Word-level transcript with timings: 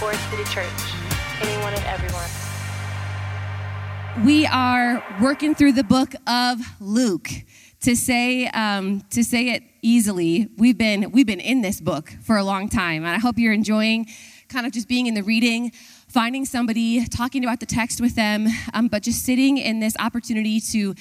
Forest 0.00 0.30
City 0.30 0.44
Church. 0.44 0.66
Anyone 1.42 1.74
and 1.74 1.84
everyone. 1.84 2.24
We 4.24 4.46
are 4.46 5.04
working 5.20 5.54
through 5.54 5.72
the 5.72 5.84
book 5.84 6.14
of 6.26 6.58
Luke. 6.80 7.28
To 7.82 7.94
say 7.94 8.46
um, 8.48 9.02
to 9.10 9.22
say 9.22 9.50
it 9.50 9.62
easily, 9.82 10.48
we've 10.56 10.78
been 10.78 11.10
we've 11.10 11.26
been 11.26 11.38
in 11.38 11.60
this 11.60 11.82
book 11.82 12.14
for 12.22 12.38
a 12.38 12.44
long 12.44 12.70
time, 12.70 13.04
and 13.04 13.14
I 13.14 13.18
hope 13.18 13.38
you're 13.38 13.52
enjoying 13.52 14.06
kind 14.48 14.64
of 14.64 14.72
just 14.72 14.88
being 14.88 15.06
in 15.06 15.12
the 15.12 15.22
reading, 15.22 15.70
finding 16.08 16.46
somebody, 16.46 17.04
talking 17.04 17.44
about 17.44 17.60
the 17.60 17.66
text 17.66 18.00
with 18.00 18.14
them, 18.14 18.48
um, 18.72 18.88
but 18.88 19.02
just 19.02 19.22
sitting 19.26 19.58
in 19.58 19.80
this 19.80 19.94
opportunity 19.98 20.60
to 20.60 20.94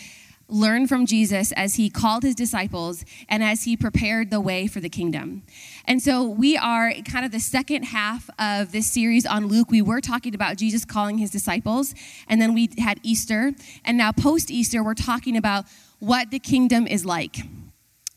learn 0.49 0.87
from 0.87 1.05
Jesus 1.05 1.51
as 1.53 1.75
he 1.75 1.89
called 1.89 2.23
his 2.23 2.35
disciples 2.35 3.05
and 3.29 3.43
as 3.43 3.63
he 3.63 3.77
prepared 3.77 4.31
the 4.31 4.41
way 4.41 4.67
for 4.67 4.79
the 4.79 4.89
kingdom. 4.89 5.43
And 5.85 6.01
so 6.01 6.23
we 6.23 6.57
are 6.57 6.91
kind 7.05 7.25
of 7.25 7.31
the 7.31 7.39
second 7.39 7.83
half 7.83 8.29
of 8.39 8.71
this 8.71 8.91
series 8.91 9.25
on 9.25 9.47
Luke. 9.47 9.69
We 9.69 9.81
were 9.81 10.01
talking 10.01 10.35
about 10.35 10.57
Jesus 10.57 10.85
calling 10.85 11.17
his 11.17 11.31
disciples, 11.31 11.93
and 12.27 12.41
then 12.41 12.53
we 12.53 12.69
had 12.79 12.99
Easter. 13.03 13.53
And 13.85 13.97
now, 13.97 14.11
post 14.11 14.51
Easter, 14.51 14.83
we're 14.83 14.93
talking 14.95 15.37
about 15.37 15.65
what 15.99 16.31
the 16.31 16.39
kingdom 16.39 16.87
is 16.87 17.05
like. 17.05 17.37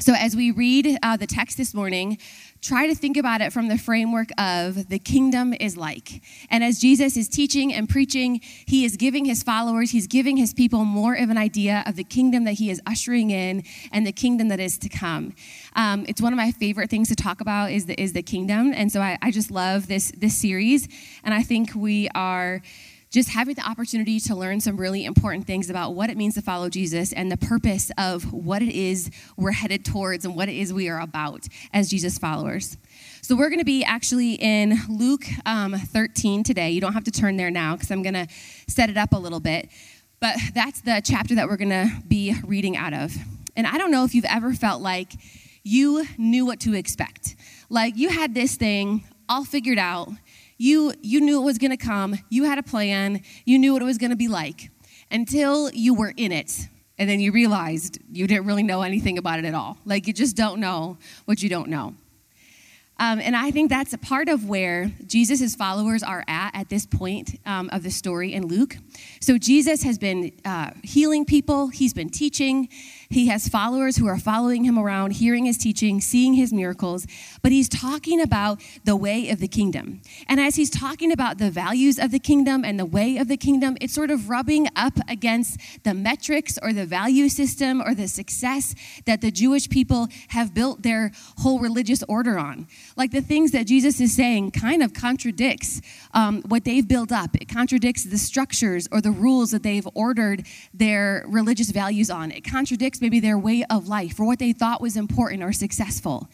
So, 0.01 0.15
as 0.15 0.35
we 0.35 0.51
read 0.51 0.99
uh, 1.03 1.17
the 1.17 1.29
text 1.29 1.57
this 1.57 1.75
morning, 1.75 2.19
try 2.63 2.87
to 2.87 2.95
think 2.95 3.17
about 3.17 3.41
it 3.41 3.53
from 3.53 3.67
the 3.67 3.77
framework 3.77 4.29
of 4.39 4.89
the 4.89 4.99
kingdom 4.99 5.53
is 5.53 5.77
like. 5.77 6.23
And 6.49 6.63
as 6.63 6.79
Jesus 6.79 7.17
is 7.17 7.29
teaching 7.29 7.75
and 7.75 7.89
preaching, 7.89 8.41
he 8.67 8.85
is 8.85 8.97
giving 8.97 9.25
his 9.25 9.43
followers, 9.43 9.91
he's 9.91 10.07
giving 10.07 10.37
his 10.37 10.55
people 10.55 10.85
more 10.85 11.15
of 11.15 11.29
an 11.29 11.37
idea 11.37 11.83
of 11.87 11.97
the 11.97 12.05
kingdom 12.05 12.45
that 12.45 12.53
he 12.53 12.71
is 12.71 12.81
ushering 12.87 13.31
in 13.31 13.65
and 13.91 14.07
the 14.07 14.13
kingdom 14.13 14.47
that 14.49 14.61
is 14.61 14.79
to 14.79 14.89
come. 14.89 15.35
Um, 15.75 16.05
it's 16.09 16.23
one 16.23 16.33
of 16.33 16.37
my 16.37 16.53
favorite 16.53 16.89
things 16.89 17.09
to 17.09 17.17
talk 17.17 17.41
about 17.41 17.73
is 17.73 17.87
the, 17.87 18.01
is 18.01 18.13
the 18.13 18.23
kingdom. 18.23 18.73
And 18.73 18.93
so 18.93 19.01
I, 19.01 19.19
I 19.21 19.33
just 19.33 19.51
love 19.51 19.89
this, 19.89 20.13
this 20.17 20.37
series. 20.37 20.89
And 21.25 21.35
I 21.35 21.43
think 21.43 21.75
we 21.75 22.09
are 22.15 22.63
just 23.13 23.29
having 23.29 23.55
the 23.55 23.69
opportunity 23.69 24.19
to 24.19 24.35
learn 24.35 24.59
some 24.59 24.77
really 24.77 25.05
important 25.05 25.47
things 25.47 25.69
about 25.69 25.95
what 25.95 26.09
it 26.09 26.17
means 26.17 26.35
to 26.35 26.43
follow 26.43 26.71
Jesus 26.71 27.13
and 27.13 27.31
the 27.31 27.37
purpose 27.37 27.93
of 27.99 28.33
what 28.33 28.63
it 28.63 28.75
is 28.75 29.11
we're 29.37 29.53
headed 29.53 29.85
towards 29.85 30.25
and 30.25 30.35
what 30.35 30.49
it 30.49 30.57
is 30.57 30.73
we 30.73 30.89
are 30.89 30.99
about 30.99 31.47
as 31.75 31.91
Jesus 31.91 32.19
followers. 32.19 32.79
So, 33.21 33.37
we're 33.37 33.51
going 33.51 33.61
to 33.61 33.65
be 33.65 33.85
actually 33.85 34.35
in 34.35 34.79
Luke 34.89 35.27
um, 35.47 35.75
13 35.75 36.43
today. 36.43 36.71
You 36.71 36.81
don't 36.81 36.95
have 36.95 37.05
to 37.05 37.11
turn 37.11 37.37
there 37.37 37.51
now 37.51 37.77
because 37.77 37.91
I'm 37.91 38.03
going 38.03 38.15
to 38.15 38.27
set 38.67 38.91
it 38.91 38.97
up 38.97 39.13
a 39.13 39.19
little 39.19 39.41
bit. 39.41 39.69
But 40.19 40.37
that's 40.55 40.81
the 40.81 41.03
chapter 41.05 41.35
that 41.35 41.49
we're 41.49 41.57
going 41.57 41.71
to 41.71 41.91
be 42.09 42.35
reading 42.45 42.77
out 42.77 42.95
of. 42.95 43.15
And 43.57 43.67
I 43.67 43.77
don't 43.77 43.91
know 43.91 44.05
if 44.05 44.15
you've 44.15 44.25
ever 44.25 44.55
felt 44.55 44.81
like 44.81 45.13
you 45.63 46.07
knew 46.17 46.47
what 46.47 46.61
to 46.61 46.75
expect. 46.75 47.37
Like 47.69 47.97
you 47.97 48.09
had 48.09 48.35
this 48.35 48.57
thing 48.57 49.05
all 49.29 49.45
figured 49.45 49.79
out 49.79 50.09
you, 50.63 50.95
you 51.03 51.21
knew 51.21 51.41
it 51.41 51.45
was 51.45 51.59
going 51.59 51.73
to 51.73 51.77
come, 51.77 52.17
you 52.31 52.45
had 52.45 52.59
a 52.59 52.63
plan, 52.63 53.23
you 53.45 53.59
knew 53.59 53.73
what 53.73 53.83
it 53.83 53.85
was 53.85 53.99
going 53.99 54.11
to 54.11 54.17
be 54.17 54.29
like 54.29 54.71
until 55.11 55.71
you 55.73 55.93
were 55.93 56.15
in 56.17 56.31
it. 56.31 56.69
And 56.99 57.11
then 57.11 57.19
you 57.19 57.33
realized 57.33 57.99
you 58.13 58.29
didn't 58.29 58.47
really 58.47 58.63
know 58.63 58.83
anything 58.83 59.19
about 59.19 59.41
it 59.41 59.45
at 59.45 59.55
all. 59.55 59.79
Like 59.85 60.07
you 60.07 60.13
just 60.13 60.37
don't 60.37 60.61
know 60.61 60.99
what 61.25 61.43
you 61.43 61.49
don't 61.49 61.69
know. 61.69 61.95
Um, 62.99 63.19
and 63.19 63.35
I 63.35 63.51
think 63.51 63.71
that's 63.71 63.93
a 63.93 63.99
part 63.99 64.29
of 64.29 64.49
where 64.49 64.93
Jesus' 65.07 65.57
followers 65.57 66.05
are 66.05 66.23
at 66.29 66.55
at 66.55 66.69
this 66.69 66.87
point 66.87 67.41
um, 67.45 67.69
of 67.73 67.83
the 67.83 67.91
story 67.91 68.33
in 68.33 68.47
Luke. 68.47 68.77
So 69.21 69.39
Jesus 69.39 69.83
has 69.83 69.99
been 69.99 70.31
uh, 70.45 70.71
healing 70.85 71.25
people, 71.25 71.69
he's 71.69 71.95
been 71.95 72.11
teaching, 72.11 72.69
he 73.13 73.27
has 73.27 73.49
followers 73.49 73.97
who 73.97 74.07
are 74.07 74.19
following 74.19 74.65
him 74.65 74.79
around, 74.79 75.13
hearing 75.13 75.45
his 75.45 75.59
teaching, 75.59 76.01
seeing 76.01 76.35
his 76.35 76.53
miracles, 76.53 77.07
but 77.43 77.53
he's 77.53 77.69
talking 77.69 78.21
about 78.21 78.61
the 78.85 78.97
way 78.97 79.29
of 79.29 79.39
the 79.39 79.49
kingdom. 79.49 80.01
And 80.29 80.41
as 80.41 80.57
he's 80.57 80.71
talking 80.71 81.13
about 81.13 81.39
the 81.39 81.51
values 81.51 81.99
of 81.99 82.11
the 82.11 82.19
kingdom 82.19 82.65
and 82.65 82.79
the 82.79 82.87
way 82.87 83.19
of 83.19 83.29
the 83.29 83.37
kingdom, 83.37 83.77
it's 83.81 83.93
sort 83.93 84.11
of 84.11 84.31
rubbing 84.31 84.69
up 84.77 84.95
against 85.09 85.61
the 85.85 85.93
metrics 85.95 86.59
or 86.63 86.73
the 86.73 86.87
value 86.87 87.29
system 87.29 87.83
or 87.83 87.95
the 87.95 88.09
success 88.09 88.75
that 89.05 89.21
the 89.21 89.31
Jewish 89.31 89.69
people 89.69 90.09
have 90.29 90.55
built 90.55 90.83
their 90.83 91.13
whole 91.39 91.59
religious 91.61 92.03
order 92.09 92.39
on. 92.39 92.67
Like 92.97 93.11
the 93.11 93.21
things 93.21 93.51
that 93.51 93.67
Jesus 93.67 94.01
is 94.01 94.15
saying 94.15 94.53
kind 94.53 94.83
of 94.83 94.95
contradicts 94.95 95.81
um, 96.15 96.43
what 96.43 96.65
they've 96.65 96.87
built 96.87 97.13
up. 97.13 97.35
It 97.37 97.49
contradicts 97.49 98.05
the 98.05 98.19
structures 98.19 98.89
or 98.91 99.01
the 99.01 99.11
rules 99.11 99.51
that 99.51 99.63
they've 99.63 99.87
ordered 99.95 100.47
their 100.73 101.25
religious 101.29 101.71
values 101.71 102.11
on. 102.11 102.31
It 102.31 102.43
contradicts 102.45 103.02
maybe 103.03 103.21
their 103.21 103.39
way 103.39 103.65
of 103.69 103.89
life 103.89 104.19
or 104.19 104.25
what 104.25 104.39
they 104.39 104.53
thought 104.53 104.81
was 104.81 104.97
important 104.97 105.43
or 105.43 105.53
successful. 105.53 106.29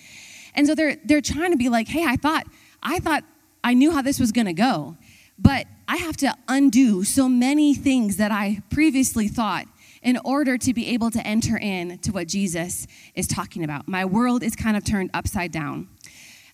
And 0.55 0.67
so 0.67 0.75
they're 0.75 0.97
they're 1.05 1.21
trying 1.21 1.51
to 1.51 1.57
be 1.57 1.69
like, 1.69 1.89
"Hey, 1.89 2.05
I 2.05 2.17
thought 2.17 2.47
I 2.83 3.01
thought 3.01 3.25
I 3.65 3.75
knew 3.75 3.91
how 3.91 4.03
this 4.03 4.21
was 4.21 4.31
going 4.31 4.47
to 4.47 4.53
go, 4.53 4.97
but 5.39 5.67
I 5.89 5.97
have 5.97 6.17
to 6.19 6.35
undo 6.47 7.05
so 7.05 7.29
many 7.29 7.75
things 7.75 8.17
that 8.17 8.31
I 8.31 8.63
previously 8.71 9.29
thought 9.29 9.67
in 10.03 10.19
order 10.25 10.57
to 10.59 10.73
be 10.73 10.89
able 10.89 11.11
to 11.11 11.27
enter 11.27 11.59
in 11.59 11.99
to 11.99 12.13
what 12.13 12.29
Jesus 12.29 12.87
is 13.15 13.27
talking 13.27 13.65
about. 13.65 13.89
My 13.89 14.05
world 14.05 14.43
is 14.43 14.55
kind 14.55 14.77
of 14.77 14.85
turned 14.85 15.11
upside 15.13 15.51
down. 15.51 15.89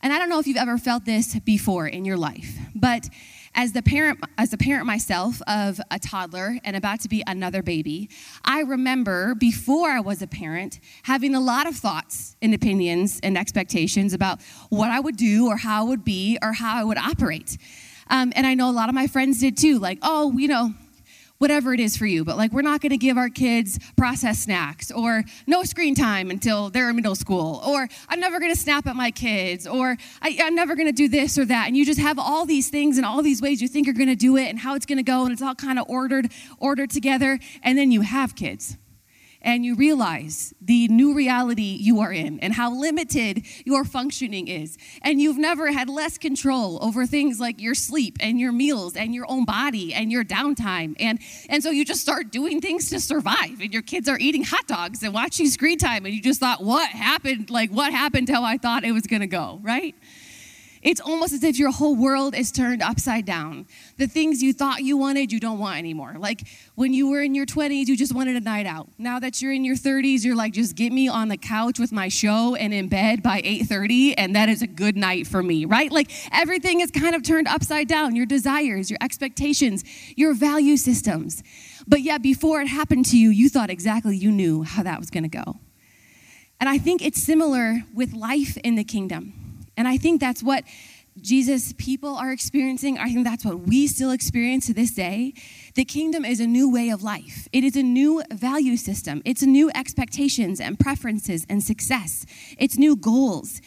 And 0.05 0.13
I 0.13 0.19
don't 0.19 0.29
know 0.29 0.39
if 0.39 0.47
you've 0.47 0.59
ever 0.59 0.77
felt 0.77 1.07
this 1.07 1.35
before 1.41 1.87
in 1.87 2.05
your 2.05 2.19
life, 2.19 2.59
but 2.75 3.09
as 3.55 3.73
the 3.73 3.81
parent 3.81 4.23
as 4.37 4.53
a 4.53 4.59
parent 4.59 4.85
myself 4.85 5.41
of 5.47 5.81
a 5.91 5.99
toddler 5.99 6.59
and 6.63 6.77
about 6.77 7.01
to 7.01 7.09
be 7.09 7.23
another 7.25 7.63
baby 7.63 8.11
i 8.45 8.61
remember 8.63 9.37
before 9.37 9.91
i 9.91 10.01
was 10.01 10.21
a 10.21 10.27
parent 10.27 10.81
having 11.05 11.37
a 11.37 11.41
lot 11.41 11.69
of 11.69 11.77
thoughts 11.77 12.35
and 12.43 12.53
opinions 12.53 13.21
and 13.23 13.39
expectations 13.39 14.13
about 14.13 14.43
what 14.71 14.91
i 14.91 14.99
would 14.99 15.17
do 15.17 15.47
or 15.47 15.57
how 15.57 15.83
i 15.83 15.89
would 15.89 16.05
be 16.05 16.37
or 16.43 16.53
how 16.53 16.77
i 16.77 16.83
would 16.83 16.99
operate. 16.99 17.57
Um, 18.11 18.33
and 18.35 18.45
i 18.45 18.55
know 18.55 18.69
a 18.69 18.73
lot 18.73 18.89
of 18.89 18.95
my 18.97 19.07
friends 19.07 19.39
did 19.39 19.57
too 19.57 19.79
like 19.79 20.01
oh 20.03 20.37
you 20.37 20.49
know 20.49 20.75
whatever 21.45 21.75
it 21.75 21.81
is 21.81 21.95
for 21.95 22.07
you. 22.07 22.25
But 22.25 22.39
like, 22.39 22.55
we're 22.55 22.63
not 22.63 22.81
going 22.81 22.89
to 22.89 22.97
give 22.97 23.19
our 23.19 23.29
kids 23.29 23.79
processed 23.99 24.45
snacks 24.45 24.91
or 24.91 25.25
no 25.47 25.63
screen 25.63 25.95
time 25.95 26.31
until 26.31 26.71
they're 26.71 26.89
in 26.89 26.97
middle 26.97 27.15
school, 27.15 27.61
or 27.67 27.87
I'm 28.09 28.19
never 28.19 28.41
going 28.41 28.51
to 28.51 28.59
snap 28.59 28.87
at 28.87 28.97
my 28.97 29.11
kids, 29.11 29.67
or 29.67 29.99
I, 30.23 30.29
am 30.41 30.55
never 30.55 30.75
going 30.75 30.87
to 30.89 30.93
do 30.93 31.07
this 31.07 31.37
or 31.37 31.45
that. 31.45 31.67
And 31.67 31.77
you 31.77 31.85
just 31.85 32.01
have 32.01 32.19
all 32.19 32.47
these 32.47 32.71
things 32.71 32.97
and 32.97 33.05
all 33.05 33.21
these 33.21 33.43
ways 33.43 33.61
you 33.61 33.69
think 33.69 33.87
you're 33.87 33.95
going 33.95 34.09
to 34.09 34.17
do 34.17 34.39
it 34.39 34.49
and 34.49 34.59
how 34.59 34.75
it's 34.75 34.87
going 34.87 34.97
to 34.97 35.03
go, 35.03 35.25
and 35.25 35.35
it's 35.35 35.43
all 35.43 35.55
kind 35.55 35.79
of 35.79 35.85
ordered, 35.87 36.33
ordered 36.59 36.89
together. 36.89 37.39
And 37.63 37.77
then 37.77 37.91
you 37.91 38.01
have 38.01 38.35
kids 38.35 38.79
and 39.45 39.65
you 39.65 39.75
realize 39.75 40.55
the 40.61 40.89
new 40.89 41.15
reality 41.15 41.79
you 41.81 42.01
are 42.01 42.13
in 42.13 42.41
and 42.41 42.53
how 42.53 42.73
limited 42.73 43.45
your 43.65 43.85
functioning 43.85 44.49
is. 44.49 44.77
And 45.03 45.21
you've 45.21 45.39
never 45.39 45.71
had 45.71 45.89
less 45.89 46.19
control 46.19 46.83
over 46.83 47.07
things 47.07 47.39
like 47.39 47.61
your 47.61 47.75
sleep 47.75 48.17
and 48.21 48.41
your 48.41 48.53
meals 48.53 48.97
and 48.97 49.15
your 49.15 49.27
own 49.29 49.45
body 49.45 49.95
and 49.95 50.11
your 50.11 50.25
downtime. 50.25 50.97
And, 50.99 51.19
and 51.49 51.63
so 51.63 51.71
you 51.71 51.85
just 51.85 52.01
start 52.01 52.31
doing 52.31 52.61
things 52.61 52.91
to 52.91 53.01
survive. 53.01 53.61
And 53.61 53.73
your 53.73 53.83
kids 53.83 54.09
are 54.09 54.19
eating 54.19 54.45
hot 54.45 54.67
dogs 54.67 55.03
and 55.03 55.15
watching 55.15 55.47
screen 55.49 55.79
time. 55.79 56.05
And 56.07 56.15
you 56.15 56.23
just 56.23 56.41
thought, 56.41 56.63
what 56.63 56.89
happened? 56.89 57.51
Like, 57.51 57.71
what 57.71 57.93
happened 57.93 58.27
to 58.29 58.35
how 58.35 58.43
I 58.43 58.59
thought 58.59 58.85
it 58.85 58.93
was 58.93 59.07
going 59.07 59.21
to 59.21 59.27
go, 59.27 59.61
right? 59.63 59.95
It's 60.85 61.01
almost 61.01 61.33
as 61.33 61.43
if 61.43 61.59
your 61.59 61.73
whole 61.73 61.97
world 61.97 62.35
is 62.35 62.53
turned 62.53 62.83
upside 62.83 63.25
down. 63.25 63.67
The 63.97 64.07
things 64.07 64.43
you 64.43 64.53
thought 64.53 64.83
you 64.83 64.99
wanted, 64.99 65.33
you 65.33 65.41
don't 65.41 65.59
want 65.59 65.79
anymore. 65.79 66.17
Like 66.19 66.47
when 66.75 66.93
you 66.93 67.09
were 67.09 67.23
in 67.23 67.35
your 67.35 67.47
20s, 67.47 67.87
you 67.87 67.97
just 67.97 68.15
wanted 68.15 68.37
a 68.37 68.41
night 68.41 68.67
out. 68.67 68.89
Now 68.99 69.19
that 69.19 69.41
you're 69.41 69.53
in 69.53 69.65
your 69.65 69.77
30s, 69.77 70.25
you're 70.25 70.37
like, 70.37 70.53
just 70.53 70.77
get 70.77 70.93
me 70.93 71.09
on 71.09 71.29
the 71.29 71.39
couch 71.39 71.79
with 71.79 71.91
my 71.91 72.09
show 72.09 72.55
and 72.55 72.75
in 72.75 72.89
bed 72.89 73.23
by 73.23 73.41
8:30, 73.41 74.15
and 74.19 74.37
that 74.37 74.51
is 74.51 74.61
a 74.61 74.67
good 74.67 74.95
night 74.95 75.27
for 75.27 75.43
me, 75.43 75.65
right? 75.65 75.91
Like 75.91 76.11
everything 76.31 76.81
is 76.81 76.91
kind 76.91 77.15
of 77.15 77.23
turned 77.23 77.49
upside 77.49 77.89
down. 77.89 78.15
Your 78.15 78.27
desires, 78.27 78.91
your 78.91 78.99
expectations, 79.01 79.85
your 80.17 80.35
value 80.35 80.77
systems. 80.77 81.43
But 81.89 82.03
yet, 82.03 82.21
before 82.21 82.61
it 82.61 82.69
happened 82.69 83.07
to 83.07 83.19
you, 83.19 83.31
you 83.31 83.49
thought 83.49 83.71
exactly 83.71 84.19
you 84.19 84.31
knew 84.31 84.63
how 84.65 84.83
that 84.83 85.01
was 85.01 85.09
going 85.09 85.25
to 85.25 85.29
go. 85.29 85.61
And 86.61 86.69
I 86.69 86.77
think 86.77 87.03
it's 87.03 87.23
similar 87.23 87.85
with 87.95 88.13
life 88.13 88.59
in 88.59 88.75
the 88.75 88.85
kingdom. 88.85 89.44
And 89.77 89.89
I 89.89 89.97
think 89.97 90.21
that's 90.21 90.43
what 90.43 90.65
Jesus' 91.21 91.73
people 91.79 92.17
are 92.17 92.33
experiencing. 92.33 92.99
I 92.99 93.13
think 93.13 93.25
that's 93.25 93.45
what 93.45 93.61
we 93.61 93.87
still 93.87 94.11
experience 94.11 94.67
to 94.67 94.75
this 94.75 94.91
day. 94.91 95.33
The 95.75 95.85
kingdom 95.85 96.25
is 96.25 96.41
a 96.41 96.47
new 96.47 96.71
way 96.71 96.91
of 96.91 97.03
life, 97.03 97.49
it 97.53 97.63
is 97.65 97.77
a 97.77 97.83
new 97.83 98.23
value 98.33 98.77
system, 98.77 99.23
it's 99.25 99.43
new 99.43 99.71
expectations 99.75 100.61
and 100.61 100.79
preferences 100.79 101.47
and 101.49 101.63
success, 101.63 102.27
it's 102.59 102.77
new 102.77 102.97
goals. 102.97 103.61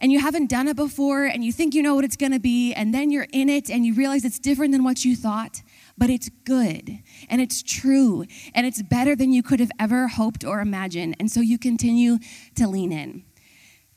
And 0.00 0.10
you 0.10 0.18
haven't 0.18 0.50
done 0.50 0.66
it 0.66 0.76
before, 0.76 1.24
and 1.24 1.44
you 1.44 1.52
think 1.52 1.72
you 1.72 1.82
know 1.82 1.94
what 1.94 2.04
it's 2.04 2.16
gonna 2.16 2.40
be, 2.40 2.74
and 2.74 2.92
then 2.92 3.10
you're 3.10 3.28
in 3.32 3.48
it 3.48 3.70
and 3.70 3.86
you 3.86 3.94
realize 3.94 4.24
it's 4.24 4.40
different 4.40 4.72
than 4.72 4.82
what 4.82 5.04
you 5.04 5.14
thought, 5.14 5.62
but 5.96 6.10
it's 6.10 6.28
good 6.44 6.98
and 7.28 7.40
it's 7.40 7.62
true 7.62 8.24
and 8.54 8.66
it's 8.66 8.82
better 8.82 9.14
than 9.14 9.32
you 9.32 9.42
could 9.42 9.60
have 9.60 9.70
ever 9.78 10.08
hoped 10.08 10.44
or 10.44 10.60
imagined. 10.60 11.16
And 11.20 11.30
so 11.30 11.40
you 11.40 11.58
continue 11.58 12.18
to 12.56 12.66
lean 12.66 12.92
in. 12.92 13.24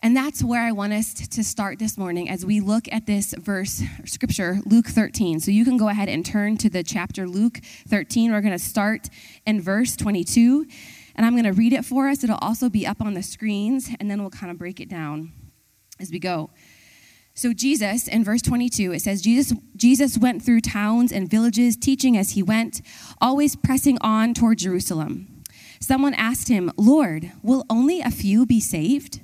And 0.00 0.16
that's 0.16 0.44
where 0.44 0.62
I 0.62 0.70
want 0.70 0.92
us 0.92 1.12
to 1.12 1.42
start 1.42 1.80
this 1.80 1.98
morning 1.98 2.30
as 2.30 2.46
we 2.46 2.60
look 2.60 2.86
at 2.92 3.06
this 3.06 3.34
verse, 3.34 3.82
scripture, 4.04 4.60
Luke 4.64 4.86
13. 4.86 5.40
So 5.40 5.50
you 5.50 5.64
can 5.64 5.76
go 5.76 5.88
ahead 5.88 6.08
and 6.08 6.24
turn 6.24 6.56
to 6.58 6.70
the 6.70 6.84
chapter 6.84 7.26
Luke 7.26 7.60
13. 7.88 8.30
We're 8.30 8.40
going 8.40 8.52
to 8.52 8.60
start 8.60 9.08
in 9.44 9.60
verse 9.60 9.96
22, 9.96 10.66
and 11.16 11.26
I'm 11.26 11.32
going 11.32 11.44
to 11.44 11.52
read 11.52 11.72
it 11.72 11.84
for 11.84 12.08
us. 12.08 12.22
It'll 12.22 12.38
also 12.38 12.68
be 12.68 12.86
up 12.86 13.00
on 13.00 13.14
the 13.14 13.24
screens, 13.24 13.90
and 13.98 14.08
then 14.08 14.20
we'll 14.20 14.30
kind 14.30 14.52
of 14.52 14.58
break 14.58 14.78
it 14.78 14.88
down 14.88 15.32
as 15.98 16.12
we 16.12 16.20
go. 16.20 16.50
So 17.34 17.52
Jesus 17.52 18.06
in 18.08 18.24
verse 18.24 18.42
22 18.42 18.92
it 18.92 19.02
says 19.02 19.22
Jesus 19.22 19.56
Jesus 19.76 20.18
went 20.18 20.42
through 20.42 20.60
towns 20.60 21.12
and 21.12 21.30
villages 21.30 21.76
teaching 21.76 22.16
as 22.16 22.32
he 22.32 22.42
went 22.42 22.82
always 23.20 23.54
pressing 23.54 23.96
on 24.00 24.34
toward 24.34 24.58
Jerusalem. 24.58 25.44
Someone 25.78 26.14
asked 26.14 26.48
him, 26.48 26.72
"Lord, 26.76 27.30
will 27.40 27.64
only 27.70 28.00
a 28.00 28.10
few 28.10 28.44
be 28.44 28.58
saved?" 28.58 29.20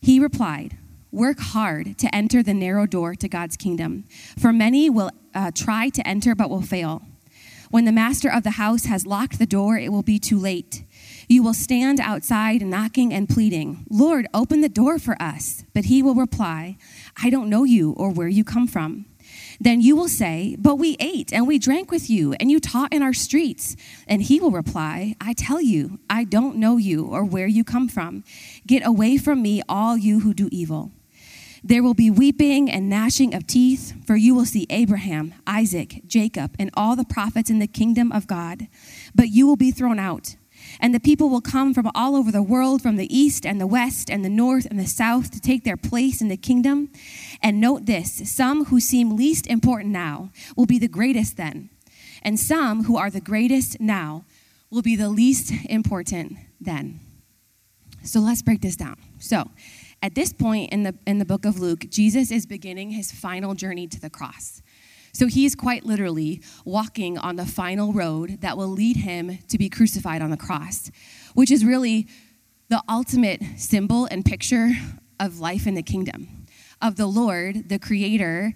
He 0.00 0.20
replied, 0.20 0.78
"Work 1.10 1.40
hard 1.40 1.98
to 1.98 2.14
enter 2.14 2.42
the 2.42 2.54
narrow 2.54 2.86
door 2.86 3.14
to 3.14 3.28
God's 3.28 3.56
kingdom, 3.56 4.04
for 4.38 4.52
many 4.52 4.90
will 4.90 5.10
uh, 5.34 5.50
try 5.54 5.88
to 5.90 6.06
enter 6.06 6.34
but 6.34 6.50
will 6.50 6.62
fail. 6.62 7.02
When 7.70 7.84
the 7.84 7.92
master 7.92 8.30
of 8.30 8.44
the 8.44 8.52
house 8.52 8.86
has 8.86 9.06
locked 9.06 9.38
the 9.38 9.46
door, 9.46 9.76
it 9.78 9.92
will 9.92 10.02
be 10.02 10.18
too 10.18 10.38
late." 10.38 10.84
You 11.30 11.42
will 11.42 11.52
stand 11.52 12.00
outside 12.00 12.62
knocking 12.62 13.12
and 13.12 13.28
pleading, 13.28 13.84
Lord, 13.90 14.26
open 14.32 14.62
the 14.62 14.68
door 14.70 14.98
for 14.98 15.20
us. 15.20 15.64
But 15.74 15.84
he 15.84 16.02
will 16.02 16.14
reply, 16.14 16.78
I 17.22 17.28
don't 17.28 17.50
know 17.50 17.64
you 17.64 17.90
or 17.98 18.10
where 18.10 18.28
you 18.28 18.44
come 18.44 18.66
from. 18.66 19.04
Then 19.60 19.80
you 19.80 19.96
will 19.96 20.08
say, 20.08 20.56
But 20.58 20.76
we 20.76 20.96
ate 21.00 21.32
and 21.32 21.46
we 21.46 21.58
drank 21.58 21.90
with 21.90 22.08
you, 22.08 22.34
and 22.34 22.50
you 22.50 22.60
taught 22.60 22.92
in 22.92 23.02
our 23.02 23.12
streets. 23.12 23.76
And 24.06 24.22
he 24.22 24.40
will 24.40 24.50
reply, 24.50 25.16
I 25.20 25.32
tell 25.32 25.60
you, 25.60 25.98
I 26.08 26.24
don't 26.24 26.56
know 26.56 26.76
you 26.76 27.06
or 27.06 27.24
where 27.24 27.46
you 27.46 27.64
come 27.64 27.88
from. 27.88 28.24
Get 28.66 28.86
away 28.86 29.18
from 29.18 29.42
me, 29.42 29.62
all 29.68 29.96
you 29.96 30.20
who 30.20 30.32
do 30.32 30.48
evil. 30.52 30.92
There 31.64 31.82
will 31.82 31.94
be 31.94 32.10
weeping 32.10 32.70
and 32.70 32.88
gnashing 32.88 33.34
of 33.34 33.46
teeth, 33.46 33.94
for 34.06 34.14
you 34.14 34.34
will 34.34 34.44
see 34.44 34.66
Abraham, 34.70 35.34
Isaac, 35.46 36.02
Jacob, 36.06 36.54
and 36.58 36.70
all 36.74 36.94
the 36.94 37.04
prophets 37.04 37.50
in 37.50 37.58
the 37.58 37.66
kingdom 37.66 38.12
of 38.12 38.28
God. 38.28 38.68
But 39.14 39.30
you 39.30 39.46
will 39.46 39.56
be 39.56 39.72
thrown 39.72 39.98
out. 39.98 40.36
And 40.80 40.94
the 40.94 41.00
people 41.00 41.28
will 41.28 41.40
come 41.40 41.74
from 41.74 41.90
all 41.94 42.14
over 42.14 42.30
the 42.30 42.42
world, 42.42 42.82
from 42.82 42.96
the 42.96 43.14
east 43.16 43.44
and 43.44 43.60
the 43.60 43.66
west 43.66 44.10
and 44.10 44.24
the 44.24 44.28
north 44.28 44.66
and 44.66 44.78
the 44.78 44.86
south, 44.86 45.30
to 45.32 45.40
take 45.40 45.64
their 45.64 45.76
place 45.76 46.20
in 46.20 46.28
the 46.28 46.36
kingdom. 46.36 46.90
And 47.42 47.60
note 47.60 47.86
this 47.86 48.30
some 48.30 48.66
who 48.66 48.80
seem 48.80 49.16
least 49.16 49.46
important 49.46 49.92
now 49.92 50.30
will 50.56 50.66
be 50.66 50.78
the 50.78 50.88
greatest 50.88 51.36
then, 51.36 51.70
and 52.22 52.38
some 52.38 52.84
who 52.84 52.96
are 52.96 53.10
the 53.10 53.20
greatest 53.20 53.80
now 53.80 54.24
will 54.70 54.82
be 54.82 54.96
the 54.96 55.08
least 55.08 55.52
important 55.68 56.36
then. 56.60 57.00
So 58.04 58.20
let's 58.20 58.42
break 58.42 58.60
this 58.60 58.76
down. 58.76 58.96
So, 59.18 59.50
at 60.00 60.14
this 60.14 60.32
point 60.32 60.72
in 60.72 60.84
the, 60.84 60.94
in 61.06 61.18
the 61.18 61.24
book 61.24 61.44
of 61.44 61.58
Luke, 61.58 61.90
Jesus 61.90 62.30
is 62.30 62.46
beginning 62.46 62.90
his 62.90 63.10
final 63.10 63.54
journey 63.54 63.88
to 63.88 64.00
the 64.00 64.08
cross. 64.08 64.62
So 65.12 65.26
he 65.26 65.44
is 65.44 65.54
quite 65.54 65.84
literally 65.84 66.40
walking 66.64 67.18
on 67.18 67.36
the 67.36 67.46
final 67.46 67.92
road 67.92 68.40
that 68.40 68.56
will 68.56 68.68
lead 68.68 68.98
him 68.98 69.38
to 69.48 69.58
be 69.58 69.68
crucified 69.68 70.22
on 70.22 70.30
the 70.30 70.36
cross, 70.36 70.90
which 71.34 71.50
is 71.50 71.64
really 71.64 72.06
the 72.68 72.82
ultimate 72.88 73.42
symbol 73.56 74.06
and 74.06 74.24
picture 74.24 74.70
of 75.18 75.40
life 75.40 75.66
in 75.66 75.74
the 75.74 75.82
kingdom 75.82 76.46
of 76.80 76.96
the 76.96 77.06
Lord, 77.06 77.68
the 77.68 77.78
Creator, 77.78 78.52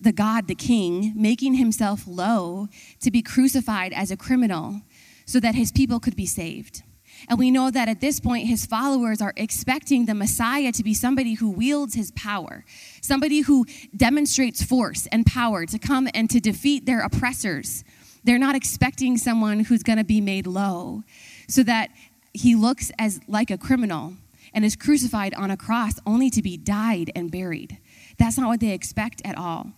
the 0.00 0.12
God, 0.12 0.46
the 0.46 0.54
King, 0.54 1.12
making 1.16 1.54
himself 1.54 2.04
low 2.06 2.68
to 3.00 3.10
be 3.10 3.22
crucified 3.22 3.92
as 3.92 4.10
a 4.10 4.16
criminal 4.16 4.82
so 5.26 5.40
that 5.40 5.54
his 5.54 5.72
people 5.72 5.98
could 5.98 6.14
be 6.14 6.26
saved. 6.26 6.82
And 7.28 7.38
we 7.38 7.50
know 7.50 7.70
that 7.70 7.88
at 7.88 8.00
this 8.00 8.20
point, 8.20 8.46
his 8.46 8.66
followers 8.66 9.20
are 9.20 9.32
expecting 9.36 10.06
the 10.06 10.14
Messiah 10.14 10.72
to 10.72 10.82
be 10.82 10.94
somebody 10.94 11.34
who 11.34 11.50
wields 11.50 11.94
his 11.94 12.10
power, 12.12 12.64
somebody 13.00 13.40
who 13.40 13.66
demonstrates 13.96 14.62
force 14.62 15.06
and 15.06 15.24
power 15.24 15.66
to 15.66 15.78
come 15.78 16.08
and 16.14 16.28
to 16.30 16.40
defeat 16.40 16.86
their 16.86 17.00
oppressors. 17.00 17.84
They're 18.24 18.38
not 18.38 18.54
expecting 18.54 19.16
someone 19.16 19.60
who's 19.60 19.82
going 19.82 19.98
to 19.98 20.04
be 20.04 20.20
made 20.20 20.46
low 20.46 21.02
so 21.48 21.62
that 21.62 21.90
he 22.32 22.54
looks 22.54 22.90
as 22.98 23.20
like 23.28 23.50
a 23.50 23.58
criminal 23.58 24.14
and 24.52 24.64
is 24.64 24.76
crucified 24.76 25.34
on 25.34 25.50
a 25.50 25.56
cross 25.56 25.94
only 26.06 26.30
to 26.30 26.42
be 26.42 26.56
died 26.56 27.10
and 27.14 27.30
buried. 27.30 27.78
That's 28.18 28.38
not 28.38 28.48
what 28.48 28.60
they 28.60 28.72
expect 28.72 29.20
at 29.24 29.36
all. 29.36 29.72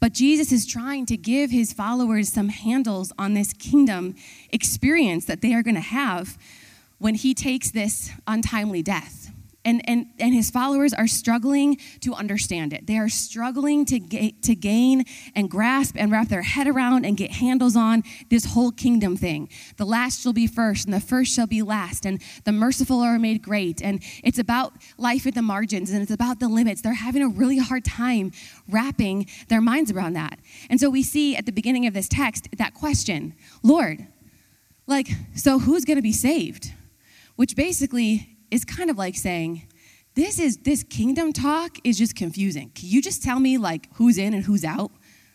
But 0.00 0.14
Jesus 0.14 0.52
is 0.52 0.66
trying 0.66 1.06
to 1.06 1.16
give 1.16 1.50
his 1.50 1.72
followers 1.72 2.32
some 2.32 2.48
handles 2.48 3.12
on 3.18 3.34
this 3.34 3.52
kingdom 3.52 4.14
experience 4.50 5.26
that 5.26 5.42
they 5.42 5.54
are 5.54 5.62
going 5.62 5.74
to 5.74 5.80
have 5.80 6.38
when 7.02 7.16
he 7.16 7.34
takes 7.34 7.72
this 7.72 8.12
untimely 8.28 8.80
death. 8.80 9.28
And, 9.64 9.80
and, 9.88 10.06
and 10.20 10.32
his 10.32 10.50
followers 10.50 10.92
are 10.92 11.08
struggling 11.08 11.78
to 12.00 12.14
understand 12.14 12.72
it. 12.72 12.86
They 12.86 12.96
are 12.96 13.08
struggling 13.08 13.84
to, 13.86 13.98
ga- 13.98 14.34
to 14.42 14.54
gain 14.54 15.04
and 15.34 15.50
grasp 15.50 15.96
and 15.98 16.12
wrap 16.12 16.28
their 16.28 16.42
head 16.42 16.68
around 16.68 17.04
and 17.04 17.16
get 17.16 17.32
handles 17.32 17.74
on 17.74 18.04
this 18.30 18.44
whole 18.44 18.70
kingdom 18.70 19.16
thing. 19.16 19.48
The 19.78 19.84
last 19.84 20.22
shall 20.22 20.32
be 20.32 20.46
first, 20.46 20.84
and 20.84 20.94
the 20.94 21.00
first 21.00 21.32
shall 21.32 21.48
be 21.48 21.60
last, 21.62 22.06
and 22.06 22.22
the 22.44 22.52
merciful 22.52 23.00
are 23.00 23.18
made 23.18 23.42
great. 23.42 23.82
And 23.82 24.00
it's 24.22 24.38
about 24.38 24.72
life 24.96 25.26
at 25.26 25.34
the 25.34 25.42
margins, 25.42 25.90
and 25.90 26.02
it's 26.02 26.12
about 26.12 26.38
the 26.38 26.48
limits. 26.48 26.82
They're 26.82 26.94
having 26.94 27.22
a 27.22 27.28
really 27.28 27.58
hard 27.58 27.84
time 27.84 28.30
wrapping 28.68 29.28
their 29.48 29.60
minds 29.60 29.90
around 29.90 30.12
that. 30.12 30.38
And 30.70 30.78
so 30.80 30.88
we 30.88 31.02
see 31.02 31.34
at 31.34 31.46
the 31.46 31.52
beginning 31.52 31.86
of 31.86 31.94
this 31.94 32.08
text 32.08 32.48
that 32.58 32.74
question 32.74 33.34
Lord, 33.62 34.06
like, 34.86 35.08
so 35.34 35.58
who's 35.58 35.84
to 35.84 36.02
be 36.02 36.12
saved? 36.12 36.72
Which 37.36 37.56
basically 37.56 38.36
is 38.50 38.64
kind 38.64 38.90
of 38.90 38.98
like 38.98 39.16
saying, 39.16 39.66
this 40.14 40.38
is 40.38 40.58
this 40.58 40.82
kingdom 40.82 41.32
talk 41.32 41.78
is 41.84 41.96
just 41.96 42.14
confusing. 42.14 42.70
Can 42.74 42.88
you 42.88 43.00
just 43.00 43.22
tell 43.22 43.40
me 43.40 43.56
like 43.58 43.88
who's 43.94 44.18
in 44.18 44.34
and 44.34 44.44
who's 44.44 44.64
out? 44.64 44.90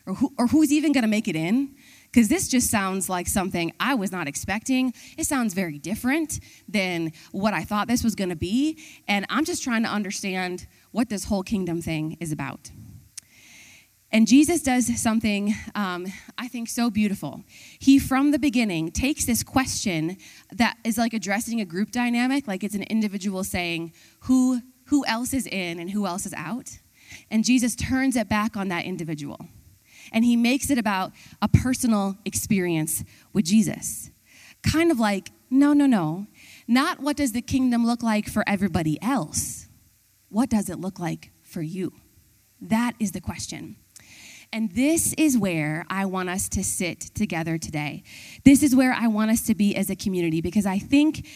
Or, 0.06 0.14
who, 0.14 0.32
or 0.38 0.46
who's 0.46 0.72
even 0.72 0.92
gonna 0.92 1.08
make 1.08 1.28
it 1.28 1.36
in? 1.36 1.74
Because 2.04 2.28
this 2.28 2.48
just 2.48 2.70
sounds 2.70 3.08
like 3.08 3.26
something 3.26 3.72
I 3.78 3.94
was 3.94 4.10
not 4.10 4.26
expecting. 4.26 4.94
It 5.18 5.26
sounds 5.26 5.52
very 5.52 5.78
different 5.78 6.40
than 6.66 7.12
what 7.32 7.52
I 7.52 7.64
thought 7.64 7.88
this 7.88 8.02
was 8.02 8.14
gonna 8.14 8.36
be. 8.36 8.78
And 9.06 9.26
I'm 9.28 9.44
just 9.44 9.62
trying 9.62 9.82
to 9.82 9.90
understand 9.90 10.66
what 10.92 11.10
this 11.10 11.24
whole 11.24 11.42
kingdom 11.42 11.82
thing 11.82 12.16
is 12.20 12.32
about. 12.32 12.70
And 14.10 14.26
Jesus 14.26 14.62
does 14.62 15.00
something 15.00 15.54
um, 15.74 16.06
I 16.38 16.48
think 16.48 16.68
so 16.68 16.88
beautiful. 16.88 17.44
He, 17.78 17.98
from 17.98 18.30
the 18.30 18.38
beginning, 18.38 18.90
takes 18.90 19.26
this 19.26 19.42
question 19.42 20.16
that 20.52 20.78
is 20.82 20.96
like 20.96 21.12
addressing 21.12 21.60
a 21.60 21.66
group 21.66 21.90
dynamic, 21.90 22.48
like 22.48 22.64
it's 22.64 22.74
an 22.74 22.84
individual 22.84 23.44
saying, 23.44 23.92
who, 24.20 24.62
who 24.86 25.04
else 25.06 25.34
is 25.34 25.46
in 25.46 25.78
and 25.78 25.90
who 25.90 26.06
else 26.06 26.24
is 26.24 26.32
out? 26.34 26.78
And 27.30 27.44
Jesus 27.44 27.74
turns 27.74 28.16
it 28.16 28.28
back 28.28 28.56
on 28.56 28.68
that 28.68 28.84
individual. 28.84 29.38
And 30.10 30.24
he 30.24 30.36
makes 30.36 30.70
it 30.70 30.78
about 30.78 31.12
a 31.42 31.48
personal 31.48 32.16
experience 32.24 33.04
with 33.34 33.44
Jesus. 33.44 34.10
Kind 34.62 34.90
of 34.90 34.98
like, 34.98 35.30
no, 35.50 35.74
no, 35.74 35.86
no. 35.86 36.26
Not 36.66 37.00
what 37.00 37.16
does 37.16 37.32
the 37.32 37.42
kingdom 37.42 37.86
look 37.86 38.02
like 38.02 38.28
for 38.28 38.42
everybody 38.46 39.00
else? 39.02 39.68
What 40.30 40.48
does 40.48 40.70
it 40.70 40.78
look 40.78 40.98
like 40.98 41.30
for 41.42 41.60
you? 41.60 41.92
That 42.60 42.94
is 42.98 43.12
the 43.12 43.20
question. 43.20 43.76
And 44.52 44.70
this 44.72 45.14
is 45.18 45.36
where 45.36 45.84
I 45.90 46.06
want 46.06 46.30
us 46.30 46.48
to 46.50 46.64
sit 46.64 47.00
together 47.14 47.58
today. 47.58 48.02
This 48.44 48.62
is 48.62 48.74
where 48.74 48.92
I 48.92 49.06
want 49.06 49.30
us 49.30 49.42
to 49.42 49.54
be 49.54 49.76
as 49.76 49.90
a 49.90 49.96
community 49.96 50.40
because 50.40 50.64
I 50.64 50.78
think 50.78 51.26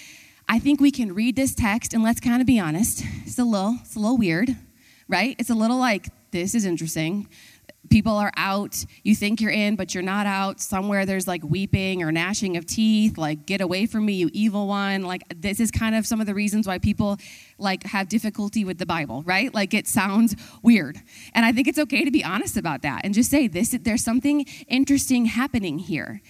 I 0.49 0.59
think 0.59 0.81
we 0.81 0.91
can 0.91 1.15
read 1.15 1.37
this 1.37 1.55
text 1.55 1.95
and 1.95 2.03
let's 2.03 2.21
kind 2.21 2.41
of 2.41 2.47
be 2.47 2.59
honest. 2.59 3.05
It's 3.25 3.39
a 3.39 3.45
little 3.45 3.77
it's 3.83 3.97
a 3.97 4.01
little 4.01 4.17
weird, 4.17 4.57
right? 5.09 5.37
It's 5.39 5.51
a 5.51 5.55
little 5.55 5.79
like 5.79 6.09
this 6.31 6.55
is 6.55 6.65
interesting 6.65 7.29
people 7.93 8.17
are 8.17 8.33
out. 8.37 8.85
You 9.03 9.15
think 9.15 9.41
you're 9.41 9.51
in, 9.51 9.77
but 9.77 9.95
you're 9.95 10.03
not 10.03 10.27
out. 10.27 10.61
Somewhere 10.61 11.05
there's 11.05 11.29
like 11.29 11.43
weeping 11.45 12.03
or 12.03 12.11
gnashing 12.11 12.57
of 12.57 12.65
teeth, 12.65 13.19
like, 13.19 13.45
get 13.45 13.61
away 13.61 13.85
from 13.85 14.07
me, 14.07 14.15
you 14.15 14.31
evil 14.33 14.67
one. 14.67 15.03
Like, 15.03 15.23
this 15.37 15.61
is 15.61 15.71
kind 15.71 15.95
of 15.95 16.07
some 16.07 16.21
of 16.21 16.27
the 16.27 16.35
reasons 16.35 16.67
why 16.67 16.79
people 16.79 17.19
like 17.59 17.85
have 17.85 18.09
difficulty 18.09 18.65
with 18.65 18.79
the 18.79 18.87
Bible, 18.87 19.23
right? 19.25 19.53
Like, 19.53 19.75
it 19.75 19.87
sounds 19.87 20.35
weird. 20.63 21.01
And 21.35 21.45
I 21.45 21.53
think 21.53 21.69
it's 21.69 21.79
okay 21.79 22.05
to 22.05 22.11
be 22.11 22.25
honest 22.25 22.57
about 22.57 22.83
that 22.83 23.03
and 23.05 23.13
just 23.13 23.31
say, 23.31 23.47
this, 23.47 23.77
there's 23.83 24.03
something 24.03 24.47
interesting 24.69 25.27
happening 25.27 25.79
here. 25.79 26.23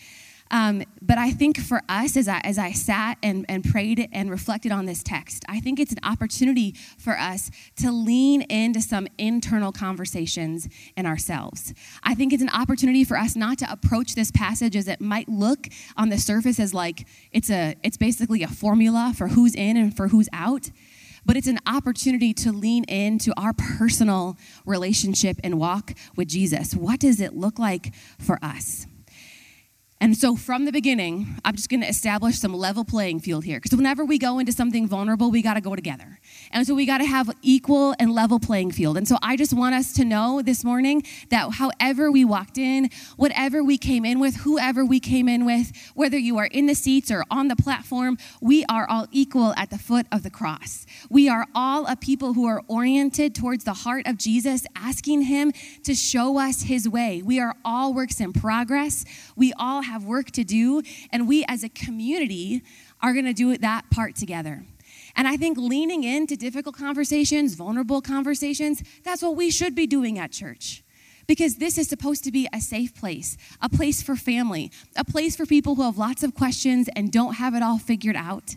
Um, 0.53 0.85
but 1.01 1.17
I 1.17 1.31
think 1.31 1.59
for 1.59 1.81
us, 1.89 2.17
as 2.17 2.29
I, 2.29 2.41
as 2.45 2.59
I 2.59 2.73
sat 2.73 3.17
and, 3.23 3.47
and 3.49 3.65
prayed 3.65 4.09
and 4.13 4.31
reflected 4.31 4.71
on 4.71 4.85
this 4.85 5.03
text, 5.03 5.45
I 5.49 5.61
think 5.61 5.81
it's 5.81 5.93
an 5.93 5.99
opportunity 6.03 6.75
for 6.99 7.19
us 7.19 7.51
to 7.77 7.91
lean 7.91 8.43
into 8.43 8.83
some 8.83 9.09
internal 9.17 9.73
conversations 9.73 10.69
in 10.97 11.07
ourselves. 11.07 11.73
I 12.03 12.15
think 12.15 12.35
it's 12.35 12.43
an 12.43 12.51
opportunity 12.51 13.03
for 13.03 13.17
us 13.17 13.35
not 13.35 13.59
to 13.59 13.73
approach 13.73 14.15
this 14.15 14.31
passage 14.31 14.77
as 14.77 14.89
it 14.89 15.01
might 15.01 15.29
look 15.29 15.69
on 15.97 16.11
the 16.11 16.19
surface 16.19 16.61
as 16.61 16.75
like 16.75 17.07
it's 17.33 17.51
a 17.51 17.75
it's 17.83 17.97
basically 17.97 18.43
a 18.43 18.49
formula 18.49 19.15
for 19.17 19.29
who's 19.29 19.55
in 19.55 19.77
and 19.77 19.97
for 19.97 20.09
who's 20.09 20.29
out 20.33 20.71
but 21.25 21.37
it's 21.37 21.47
an 21.47 21.61
opportunity 21.67 22.35
to 22.35 22.51
lean 22.51 22.85
into 22.85 23.33
our 23.37 23.53
personal 23.53 24.37
relationship 24.67 25.39
and 25.45 25.59
walk 25.59 25.93
with 26.17 26.27
Jesus. 26.27 26.75
What 26.75 26.99
does 26.99 27.21
it 27.21 27.37
look 27.37 27.61
like 27.61 27.95
for 28.19 28.39
us? 28.43 28.89
And 30.03 30.17
so 30.17 30.35
from 30.35 30.65
the 30.65 30.73
beginning, 30.73 31.37
I'm 31.45 31.55
just 31.55 31.71
to 31.71 31.77
establish 31.77 32.37
some 32.37 32.53
level 32.53 32.85
playing 32.85 33.21
field 33.21 33.45
here. 33.45 33.59
Because 33.59 33.77
whenever 33.77 34.05
we 34.05 34.19
go 34.19 34.41
into 34.41 34.51
something 34.51 34.89
vulnerable, 34.89 35.31
we 35.31 35.43
got 35.43 35.55
to 35.55 35.61
go 35.61 35.77
together. 35.77 36.19
And 36.51 36.67
so 36.67 36.75
we 36.75 36.87
got 36.87 36.99
to 36.99 37.05
have 37.05 37.31
equal 37.41 37.95
and 38.01 38.13
level 38.13 38.41
playing 38.41 38.73
field. 38.73 38.97
And 38.97 39.07
so 39.07 39.17
I 39.23 39.37
just 39.37 39.55
want 39.55 39.77
us 39.77 39.93
to 39.93 40.05
know 40.05 40.43
this 40.43 40.65
morning 40.65 41.05
that 41.31 41.53
however 41.53 42.11
we 42.11 42.25
walked 42.25 42.59
in, 42.59 42.91
whatever 43.17 43.63
we 43.63 43.79
came 43.79 44.05
in 44.05 44.19
with, 44.19 44.39
whoever 44.39 44.85
we 44.85 44.99
came 44.99 45.29
in 45.29 45.45
with, 45.45 45.71
whether 45.95 46.19
you 46.19 46.37
are 46.37 46.47
in 46.47 46.67
the 46.67 46.75
seats 46.75 47.09
or 47.13 47.25
on 47.31 47.47
the 47.47 47.55
platform, 47.55 48.19
we 48.41 48.65
are 48.65 48.89
all 48.89 49.07
equal 49.13 49.55
at 49.57 49.71
the 49.71 49.79
foot 49.79 50.07
of 50.11 50.25
the 50.25 50.31
cross. 50.31 50.85
We 51.11 51.29
are 51.29 51.47
all 51.55 51.87
a 51.87 51.95
people 51.95 52.33
who 52.33 52.45
are 52.47 52.65
oriented 52.67 53.37
towards 53.37 53.63
the 53.63 53.73
heart 53.73 54.09
of 54.09 54.17
Jesus, 54.19 54.67
asking 54.75 55.23
him 55.23 55.53
to 55.85 55.95
show 55.95 56.39
us 56.41 56.63
his 56.63 56.89
way. 56.89 57.23
We 57.23 57.39
are 57.39 57.55
all 57.65 57.95
works 57.95 58.21
in 58.21 58.33
progress. 58.33 59.05
We 59.37 59.53
all 59.53 59.83
have 59.83 59.92
work 60.01 60.31
to 60.33 60.45
do, 60.45 60.83
and 61.11 61.29
we 61.29 61.45
as 61.47 61.63
a 61.63 61.69
community 61.69 62.63
are 63.01 63.13
going 63.13 63.25
to 63.25 63.33
do 63.33 63.57
that 63.59 63.91
part 63.91 64.17
together. 64.17 64.65
And 65.15 65.29
I 65.29 65.37
think 65.37 65.59
leaning 65.59 66.05
into 66.05 66.37
difficult 66.37 66.77
conversations, 66.77 67.55
vulnerable 67.55 68.01
conversations, 68.01 68.83
that's 69.05 69.23
what 69.23 69.37
we 69.37 69.51
should 69.51 69.75
be 69.75 69.87
doing 69.87 70.19
at 70.19 70.33
church. 70.33 70.83
Because 71.27 71.57
this 71.57 71.79
is 71.79 71.89
supposed 71.89 72.25
to 72.25 72.33
be 72.33 72.49
a 72.53 72.61
safe 72.61 72.95
place, 72.95 73.37
a 73.61 73.69
place 73.69 74.03
for 74.03 74.17
family, 74.17 74.73
a 74.97 75.05
place 75.05 75.37
for 75.37 75.47
people 75.47 75.77
who 75.77 75.83
have 75.83 75.97
lots 75.97 76.23
of 76.23 76.35
questions 76.35 76.89
and 76.97 77.13
don't 77.13 77.35
have 77.35 77.55
it 77.55 77.63
all 77.63 77.79
figured 77.79 78.17
out. 78.17 78.57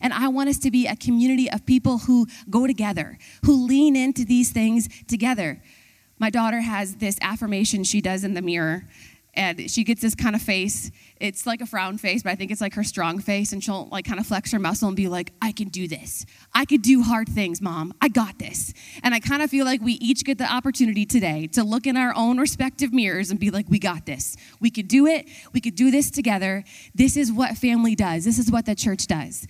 And 0.00 0.12
I 0.12 0.28
want 0.28 0.48
us 0.48 0.58
to 0.58 0.70
be 0.70 0.86
a 0.86 0.96
community 0.96 1.50
of 1.50 1.66
people 1.66 1.98
who 1.98 2.26
go 2.48 2.66
together, 2.66 3.18
who 3.44 3.66
lean 3.66 3.96
into 3.96 4.24
these 4.24 4.50
things 4.50 4.88
together. 5.06 5.60
My 6.18 6.30
daughter 6.30 6.60
has 6.60 6.96
this 6.96 7.18
affirmation 7.20 7.84
she 7.84 8.00
does 8.00 8.24
in 8.24 8.34
the 8.34 8.42
mirror 8.42 8.84
and 9.36 9.70
she 9.70 9.84
gets 9.84 10.00
this 10.00 10.14
kind 10.14 10.34
of 10.34 10.42
face. 10.42 10.90
It's 11.20 11.46
like 11.46 11.60
a 11.60 11.66
frown 11.66 11.98
face, 11.98 12.22
but 12.22 12.30
I 12.30 12.34
think 12.34 12.50
it's 12.50 12.60
like 12.60 12.74
her 12.74 12.84
strong 12.84 13.18
face, 13.18 13.52
and 13.52 13.62
she'll 13.62 13.88
like 13.88 14.04
kind 14.04 14.18
of 14.18 14.26
flex 14.26 14.52
her 14.52 14.58
muscle 14.58 14.88
and 14.88 14.96
be 14.96 15.08
like, 15.08 15.32
I 15.40 15.52
can 15.52 15.68
do 15.68 15.88
this. 15.88 16.26
I 16.54 16.64
could 16.64 16.82
do 16.82 17.02
hard 17.02 17.28
things, 17.28 17.60
mom. 17.60 17.94
I 18.00 18.08
got 18.08 18.38
this. 18.38 18.72
And 19.02 19.14
I 19.14 19.20
kind 19.20 19.42
of 19.42 19.50
feel 19.50 19.64
like 19.64 19.80
we 19.80 19.94
each 19.94 20.24
get 20.24 20.38
the 20.38 20.52
opportunity 20.52 21.06
today 21.06 21.46
to 21.48 21.64
look 21.64 21.86
in 21.86 21.96
our 21.96 22.14
own 22.16 22.38
respective 22.38 22.92
mirrors 22.92 23.30
and 23.30 23.38
be 23.38 23.50
like, 23.50 23.66
we 23.68 23.78
got 23.78 24.06
this. 24.06 24.36
We 24.60 24.70
could 24.70 24.88
do 24.88 25.06
it. 25.06 25.28
We 25.52 25.60
could 25.60 25.74
do 25.74 25.90
this 25.90 26.10
together. 26.10 26.64
This 26.94 27.16
is 27.16 27.32
what 27.32 27.56
family 27.56 27.94
does. 27.94 28.24
This 28.24 28.38
is 28.38 28.50
what 28.50 28.66
the 28.66 28.74
church 28.74 29.06
does. 29.06 29.46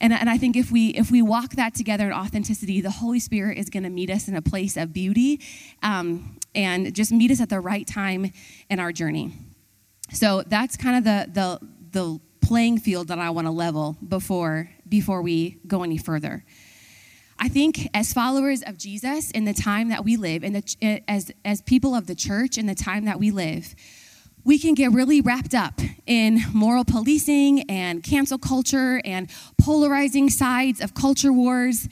And, 0.00 0.12
and 0.12 0.30
I 0.30 0.38
think 0.38 0.56
if 0.56 0.70
we 0.70 0.88
if 0.88 1.10
we 1.10 1.20
walk 1.20 1.50
that 1.52 1.74
together 1.74 2.06
in 2.06 2.12
authenticity, 2.12 2.80
the 2.80 2.90
Holy 2.90 3.20
Spirit 3.20 3.58
is 3.58 3.68
going 3.68 3.82
to 3.82 3.90
meet 3.90 4.10
us 4.10 4.28
in 4.28 4.34
a 4.34 4.42
place 4.42 4.76
of 4.76 4.92
beauty 4.92 5.40
um, 5.82 6.38
and 6.54 6.94
just 6.94 7.12
meet 7.12 7.30
us 7.30 7.40
at 7.40 7.50
the 7.50 7.60
right 7.60 7.86
time 7.86 8.32
in 8.70 8.80
our 8.80 8.92
journey. 8.92 9.32
So 10.12 10.42
that's 10.42 10.76
kind 10.76 10.96
of 10.96 11.04
the 11.04 11.30
the 11.32 11.68
the 11.92 12.20
playing 12.40 12.78
field 12.78 13.08
that 13.08 13.18
I 13.18 13.30
want 13.30 13.46
to 13.46 13.52
level 13.52 13.96
before 14.06 14.70
before 14.88 15.22
we 15.22 15.58
go 15.66 15.82
any 15.82 15.98
further. 15.98 16.44
I 17.38 17.48
think 17.48 17.88
as 17.94 18.12
followers 18.12 18.62
of 18.62 18.76
Jesus 18.76 19.30
in 19.30 19.44
the 19.44 19.54
time 19.54 19.88
that 19.88 20.04
we 20.04 20.16
live, 20.16 20.44
and 20.44 20.56
as 21.08 21.30
as 21.44 21.62
people 21.62 21.94
of 21.94 22.06
the 22.06 22.14
church 22.14 22.58
in 22.58 22.66
the 22.66 22.74
time 22.74 23.04
that 23.04 23.18
we 23.18 23.30
live, 23.30 23.74
we 24.44 24.58
can 24.58 24.74
get 24.74 24.92
really 24.92 25.20
wrapped 25.20 25.54
up 25.54 25.80
in 26.06 26.40
moral 26.52 26.84
policing 26.84 27.62
and 27.70 28.02
cancel 28.02 28.38
culture 28.38 29.00
and 29.04 29.30
polarizing 29.60 30.30
sides 30.30 30.80
of 30.80 30.94
culture 30.94 31.32
wars. 31.32 31.88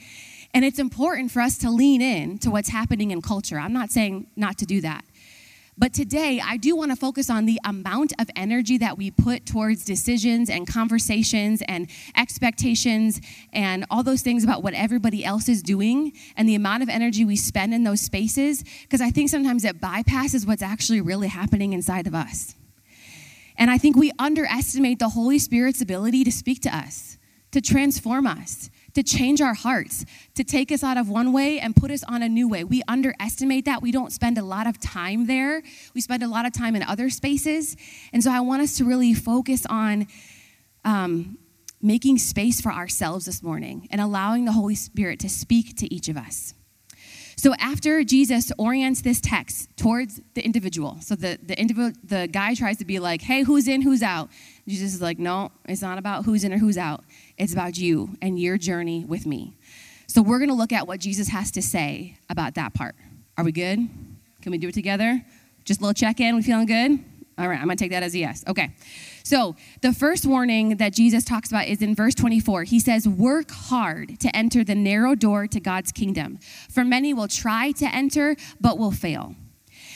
And 0.53 0.65
it's 0.65 0.79
important 0.79 1.31
for 1.31 1.41
us 1.41 1.57
to 1.59 1.69
lean 1.69 2.01
in 2.01 2.39
to 2.39 2.49
what's 2.49 2.69
happening 2.69 3.11
in 3.11 3.21
culture. 3.21 3.59
I'm 3.59 3.73
not 3.73 3.91
saying 3.91 4.27
not 4.35 4.57
to 4.59 4.65
do 4.65 4.81
that. 4.81 5.05
But 5.79 5.93
today, 5.93 6.41
I 6.45 6.57
do 6.57 6.75
want 6.75 6.91
to 6.91 6.97
focus 6.97 7.29
on 7.29 7.45
the 7.45 7.57
amount 7.63 8.11
of 8.19 8.29
energy 8.35 8.77
that 8.79 8.97
we 8.97 9.11
put 9.11 9.45
towards 9.45 9.85
decisions 9.85 10.49
and 10.49 10.67
conversations 10.67 11.63
and 11.69 11.87
expectations 12.17 13.21
and 13.53 13.85
all 13.89 14.03
those 14.03 14.21
things 14.21 14.43
about 14.43 14.61
what 14.61 14.73
everybody 14.73 15.23
else 15.23 15.47
is 15.47 15.63
doing 15.63 16.11
and 16.35 16.49
the 16.49 16.55
amount 16.55 16.83
of 16.83 16.89
energy 16.89 17.23
we 17.23 17.37
spend 17.37 17.73
in 17.73 17.85
those 17.85 18.01
spaces, 18.01 18.61
because 18.81 18.99
I 18.99 19.09
think 19.09 19.29
sometimes 19.29 19.63
it 19.63 19.79
bypasses 19.79 20.45
what's 20.45 20.61
actually 20.61 20.99
really 20.99 21.29
happening 21.29 21.71
inside 21.71 22.07
of 22.07 22.13
us. 22.13 22.55
And 23.55 23.71
I 23.71 23.77
think 23.77 23.95
we 23.95 24.11
underestimate 24.19 24.99
the 24.99 25.09
Holy 25.09 25.39
Spirit's 25.39 25.81
ability 25.81 26.25
to 26.25 26.31
speak 26.31 26.59
to 26.63 26.75
us, 26.75 27.17
to 27.51 27.61
transform 27.61 28.27
us, 28.27 28.69
to 28.99 29.03
change 29.03 29.39
our 29.39 29.53
hearts, 29.53 30.05
to 30.35 30.43
take 30.43 30.73
us 30.73 30.83
out 30.83 30.97
of 30.97 31.07
one 31.07 31.31
way 31.31 31.57
and 31.57 31.73
put 31.73 31.89
us 31.89 32.03
on 32.03 32.21
a 32.21 32.27
new 32.27 32.49
way. 32.49 32.65
We 32.65 32.81
underestimate 32.85 33.63
that. 33.63 33.81
We 33.81 33.93
don't 33.93 34.11
spend 34.11 34.37
a 34.37 34.43
lot 34.43 34.67
of 34.67 34.77
time 34.77 35.25
there. 35.25 35.63
We 35.95 36.01
spend 36.01 36.21
a 36.21 36.27
lot 36.27 36.45
of 36.45 36.51
time 36.51 36.75
in 36.75 36.83
other 36.83 37.09
spaces. 37.09 37.77
And 38.11 38.21
so 38.21 38.29
I 38.29 38.41
want 38.41 38.61
us 38.61 38.75
to 38.77 38.83
really 38.83 39.13
focus 39.13 39.65
on 39.69 40.07
um, 40.83 41.37
making 41.81 42.17
space 42.17 42.59
for 42.59 42.73
ourselves 42.73 43.25
this 43.25 43.41
morning 43.41 43.87
and 43.89 44.01
allowing 44.01 44.43
the 44.43 44.51
Holy 44.51 44.75
Spirit 44.75 45.19
to 45.19 45.29
speak 45.29 45.77
to 45.77 45.93
each 45.93 46.09
of 46.09 46.17
us. 46.17 46.53
So 47.39 47.53
after 47.57 48.03
Jesus 48.03 48.51
orients 48.57 49.01
this 49.01 49.21
text 49.21 49.69
towards 49.77 50.19
the 50.33 50.43
individual, 50.43 50.97
so 50.99 51.15
the, 51.15 51.39
the, 51.41 51.57
individual, 51.57 51.93
the 52.03 52.27
guy 52.27 52.53
tries 52.53 52.75
to 52.79 52.85
be 52.85 52.99
like, 52.99 53.21
hey, 53.21 53.43
who's 53.43 53.69
in, 53.69 53.81
who's 53.81 54.03
out? 54.03 54.29
Jesus 54.67 54.93
is 54.93 55.01
like, 55.01 55.19
no, 55.19 55.53
it's 55.63 55.81
not 55.81 55.97
about 55.97 56.25
who's 56.25 56.43
in 56.43 56.51
or 56.51 56.57
who's 56.57 56.77
out. 56.77 57.05
It's 57.39 57.53
about 57.53 57.77
you 57.77 58.17
and 58.21 58.37
your 58.37 58.57
journey 58.57 59.05
with 59.05 59.25
me. 59.25 59.55
So 60.07 60.21
we're 60.21 60.39
going 60.39 60.49
to 60.49 60.55
look 60.55 60.73
at 60.73 60.87
what 60.87 60.99
Jesus 60.99 61.29
has 61.29 61.51
to 61.51 61.61
say 61.61 62.17
about 62.29 62.55
that 62.55 62.73
part. 62.73 62.95
Are 63.37 63.43
we 63.43 63.51
good? 63.53 63.79
Can 64.41 64.51
we 64.51 64.57
do 64.57 64.67
it 64.67 64.73
together? 64.73 65.23
Just 65.63 65.79
a 65.79 65.83
little 65.83 65.93
check 65.93 66.19
in. 66.19 66.35
We 66.35 66.41
feeling 66.41 66.65
good? 66.65 66.99
All 67.37 67.47
right, 67.47 67.57
I'm 67.57 67.65
going 67.65 67.77
to 67.77 67.83
take 67.83 67.91
that 67.91 68.03
as 68.03 68.13
a 68.13 68.17
yes. 68.17 68.43
Okay. 68.47 68.75
So, 69.23 69.55
the 69.81 69.93
first 69.93 70.25
warning 70.25 70.75
that 70.77 70.91
Jesus 70.91 71.23
talks 71.23 71.49
about 71.49 71.67
is 71.67 71.81
in 71.81 71.95
verse 71.95 72.13
24. 72.15 72.63
He 72.63 72.79
says, 72.79 73.07
Work 73.07 73.51
hard 73.51 74.19
to 74.19 74.35
enter 74.35 74.65
the 74.65 74.75
narrow 74.75 75.15
door 75.15 75.47
to 75.47 75.59
God's 75.61 75.93
kingdom. 75.93 76.39
For 76.69 76.83
many 76.83 77.13
will 77.13 77.29
try 77.29 77.71
to 77.73 77.85
enter, 77.95 78.35
but 78.59 78.77
will 78.77 78.91
fail. 78.91 79.35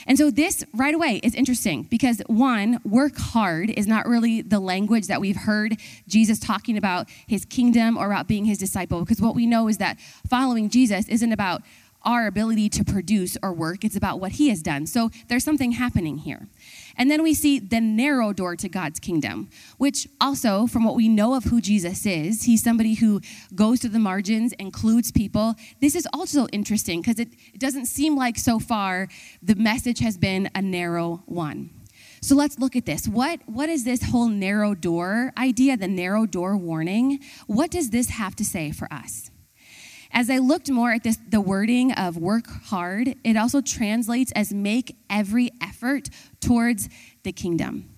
And 0.07 0.17
so, 0.17 0.29
this 0.29 0.63
right 0.73 0.93
away 0.93 1.19
is 1.23 1.33
interesting 1.35 1.83
because 1.83 2.21
one, 2.27 2.79
work 2.83 3.17
hard 3.17 3.69
is 3.69 3.87
not 3.87 4.07
really 4.07 4.41
the 4.41 4.59
language 4.59 5.07
that 5.07 5.21
we've 5.21 5.35
heard 5.35 5.77
Jesus 6.07 6.39
talking 6.39 6.77
about 6.77 7.09
his 7.27 7.45
kingdom 7.45 7.97
or 7.97 8.07
about 8.07 8.27
being 8.27 8.45
his 8.45 8.57
disciple. 8.57 8.99
Because 8.99 9.21
what 9.21 9.35
we 9.35 9.45
know 9.45 9.67
is 9.67 9.77
that 9.77 9.99
following 10.27 10.69
Jesus 10.69 11.07
isn't 11.07 11.31
about 11.31 11.61
our 12.03 12.27
ability 12.27 12.67
to 12.67 12.83
produce 12.83 13.37
or 13.41 13.53
work, 13.53 13.85
it's 13.85 13.95
about 13.95 14.19
what 14.19 14.33
he 14.33 14.49
has 14.49 14.61
done. 14.61 14.85
So, 14.85 15.09
there's 15.27 15.43
something 15.43 15.73
happening 15.73 16.19
here. 16.19 16.47
And 16.97 17.09
then 17.09 17.23
we 17.23 17.33
see 17.33 17.59
the 17.59 17.81
narrow 17.81 18.33
door 18.33 18.55
to 18.55 18.69
God's 18.69 18.99
kingdom, 18.99 19.49
which 19.77 20.07
also, 20.21 20.67
from 20.67 20.83
what 20.83 20.95
we 20.95 21.09
know 21.09 21.33
of 21.35 21.45
who 21.45 21.61
Jesus 21.61 22.05
is, 22.05 22.43
he's 22.43 22.63
somebody 22.63 22.95
who 22.95 23.21
goes 23.55 23.79
to 23.81 23.89
the 23.89 23.99
margins, 23.99 24.53
includes 24.53 25.11
people. 25.11 25.55
This 25.81 25.95
is 25.95 26.07
also 26.13 26.47
interesting 26.47 27.01
because 27.01 27.19
it, 27.19 27.29
it 27.53 27.59
doesn't 27.59 27.87
seem 27.87 28.15
like 28.15 28.37
so 28.37 28.59
far 28.59 29.07
the 29.41 29.55
message 29.55 29.99
has 29.99 30.17
been 30.17 30.49
a 30.55 30.61
narrow 30.61 31.23
one. 31.25 31.71
So 32.21 32.35
let's 32.35 32.57
look 32.57 32.75
at 32.77 32.85
this. 32.85 33.05
What, 33.05 33.41
what 33.47 33.67
is 33.67 33.83
this 33.83 34.01
whole 34.01 34.29
narrow 34.29 34.75
door 34.75 35.33
idea, 35.37 35.75
the 35.75 35.89
narrow 35.89 36.25
door 36.25 36.55
warning? 36.55 37.19
What 37.47 37.69
does 37.69 37.89
this 37.89 38.09
have 38.11 38.35
to 38.37 38.45
say 38.45 38.71
for 38.71 38.91
us? 38.93 39.29
As 40.15 40.29
I 40.29 40.37
looked 40.37 40.69
more 40.69 40.91
at 40.91 41.01
this, 41.01 41.17
the 41.27 41.41
wording 41.41 41.91
of 41.93 42.17
work 42.17 42.45
hard, 42.47 43.15
it 43.23 43.35
also 43.35 43.61
translates 43.61 44.31
as 44.33 44.53
make 44.53 44.95
every 45.09 45.49
effort 45.59 46.09
towards 46.39 46.87
the 47.23 47.31
kingdom. 47.31 47.89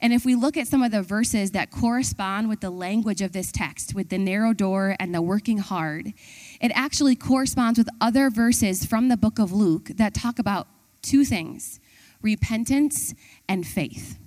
And 0.00 0.12
if 0.12 0.24
we 0.24 0.34
look 0.34 0.56
at 0.56 0.66
some 0.66 0.82
of 0.82 0.90
the 0.90 1.02
verses 1.02 1.52
that 1.52 1.70
correspond 1.70 2.48
with 2.48 2.60
the 2.60 2.70
language 2.70 3.22
of 3.22 3.30
this 3.30 3.52
text, 3.52 3.94
with 3.94 4.08
the 4.08 4.18
narrow 4.18 4.52
door 4.52 4.96
and 4.98 5.14
the 5.14 5.22
working 5.22 5.58
hard, 5.58 6.12
it 6.60 6.72
actually 6.74 7.14
corresponds 7.14 7.78
with 7.78 7.88
other 8.00 8.28
verses 8.28 8.84
from 8.84 9.06
the 9.06 9.16
book 9.16 9.38
of 9.38 9.52
Luke 9.52 9.92
that 9.94 10.14
talk 10.14 10.40
about 10.40 10.66
two 11.00 11.24
things 11.24 11.78
repentance 12.20 13.14
and 13.48 13.66
faith 13.66 14.18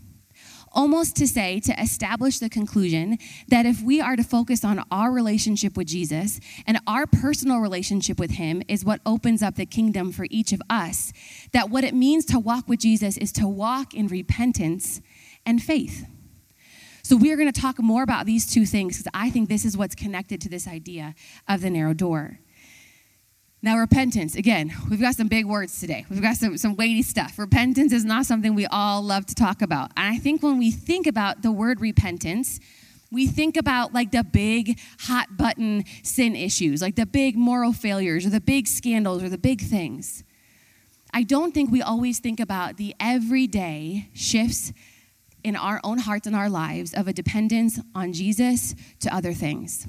almost 0.76 1.16
to 1.16 1.28
say, 1.28 1.60
to 1.62 1.82
establish 1.82 2.40
the 2.40 2.50
conclusion 2.50 3.18
that 3.48 3.66
if 3.66 3.82
we 3.82 4.02
are 4.02 4.16
to 4.16 4.24
focus 4.24 4.64
on 4.64 4.84
our 4.92 5.12
relationship 5.12 5.78
with 5.78 5.88
Jesus 5.88 6.40
and 6.68 6.80
our 6.86 7.08
personal 7.08 7.60
relationship 7.60 8.20
with 8.20 8.32
Him 8.32 8.62
is 8.68 8.86
what 8.86 9.02
opens 9.06 9.42
up 9.42 9.56
the 9.56 9.66
kingdom 9.66 10.12
for 10.12 10.28
each 10.30 10.52
of 10.52 10.62
us, 10.70 11.14
that 11.54 11.70
what 11.70 11.84
it 11.84 11.94
means 11.94 12.26
to 12.26 12.38
walk 12.38 12.68
with 12.68 12.80
Jesus 12.80 13.18
is 13.18 13.32
to 13.34 13.48
walk 13.48 13.94
in 13.94 14.08
repentance 14.08 15.02
and 15.46 15.64
faith. 15.64 16.06
So, 17.04 17.16
we 17.16 17.32
are 17.32 17.36
going 17.36 17.52
to 17.52 17.62
talk 17.62 17.78
more 17.80 18.02
about 18.02 18.26
these 18.26 18.52
two 18.52 18.66
things 18.66 18.98
because 18.98 19.12
I 19.14 19.30
think 19.30 19.48
this 19.48 19.64
is 19.64 19.78
what's 19.78 19.94
connected 19.94 20.42
to 20.42 20.50
this 20.50 20.68
idea 20.68 21.14
of 21.48 21.62
the 21.62 21.70
narrow 21.70 21.94
door. 21.94 22.40
Now, 23.66 23.80
repentance, 23.80 24.36
again, 24.36 24.72
we've 24.92 25.02
got 25.02 25.16
some 25.16 25.28
big 25.28 25.48
words 25.48 25.80
today. 25.80 26.06
We've 26.08 26.22
got 26.22 26.38
some, 26.38 26.56
some 26.56 26.76
weighty 26.76 27.02
stuff. 27.02 27.40
Repentance 27.40 27.92
is 27.94 28.06
not 28.06 28.28
something 28.28 28.54
we 28.54 28.68
all 28.68 29.02
love 29.02 29.26
to 29.26 29.34
talk 29.34 29.64
about. 29.64 29.90
And 29.98 30.14
I 30.14 30.20
think 30.20 30.44
when 30.44 30.60
we 30.60 30.70
think 30.70 31.08
about 31.08 31.42
the 31.42 31.52
word 31.52 31.82
repentance, 31.82 32.60
we 33.12 33.26
think 33.26 33.58
about 33.58 33.92
like 33.92 34.12
the 34.12 34.24
big 34.24 34.80
hot 35.00 35.36
button 35.36 35.84
sin 36.04 36.36
issues, 36.36 36.80
like 36.80 36.96
the 36.96 37.08
big 37.08 37.36
moral 37.36 37.74
failures 37.74 38.24
or 38.24 38.30
the 38.30 38.40
big 38.40 38.68
scandals 38.68 39.24
or 39.24 39.30
the 39.30 39.38
big 39.40 39.62
things. 39.62 40.24
I 41.12 41.24
don't 41.24 41.52
think 41.52 41.72
we 41.72 41.82
always 41.82 42.20
think 42.20 42.40
about 42.40 42.78
the 42.78 42.94
everyday 43.00 44.10
shifts 44.14 44.74
in 45.44 45.56
our 45.56 45.82
own 45.84 45.98
hearts 45.98 46.28
and 46.28 46.36
our 46.36 46.52
lives 46.52 46.94
of 46.94 47.08
a 47.08 47.14
dependence 47.14 47.80
on 47.96 48.14
Jesus 48.14 48.76
to 49.00 49.12
other 49.12 49.34
things. 49.34 49.88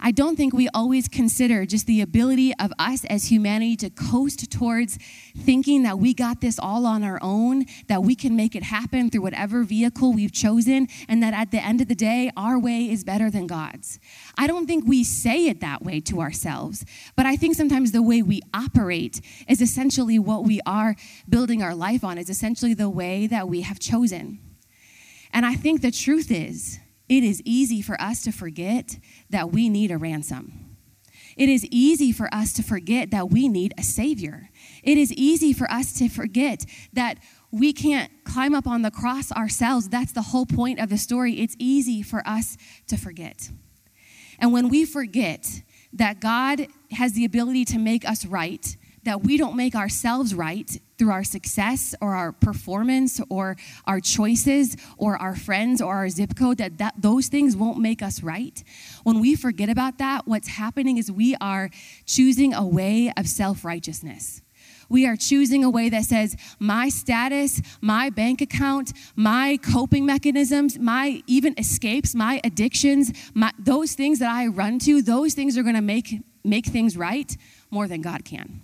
I 0.00 0.12
don't 0.12 0.36
think 0.36 0.54
we 0.54 0.68
always 0.72 1.08
consider 1.08 1.66
just 1.66 1.86
the 1.86 2.00
ability 2.00 2.54
of 2.60 2.72
us 2.78 3.04
as 3.06 3.24
humanity 3.30 3.74
to 3.78 3.90
coast 3.90 4.48
towards 4.50 4.96
thinking 5.36 5.82
that 5.82 5.98
we 5.98 6.14
got 6.14 6.40
this 6.40 6.56
all 6.58 6.86
on 6.86 7.02
our 7.02 7.18
own, 7.20 7.64
that 7.88 8.04
we 8.04 8.14
can 8.14 8.36
make 8.36 8.54
it 8.54 8.62
happen 8.62 9.10
through 9.10 9.22
whatever 9.22 9.64
vehicle 9.64 10.12
we've 10.12 10.32
chosen, 10.32 10.86
and 11.08 11.20
that 11.22 11.34
at 11.34 11.50
the 11.50 11.62
end 11.62 11.80
of 11.80 11.88
the 11.88 11.96
day, 11.96 12.30
our 12.36 12.58
way 12.58 12.88
is 12.88 13.02
better 13.02 13.28
than 13.28 13.48
God's. 13.48 13.98
I 14.36 14.46
don't 14.46 14.66
think 14.66 14.86
we 14.86 15.02
say 15.02 15.46
it 15.48 15.60
that 15.62 15.82
way 15.82 15.98
to 16.02 16.20
ourselves, 16.20 16.84
but 17.16 17.26
I 17.26 17.34
think 17.34 17.56
sometimes 17.56 17.90
the 17.90 18.02
way 18.02 18.22
we 18.22 18.40
operate 18.54 19.20
is 19.48 19.60
essentially 19.60 20.18
what 20.18 20.44
we 20.44 20.60
are 20.64 20.94
building 21.28 21.60
our 21.60 21.74
life 21.74 22.04
on, 22.04 22.18
is 22.18 22.30
essentially 22.30 22.72
the 22.72 22.88
way 22.88 23.26
that 23.26 23.48
we 23.48 23.62
have 23.62 23.80
chosen. 23.80 24.38
And 25.32 25.44
I 25.44 25.54
think 25.54 25.82
the 25.82 25.90
truth 25.90 26.30
is, 26.30 26.78
it 27.08 27.24
is 27.24 27.42
easy 27.44 27.82
for 27.82 28.00
us 28.00 28.22
to 28.22 28.32
forget 28.32 28.98
that 29.30 29.50
we 29.50 29.68
need 29.68 29.90
a 29.90 29.98
ransom. 29.98 30.76
It 31.36 31.48
is 31.48 31.64
easy 31.66 32.10
for 32.10 32.32
us 32.34 32.52
to 32.54 32.62
forget 32.62 33.10
that 33.12 33.30
we 33.30 33.48
need 33.48 33.72
a 33.78 33.82
Savior. 33.82 34.50
It 34.82 34.98
is 34.98 35.12
easy 35.12 35.52
for 35.52 35.70
us 35.70 35.92
to 35.94 36.08
forget 36.08 36.66
that 36.92 37.18
we 37.50 37.72
can't 37.72 38.10
climb 38.24 38.54
up 38.54 38.66
on 38.66 38.82
the 38.82 38.90
cross 38.90 39.30
ourselves. 39.32 39.88
That's 39.88 40.12
the 40.12 40.22
whole 40.22 40.46
point 40.46 40.80
of 40.80 40.90
the 40.90 40.98
story. 40.98 41.40
It's 41.40 41.54
easy 41.58 42.02
for 42.02 42.26
us 42.26 42.56
to 42.88 42.96
forget. 42.96 43.50
And 44.38 44.52
when 44.52 44.68
we 44.68 44.84
forget 44.84 45.62
that 45.92 46.20
God 46.20 46.66
has 46.90 47.12
the 47.12 47.24
ability 47.24 47.64
to 47.66 47.78
make 47.78 48.06
us 48.08 48.26
right, 48.26 48.76
that 49.08 49.24
we 49.24 49.38
don't 49.38 49.56
make 49.56 49.74
ourselves 49.74 50.34
right 50.34 50.80
through 50.98 51.10
our 51.10 51.24
success 51.24 51.94
or 52.00 52.14
our 52.14 52.30
performance 52.30 53.20
or 53.30 53.56
our 53.86 54.00
choices 54.00 54.76
or 54.98 55.16
our 55.16 55.34
friends 55.34 55.80
or 55.80 55.94
our 55.94 56.08
zip 56.08 56.36
code 56.36 56.58
that, 56.58 56.76
that 56.78 56.94
those 56.98 57.28
things 57.28 57.56
won't 57.56 57.78
make 57.78 58.02
us 58.02 58.22
right. 58.22 58.62
When 59.04 59.20
we 59.20 59.34
forget 59.34 59.70
about 59.70 59.98
that 59.98 60.26
what's 60.26 60.48
happening 60.48 60.98
is 60.98 61.10
we 61.10 61.34
are 61.40 61.70
choosing 62.04 62.52
a 62.52 62.66
way 62.66 63.12
of 63.16 63.26
self-righteousness. 63.26 64.42
We 64.90 65.06
are 65.06 65.16
choosing 65.16 65.64
a 65.64 65.70
way 65.70 65.88
that 65.88 66.04
says 66.04 66.36
my 66.58 66.88
status 66.88 67.62
my 67.80 68.10
bank 68.10 68.40
account 68.40 68.92
my 69.16 69.58
coping 69.62 70.04
mechanisms 70.04 70.78
my 70.78 71.22
even 71.26 71.54
escapes 71.58 72.14
my 72.14 72.40
addictions 72.42 73.12
my, 73.34 73.52
those 73.58 73.92
things 73.92 74.18
that 74.18 74.30
i 74.30 74.46
run 74.46 74.78
to 74.80 75.02
those 75.02 75.34
things 75.34 75.58
are 75.58 75.62
going 75.62 75.74
to 75.74 75.82
make 75.82 76.22
make 76.42 76.66
things 76.66 76.96
right 76.96 77.36
more 77.70 77.86
than 77.86 78.00
god 78.00 78.24
can 78.24 78.62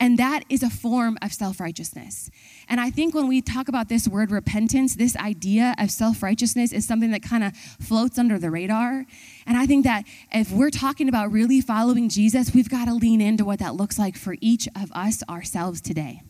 and 0.00 0.18
that 0.18 0.44
is 0.48 0.62
a 0.62 0.70
form 0.70 1.18
of 1.22 1.32
self 1.32 1.60
righteousness. 1.60 2.30
And 2.68 2.80
I 2.80 2.90
think 2.90 3.14
when 3.14 3.28
we 3.28 3.40
talk 3.40 3.68
about 3.68 3.88
this 3.88 4.08
word 4.08 4.30
repentance, 4.30 4.96
this 4.96 5.16
idea 5.16 5.74
of 5.78 5.90
self 5.90 6.22
righteousness 6.22 6.72
is 6.72 6.86
something 6.86 7.10
that 7.10 7.22
kind 7.22 7.44
of 7.44 7.56
floats 7.56 8.18
under 8.18 8.38
the 8.38 8.50
radar. 8.50 9.04
And 9.46 9.56
I 9.56 9.66
think 9.66 9.84
that 9.84 10.04
if 10.32 10.50
we're 10.50 10.70
talking 10.70 11.08
about 11.08 11.32
really 11.32 11.60
following 11.60 12.08
Jesus, 12.08 12.54
we've 12.54 12.68
got 12.68 12.86
to 12.86 12.94
lean 12.94 13.20
into 13.20 13.44
what 13.44 13.58
that 13.58 13.74
looks 13.74 13.98
like 13.98 14.16
for 14.16 14.36
each 14.40 14.68
of 14.80 14.90
us 14.92 15.22
ourselves 15.28 15.80
today. 15.80 16.22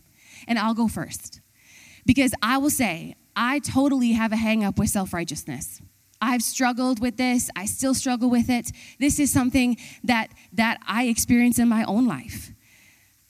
And 0.46 0.58
I'll 0.58 0.74
go 0.74 0.88
first. 0.88 1.40
Because 2.04 2.34
I 2.42 2.58
will 2.58 2.70
say, 2.70 3.14
I 3.36 3.60
totally 3.60 4.12
have 4.12 4.32
a 4.32 4.36
hang 4.36 4.64
up 4.64 4.78
with 4.78 4.88
self 4.88 5.12
righteousness. 5.12 5.80
I've 6.20 6.42
struggled 6.42 7.00
with 7.00 7.16
this. 7.16 7.50
I 7.56 7.66
still 7.66 7.94
struggle 7.94 8.30
with 8.30 8.48
it. 8.48 8.70
This 9.00 9.18
is 9.18 9.32
something 9.32 9.76
that 10.04 10.28
that 10.52 10.78
I 10.86 11.04
experience 11.04 11.58
in 11.58 11.68
my 11.68 11.84
own 11.84 12.06
life. 12.06 12.52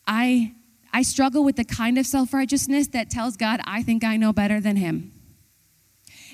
I, 0.07 0.53
I 0.91 1.01
struggle 1.01 1.43
with 1.43 1.55
the 1.55 1.63
kind 1.65 1.97
of 1.97 2.05
self 2.05 2.33
righteousness 2.33 2.87
that 2.89 3.09
tells 3.09 3.37
God, 3.37 3.61
I 3.65 3.83
think 3.83 4.03
I 4.03 4.17
know 4.17 4.33
better 4.33 4.59
than 4.59 4.75
him. 4.75 5.11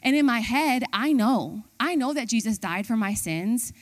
And 0.03 0.15
in 0.15 0.25
my 0.25 0.39
head, 0.39 0.83
I 0.93 1.13
know. 1.13 1.63
I 1.79 1.95
know 1.95 2.13
that 2.13 2.27
Jesus 2.27 2.57
died 2.57 2.87
for 2.87 2.95
my 2.95 3.13
sins. 3.13 3.73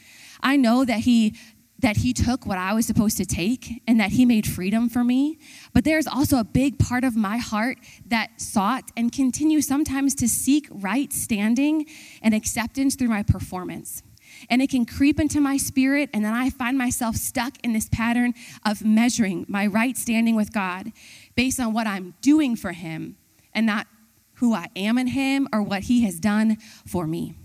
I 0.41 0.55
know 0.55 0.85
that 0.85 0.99
he 0.99 1.35
that 1.79 1.97
he 1.97 2.11
took 2.11 2.47
what 2.47 2.57
I 2.57 2.73
was 2.73 2.87
supposed 2.87 3.17
to 3.17 3.25
take 3.25 3.83
and 3.87 3.99
that 3.99 4.11
he 4.11 4.25
made 4.25 4.47
freedom 4.47 4.89
for 4.89 5.03
me. 5.03 5.37
But 5.73 5.83
there's 5.83 6.07
also 6.07 6.39
a 6.39 6.43
big 6.43 6.79
part 6.79 7.03
of 7.03 7.15
my 7.15 7.37
heart 7.37 7.77
that 8.07 8.41
sought 8.41 8.89
and 8.97 9.11
continues 9.11 9.67
sometimes 9.67 10.15
to 10.15 10.27
seek 10.27 10.67
right 10.71 11.13
standing 11.13 11.85
and 12.23 12.33
acceptance 12.33 12.95
through 12.95 13.09
my 13.09 13.21
performance 13.21 14.01
and 14.49 14.61
it 14.61 14.69
can 14.69 14.85
creep 14.85 15.19
into 15.19 15.41
my 15.41 15.57
spirit, 15.57 16.09
and 16.13 16.23
then 16.23 16.33
I 16.33 16.49
find 16.49 16.77
myself 16.77 17.15
stuck 17.15 17.53
in 17.63 17.73
this 17.73 17.89
pattern 17.89 18.33
of 18.65 18.83
measuring 18.83 19.45
my 19.47 19.67
right 19.67 19.97
standing 19.97 20.35
with 20.35 20.53
God 20.53 20.91
based 21.35 21.59
on 21.59 21.73
what 21.73 21.87
I'm 21.87 22.15
doing 22.21 22.55
for 22.55 22.71
Him 22.71 23.17
and 23.53 23.65
not 23.65 23.87
who 24.35 24.53
I 24.53 24.67
am 24.75 24.97
in 24.97 25.07
Him 25.07 25.47
or 25.51 25.61
what 25.61 25.83
He 25.83 26.03
has 26.03 26.19
done 26.19 26.57
for 26.85 27.07
me. 27.07 27.35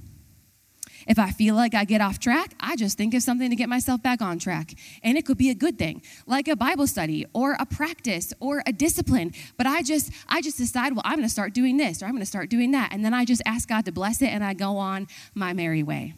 If 1.07 1.19
I 1.19 1.31
feel 1.31 1.55
like 1.55 1.75
I 1.75 1.85
get 1.85 2.01
off 2.01 2.19
track, 2.19 2.55
I 2.61 2.77
just 2.77 2.97
think 2.97 3.15
of 3.15 3.23
something 3.23 3.51
to 3.51 3.57
get 3.57 3.69
myself 3.69 4.03
back 4.03 4.23
on 4.23 4.39
track. 4.39 4.75
And 5.03 5.19
it 5.19 5.27
could 5.27 5.39
be 5.39 5.51
a 5.51 5.55
good 5.55 5.79
thing, 5.79 6.03
like 6.27 6.49
a 6.49 6.57
Bible 6.57 6.87
study 6.87 7.27
or 7.33 7.57
a 7.59 7.67
practice 7.67 8.33
or 8.41 8.63
a 8.67 8.73
discipline. 8.73 9.33
But 9.57 9.67
I 9.67 9.83
just 9.83 10.13
I 10.29 10.41
just 10.41 10.59
decide, 10.59 10.93
well, 10.93 11.03
I'm 11.05 11.17
going 11.17 11.27
to 11.27 11.33
start 11.33 11.55
doing 11.55 11.77
this 11.77 12.03
or 12.03 12.07
I'm 12.07 12.13
going 12.13 12.21
to 12.21 12.27
start 12.27 12.51
doing 12.51 12.73
that. 12.73 12.93
And 12.93 13.05
then 13.05 13.15
I 13.15 13.25
just 13.25 13.43
ask 13.47 13.69
God 13.69 13.85
to 13.87 13.93
bless 13.93 14.23
it 14.23 14.29
and 14.29 14.45
I 14.45 14.55
go 14.55 14.77
on 14.79 15.09
my 15.35 15.53
merry 15.53 15.83
way. 15.83 16.15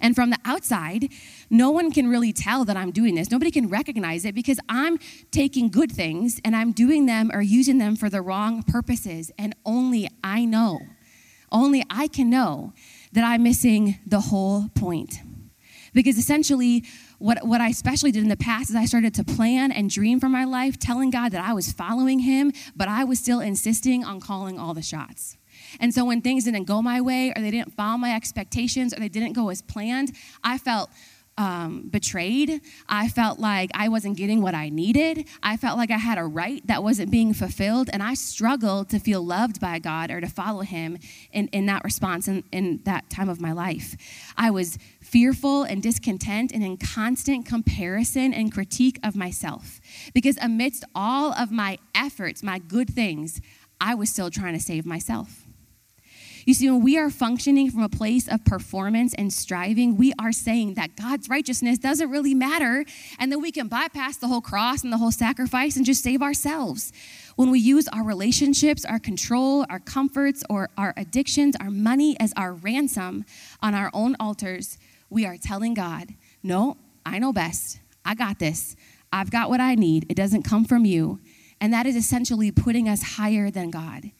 And 0.00 0.14
from 0.14 0.30
the 0.30 0.38
outside, 0.44 1.08
no 1.50 1.70
one 1.70 1.92
can 1.92 2.08
really 2.08 2.32
tell 2.32 2.64
that 2.64 2.76
I'm 2.76 2.90
doing 2.90 3.14
this. 3.14 3.30
Nobody 3.30 3.50
can 3.50 3.68
recognize 3.68 4.24
it 4.24 4.34
because 4.34 4.58
I'm 4.68 4.98
taking 5.30 5.68
good 5.68 5.92
things 5.92 6.40
and 6.44 6.56
I'm 6.56 6.72
doing 6.72 7.06
them 7.06 7.30
or 7.32 7.42
using 7.42 7.78
them 7.78 7.96
for 7.96 8.08
the 8.08 8.22
wrong 8.22 8.62
purposes. 8.62 9.30
And 9.38 9.54
only 9.64 10.08
I 10.22 10.44
know, 10.44 10.80
only 11.50 11.84
I 11.90 12.08
can 12.08 12.30
know 12.30 12.72
that 13.12 13.24
I'm 13.24 13.42
missing 13.42 13.98
the 14.06 14.20
whole 14.20 14.68
point. 14.74 15.20
Because 15.94 16.16
essentially, 16.16 16.84
what, 17.18 17.46
what 17.46 17.60
I 17.60 17.68
especially 17.68 18.12
did 18.12 18.22
in 18.22 18.28
the 18.28 18.36
past 18.36 18.70
is 18.70 18.76
I 18.76 18.86
started 18.86 19.14
to 19.14 19.24
plan 19.24 19.70
and 19.70 19.90
dream 19.90 20.20
for 20.20 20.28
my 20.28 20.44
life, 20.44 20.78
telling 20.78 21.10
God 21.10 21.32
that 21.32 21.44
I 21.44 21.52
was 21.52 21.70
following 21.70 22.20
Him, 22.20 22.52
but 22.74 22.88
I 22.88 23.04
was 23.04 23.18
still 23.18 23.40
insisting 23.40 24.02
on 24.02 24.18
calling 24.18 24.58
all 24.58 24.72
the 24.74 24.82
shots. 24.82 25.36
And 25.80 25.94
so 25.94 26.04
when 26.04 26.20
things 26.20 26.44
didn't 26.44 26.64
go 26.64 26.82
my 26.82 27.00
way 27.00 27.32
or 27.34 27.40
they 27.40 27.50
didn't 27.50 27.72
follow 27.74 27.98
my 27.98 28.14
expectations 28.14 28.92
or 28.92 29.00
they 29.00 29.08
didn't 29.08 29.32
go 29.32 29.48
as 29.48 29.62
planned, 29.62 30.12
I 30.42 30.58
felt 30.58 30.90
um, 31.38 31.88
betrayed. 31.90 32.60
I 32.88 33.08
felt 33.08 33.38
like 33.38 33.70
I 33.74 33.88
wasn't 33.88 34.16
getting 34.16 34.42
what 34.42 34.54
I 34.54 34.68
needed. 34.68 35.26
I 35.42 35.56
felt 35.56 35.78
like 35.78 35.90
I 35.90 35.96
had 35.96 36.18
a 36.18 36.24
right 36.24 36.64
that 36.66 36.82
wasn't 36.82 37.10
being 37.10 37.32
fulfilled. 37.32 37.88
And 37.92 38.02
I 38.02 38.14
struggled 38.14 38.90
to 38.90 38.98
feel 38.98 39.24
loved 39.24 39.60
by 39.60 39.78
God 39.78 40.10
or 40.10 40.20
to 40.20 40.26
follow 40.28 40.60
Him 40.60 40.98
in, 41.32 41.48
in 41.48 41.66
that 41.66 41.84
response 41.84 42.28
in, 42.28 42.44
in 42.52 42.80
that 42.84 43.08
time 43.08 43.28
of 43.28 43.40
my 43.40 43.52
life. 43.52 43.96
I 44.36 44.50
was 44.50 44.78
fearful 45.00 45.62
and 45.62 45.82
discontent 45.82 46.52
and 46.52 46.62
in 46.62 46.76
constant 46.76 47.46
comparison 47.46 48.34
and 48.34 48.52
critique 48.52 48.98
of 49.02 49.16
myself. 49.16 49.80
Because 50.14 50.36
amidst 50.40 50.84
all 50.94 51.32
of 51.32 51.50
my 51.50 51.78
efforts, 51.94 52.42
my 52.42 52.58
good 52.58 52.90
things, 52.90 53.40
I 53.80 53.94
was 53.94 54.10
still 54.10 54.30
trying 54.30 54.54
to 54.54 54.60
save 54.60 54.86
myself. 54.86 55.41
You 56.44 56.54
see, 56.54 56.70
when 56.70 56.82
we 56.82 56.98
are 56.98 57.10
functioning 57.10 57.70
from 57.70 57.82
a 57.82 57.88
place 57.88 58.26
of 58.28 58.44
performance 58.44 59.14
and 59.14 59.32
striving, 59.32 59.96
we 59.96 60.12
are 60.18 60.32
saying 60.32 60.74
that 60.74 60.96
God's 60.96 61.28
righteousness 61.28 61.78
doesn't 61.78 62.10
really 62.10 62.34
matter 62.34 62.84
and 63.18 63.30
that 63.30 63.38
we 63.38 63.52
can 63.52 63.68
bypass 63.68 64.16
the 64.16 64.28
whole 64.28 64.40
cross 64.40 64.82
and 64.82 64.92
the 64.92 64.96
whole 64.96 65.12
sacrifice 65.12 65.76
and 65.76 65.86
just 65.86 66.02
save 66.02 66.22
ourselves. 66.22 66.92
When 67.36 67.50
we 67.50 67.60
use 67.60 67.88
our 67.88 68.04
relationships, 68.04 68.84
our 68.84 68.98
control, 68.98 69.64
our 69.70 69.78
comforts, 69.78 70.42
or 70.50 70.68
our 70.76 70.92
addictions, 70.96 71.56
our 71.60 71.70
money 71.70 72.16
as 72.18 72.32
our 72.36 72.52
ransom 72.52 73.24
on 73.60 73.74
our 73.74 73.90
own 73.94 74.16
altars, 74.18 74.78
we 75.10 75.24
are 75.24 75.36
telling 75.36 75.74
God, 75.74 76.14
No, 76.42 76.76
I 77.06 77.18
know 77.18 77.32
best. 77.32 77.80
I 78.04 78.14
got 78.14 78.38
this. 78.38 78.76
I've 79.12 79.30
got 79.30 79.48
what 79.48 79.60
I 79.60 79.74
need. 79.74 80.06
It 80.08 80.16
doesn't 80.16 80.42
come 80.42 80.64
from 80.64 80.84
you. 80.84 81.20
And 81.60 81.72
that 81.72 81.86
is 81.86 81.94
essentially 81.94 82.50
putting 82.50 82.88
us 82.88 83.02
higher 83.02 83.50
than 83.50 83.70
God. 83.70 84.10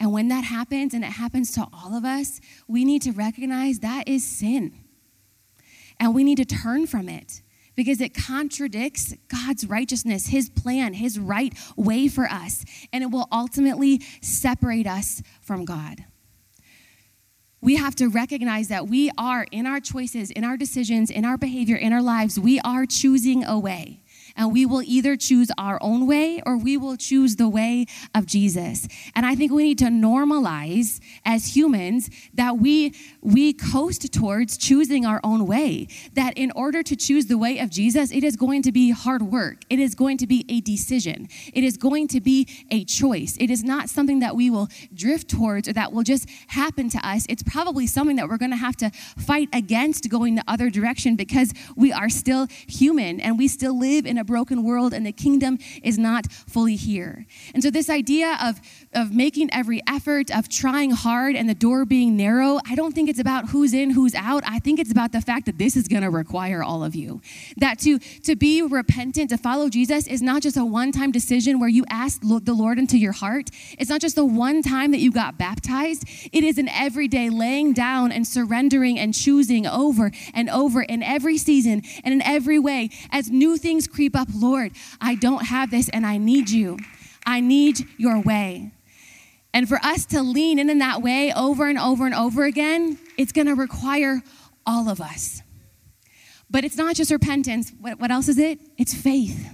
And 0.00 0.12
when 0.12 0.28
that 0.28 0.44
happens, 0.44 0.94
and 0.94 1.04
it 1.04 1.12
happens 1.12 1.52
to 1.52 1.66
all 1.72 1.96
of 1.96 2.04
us, 2.04 2.40
we 2.68 2.84
need 2.84 3.02
to 3.02 3.12
recognize 3.12 3.80
that 3.80 4.06
is 4.06 4.24
sin. 4.24 4.72
And 5.98 6.14
we 6.14 6.22
need 6.22 6.36
to 6.36 6.44
turn 6.44 6.86
from 6.86 7.08
it 7.08 7.42
because 7.74 8.00
it 8.00 8.14
contradicts 8.14 9.14
God's 9.28 9.66
righteousness, 9.66 10.26
His 10.26 10.50
plan, 10.50 10.94
His 10.94 11.18
right 11.18 11.52
way 11.76 12.08
for 12.08 12.26
us. 12.26 12.64
And 12.92 13.02
it 13.02 13.10
will 13.10 13.28
ultimately 13.32 14.02
separate 14.20 14.86
us 14.86 15.22
from 15.40 15.64
God. 15.64 16.04
We 17.60 17.76
have 17.76 17.96
to 17.96 18.08
recognize 18.08 18.68
that 18.68 18.86
we 18.86 19.10
are, 19.18 19.46
in 19.50 19.66
our 19.66 19.80
choices, 19.80 20.30
in 20.30 20.44
our 20.44 20.56
decisions, 20.56 21.10
in 21.10 21.24
our 21.24 21.36
behavior, 21.36 21.76
in 21.76 21.92
our 21.92 22.02
lives, 22.02 22.38
we 22.38 22.60
are 22.60 22.86
choosing 22.86 23.44
a 23.44 23.58
way. 23.58 24.02
And 24.38 24.52
we 24.52 24.64
will 24.64 24.82
either 24.82 25.16
choose 25.16 25.50
our 25.58 25.78
own 25.82 26.06
way 26.06 26.40
or 26.46 26.56
we 26.56 26.76
will 26.76 26.96
choose 26.96 27.36
the 27.36 27.48
way 27.48 27.86
of 28.14 28.24
Jesus. 28.24 28.88
And 29.14 29.26
I 29.26 29.34
think 29.34 29.52
we 29.52 29.64
need 29.64 29.78
to 29.78 29.86
normalize 29.86 31.00
as 31.24 31.56
humans 31.56 32.08
that 32.34 32.58
we 32.58 32.94
we 33.20 33.52
coast 33.52 34.12
towards 34.12 34.56
choosing 34.56 35.04
our 35.04 35.20
own 35.24 35.46
way. 35.46 35.88
That 36.14 36.38
in 36.38 36.52
order 36.52 36.82
to 36.84 36.96
choose 36.96 37.26
the 37.26 37.36
way 37.36 37.58
of 37.58 37.68
Jesus, 37.68 38.12
it 38.12 38.22
is 38.22 38.36
going 38.36 38.62
to 38.62 38.72
be 38.72 38.90
hard 38.92 39.22
work. 39.22 39.62
It 39.68 39.80
is 39.80 39.94
going 39.94 40.18
to 40.18 40.26
be 40.26 40.44
a 40.48 40.60
decision. 40.60 41.28
It 41.52 41.64
is 41.64 41.76
going 41.76 42.08
to 42.08 42.20
be 42.20 42.46
a 42.70 42.84
choice. 42.84 43.36
It 43.40 43.50
is 43.50 43.64
not 43.64 43.90
something 43.90 44.20
that 44.20 44.36
we 44.36 44.50
will 44.50 44.68
drift 44.94 45.28
towards 45.28 45.68
or 45.68 45.72
that 45.72 45.92
will 45.92 46.04
just 46.04 46.28
happen 46.46 46.88
to 46.90 47.06
us. 47.06 47.26
It's 47.28 47.42
probably 47.42 47.86
something 47.86 48.16
that 48.16 48.28
we're 48.28 48.38
going 48.38 48.52
to 48.52 48.56
have 48.56 48.76
to 48.76 48.90
fight 49.18 49.48
against 49.52 50.08
going 50.08 50.36
the 50.36 50.44
other 50.46 50.70
direction 50.70 51.16
because 51.16 51.52
we 51.76 51.92
are 51.92 52.08
still 52.08 52.46
human 52.68 53.20
and 53.20 53.36
we 53.36 53.48
still 53.48 53.76
live 53.76 54.06
in 54.06 54.16
a 54.18 54.24
broken 54.28 54.62
world 54.62 54.94
and 54.94 55.04
the 55.04 55.12
kingdom 55.12 55.58
is 55.82 55.98
not 55.98 56.30
fully 56.30 56.76
here. 56.76 57.26
And 57.54 57.62
so 57.62 57.70
this 57.70 57.90
idea 57.90 58.38
of 58.40 58.60
of 58.94 59.14
making 59.14 59.52
every 59.52 59.82
effort, 59.86 60.30
of 60.34 60.48
trying 60.48 60.90
hard 60.90 61.36
and 61.36 61.48
the 61.48 61.54
door 61.54 61.84
being 61.84 62.16
narrow, 62.16 62.58
I 62.66 62.74
don't 62.74 62.94
think 62.94 63.08
it's 63.08 63.18
about 63.18 63.48
who's 63.50 63.74
in, 63.74 63.90
who's 63.90 64.14
out. 64.14 64.42
I 64.46 64.58
think 64.58 64.80
it's 64.80 64.90
about 64.90 65.12
the 65.12 65.20
fact 65.20 65.46
that 65.46 65.58
this 65.58 65.76
is 65.76 65.88
going 65.88 66.02
to 66.02 66.10
require 66.10 66.62
all 66.62 66.82
of 66.82 66.94
you. 66.94 67.20
That 67.58 67.78
to, 67.80 67.98
to 67.98 68.36
be 68.36 68.62
repentant, 68.62 69.30
to 69.30 69.38
follow 69.38 69.68
Jesus, 69.68 70.06
is 70.06 70.22
not 70.22 70.42
just 70.42 70.56
a 70.56 70.64
one 70.64 70.92
time 70.92 71.12
decision 71.12 71.60
where 71.60 71.68
you 71.68 71.84
ask 71.90 72.20
the 72.20 72.54
Lord 72.54 72.78
into 72.78 72.98
your 72.98 73.12
heart. 73.12 73.50
It's 73.78 73.90
not 73.90 74.00
just 74.00 74.16
the 74.16 74.24
one 74.24 74.62
time 74.62 74.90
that 74.92 74.98
you 74.98 75.12
got 75.12 75.38
baptized. 75.38 76.04
It 76.32 76.44
is 76.44 76.58
an 76.58 76.68
everyday 76.68 77.30
laying 77.30 77.72
down 77.72 78.10
and 78.12 78.26
surrendering 78.26 78.98
and 78.98 79.14
choosing 79.14 79.66
over 79.66 80.10
and 80.34 80.48
over 80.50 80.82
in 80.82 81.02
every 81.02 81.38
season 81.38 81.82
and 82.04 82.14
in 82.14 82.22
every 82.22 82.58
way. 82.58 82.90
As 83.10 83.30
new 83.30 83.56
things 83.56 83.86
creep 83.86 84.16
up, 84.18 84.28
Lord, 84.34 84.72
I 85.00 85.14
don't 85.14 85.46
have 85.46 85.70
this 85.70 85.88
and 85.88 86.04
I 86.04 86.18
need 86.18 86.50
you. 86.50 86.78
I 87.24 87.40
need 87.40 87.80
your 87.96 88.20
way. 88.20 88.72
And 89.54 89.68
for 89.68 89.78
us 89.82 90.04
to 90.06 90.20
lean 90.22 90.58
in 90.58 90.68
in 90.68 90.78
that 90.78 91.00
way 91.00 91.32
over 91.34 91.68
and 91.68 91.78
over 91.78 92.04
and 92.04 92.14
over 92.14 92.44
again, 92.44 92.98
it's 93.16 93.32
going 93.32 93.46
to 93.46 93.54
require 93.54 94.22
all 94.66 94.90
of 94.90 95.00
us. 95.00 95.42
But 96.50 96.64
it's 96.64 96.76
not 96.76 96.96
just 96.96 97.10
repentance. 97.10 97.72
What, 97.80 97.98
what 97.98 98.10
else 98.10 98.28
is 98.28 98.38
it? 98.38 98.58
It's 98.76 98.94
faith. 98.94 99.50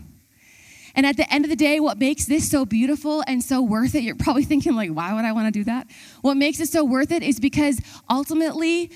And 0.97 1.07
at 1.07 1.17
the 1.17 1.33
end 1.33 1.45
of 1.45 1.51
the 1.51 1.57
day, 1.57 1.81
what 1.81 1.99
makes 1.99 2.25
this 2.27 2.49
so 2.49 2.65
beautiful 2.65 3.25
and 3.27 3.43
so 3.43 3.61
worth 3.61 3.95
it, 3.95 4.03
you're 4.03 4.15
probably 4.15 4.45
thinking, 4.45 4.77
like, 4.77 4.91
why 4.91 5.13
would 5.13 5.25
I 5.25 5.33
want 5.33 5.53
to 5.53 5.59
do 5.59 5.65
that? 5.65 5.89
What 6.23 6.37
makes 6.37 6.61
it 6.61 6.69
so 6.69 6.85
worth 6.85 7.11
it 7.11 7.23
is 7.23 7.41
because 7.41 7.81
ultimately, 8.09 8.93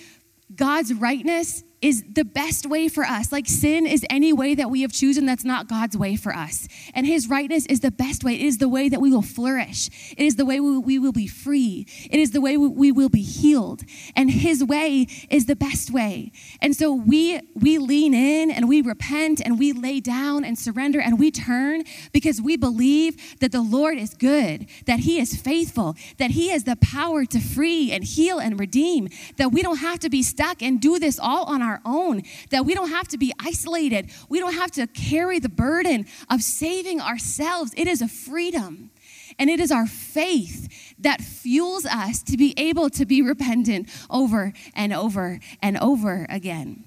God's 0.55 0.95
rightness 0.95 1.65
is 1.81 2.05
the 2.13 2.25
best 2.25 2.67
way 2.67 2.89
for 2.89 3.05
us. 3.05 3.31
Like 3.31 3.47
sin 3.47 3.87
is 3.87 4.05
any 4.11 4.33
way 4.33 4.55
that 4.55 4.71
we 4.71 4.83
have 4.83 4.93
chosen 4.93 5.27
that's 5.27 5.45
not 5.45 5.69
God's 5.69 5.97
way 5.97 6.17
for 6.17 6.35
us. 6.35 6.67
And 6.95 7.07
his 7.07 7.29
rightness 7.29 7.67
is 7.67 7.81
the 7.81 7.91
best 7.91 8.25
way. 8.25 8.35
It 8.35 8.43
is 8.43 8.59
the 8.59 8.69
way 8.69 8.89
that 8.89 9.01
we 9.01 9.11
will 9.11 9.23
flourish. 9.23 9.89
It 10.17 10.25
is 10.25 10.37
the 10.37 10.45
way 10.45 10.61
we 10.61 10.99
will 10.99 11.13
be 11.13 11.27
free. 11.27 11.87
It 12.11 12.19
is 12.19 12.33
the 12.33 12.41
way 12.41 12.57
we 12.57 12.91
will 12.91 13.09
be 13.09 13.23
healed. 13.23 13.83
And 14.17 14.31
his 14.31 14.65
way 14.65 15.07
is 15.31 15.47
the 15.47 15.57
best 15.57 15.91
way. 15.91 16.33
And 16.61 16.75
so 16.75 16.93
we 16.93 17.41
we 17.55 17.79
lean 17.79 18.15
in 18.15 18.51
and 18.51 18.69
we 18.69 18.83
repent 18.83 19.41
and 19.45 19.59
we 19.59 19.73
lay 19.73 20.01
down 20.01 20.45
and 20.45 20.59
surrender 20.59 21.01
and 21.01 21.19
we 21.19 21.31
turn 21.31 21.85
because 22.13 22.41
we 22.41 22.57
believe 22.57 23.39
that 23.41 23.53
the 23.53 23.61
Lord 23.61 23.99
is 23.99 24.15
good, 24.15 24.67
that 24.87 25.01
he 25.01 25.21
is 25.21 25.37
faithful, 25.37 25.97
that 26.19 26.33
he 26.33 26.49
has 26.49 26.65
the 26.65 26.77
power 26.77 27.25
to 27.27 27.41
free 27.41 27.93
and 27.93 28.03
heal 28.03 28.39
and 28.39 28.59
redeem, 28.59 29.09
that 29.37 29.53
we 29.53 29.63
don't 29.63 29.79
have 29.79 29.99
to 30.01 30.11
be 30.11 30.23
stuck 30.23 30.63
and 30.63 30.81
do 30.81 30.99
this 30.99 31.19
all 31.19 31.45
on 31.45 31.63
our 31.63 31.68
our 31.69 31.81
own, 31.85 32.23
that 32.51 32.65
we 32.65 32.75
don't 32.75 32.91
have 32.91 33.07
to 33.09 33.19
be 33.19 33.33
isolated. 33.39 34.11
We 34.29 34.41
don't 34.41 34.55
have 34.55 34.73
to 34.73 34.87
carry 34.89 35.39
the 35.39 35.49
burden 35.49 36.07
of 36.29 36.43
saving 36.43 37.01
ourselves. 37.01 37.73
It 37.77 37.87
is 37.87 38.03
a 38.03 38.09
freedom. 38.09 38.91
And 39.39 39.49
it 39.49 39.61
is 39.61 39.71
our 39.71 39.87
faith 39.87 40.95
that 40.99 41.21
fuels 41.21 41.87
us 41.87 42.23
to 42.25 42.37
be 42.37 42.55
able 42.57 42.91
to 42.91 43.07
be 43.07 43.23
repentant 43.23 43.89
over 44.11 44.53
and 44.75 44.93
over 44.93 45.39
and 45.63 45.79
over 45.79 46.27
again. 46.29 46.85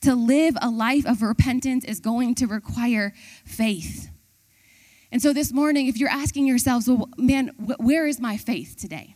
To 0.00 0.16
live 0.16 0.56
a 0.60 0.68
life 0.68 1.06
of 1.06 1.22
repentance 1.22 1.84
is 1.84 2.00
going 2.00 2.34
to 2.36 2.46
require 2.46 3.14
faith. 3.44 4.10
And 5.12 5.22
so 5.22 5.32
this 5.32 5.52
morning, 5.52 5.86
if 5.86 5.96
you're 5.98 6.08
asking 6.08 6.46
yourselves, 6.46 6.88
well, 6.88 7.08
man, 7.16 7.48
where 7.58 8.06
is 8.06 8.18
my 8.18 8.36
faith 8.36 8.76
today? 8.76 9.14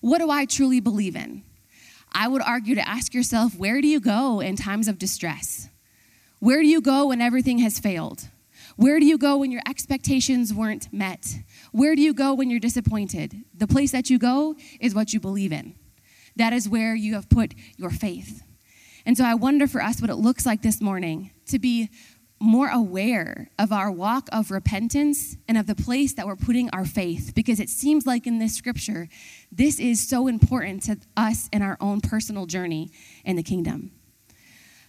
What 0.00 0.18
do 0.18 0.30
I 0.30 0.46
truly 0.46 0.80
believe 0.80 1.16
in? 1.16 1.42
I 2.14 2.28
would 2.28 2.42
argue 2.42 2.76
to 2.76 2.88
ask 2.88 3.12
yourself 3.12 3.56
where 3.56 3.80
do 3.80 3.88
you 3.88 4.00
go 4.00 4.40
in 4.40 4.56
times 4.56 4.88
of 4.88 4.98
distress? 4.98 5.68
Where 6.38 6.60
do 6.60 6.68
you 6.68 6.80
go 6.80 7.08
when 7.08 7.20
everything 7.20 7.58
has 7.58 7.78
failed? 7.78 8.28
Where 8.76 8.98
do 8.98 9.06
you 9.06 9.18
go 9.18 9.36
when 9.38 9.50
your 9.50 9.62
expectations 9.68 10.52
weren't 10.52 10.92
met? 10.92 11.38
Where 11.72 11.94
do 11.94 12.02
you 12.02 12.12
go 12.12 12.34
when 12.34 12.50
you're 12.50 12.60
disappointed? 12.60 13.44
The 13.54 13.66
place 13.66 13.92
that 13.92 14.10
you 14.10 14.18
go 14.18 14.56
is 14.80 14.94
what 14.94 15.12
you 15.12 15.20
believe 15.20 15.52
in. 15.52 15.74
That 16.36 16.52
is 16.52 16.68
where 16.68 16.94
you 16.94 17.14
have 17.14 17.28
put 17.28 17.54
your 17.76 17.90
faith. 17.90 18.42
And 19.06 19.16
so 19.16 19.24
I 19.24 19.34
wonder 19.34 19.66
for 19.66 19.82
us 19.82 20.00
what 20.00 20.10
it 20.10 20.16
looks 20.16 20.46
like 20.46 20.62
this 20.62 20.80
morning 20.80 21.30
to 21.46 21.58
be 21.58 21.90
more 22.40 22.68
aware 22.68 23.48
of 23.58 23.72
our 23.72 23.90
walk 23.90 24.28
of 24.32 24.50
repentance 24.50 25.36
and 25.48 25.56
of 25.56 25.66
the 25.66 25.74
place 25.74 26.12
that 26.14 26.26
we're 26.26 26.36
putting 26.36 26.68
our 26.70 26.84
faith 26.84 27.32
because 27.34 27.60
it 27.60 27.68
seems 27.68 28.06
like 28.06 28.26
in 28.26 28.38
this 28.38 28.54
scripture, 28.54 29.08
this 29.50 29.80
is 29.80 30.06
so 30.06 30.26
important 30.26 30.82
to 30.82 30.98
us 31.16 31.48
in 31.52 31.62
our 31.62 31.76
own 31.80 32.00
personal 32.00 32.46
journey 32.46 32.90
in 33.24 33.36
the 33.36 33.42
kingdom. 33.42 33.92